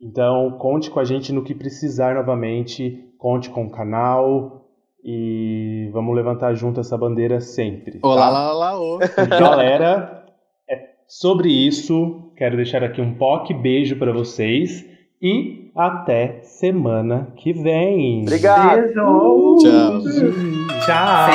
Então, 0.00 0.58
conte 0.58 0.90
com 0.90 1.00
a 1.00 1.04
gente 1.04 1.32
no 1.32 1.42
que 1.42 1.54
precisar 1.54 2.14
novamente, 2.14 3.12
conte 3.18 3.48
com 3.48 3.64
o 3.64 3.70
canal 3.70 4.66
e 5.02 5.88
vamos 5.92 6.14
levantar 6.14 6.54
junto 6.54 6.80
essa 6.80 6.98
bandeira 6.98 7.40
sempre. 7.40 8.00
Olá, 8.02 8.26
tá? 8.26 8.30
lá, 8.30 8.52
lá, 8.52 8.72
lá, 8.72 9.26
Galera, 9.40 10.26
sobre 11.08 11.48
isso, 11.48 12.25
quero 12.36 12.56
deixar 12.56 12.84
aqui 12.84 13.00
um 13.00 13.14
POC 13.14 13.54
beijo 13.54 13.96
para 13.96 14.12
vocês 14.12 14.84
e 15.20 15.70
até 15.74 16.40
semana 16.42 17.32
que 17.36 17.52
vem. 17.52 18.22
Obrigado. 18.22 18.82
Beijo. 18.82 19.56
Tchau. 19.58 20.02
Tchau. 20.84 21.30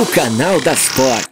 O 0.00 0.06
canal 0.14 0.60
das 0.60 0.88
POCs. 0.96 1.29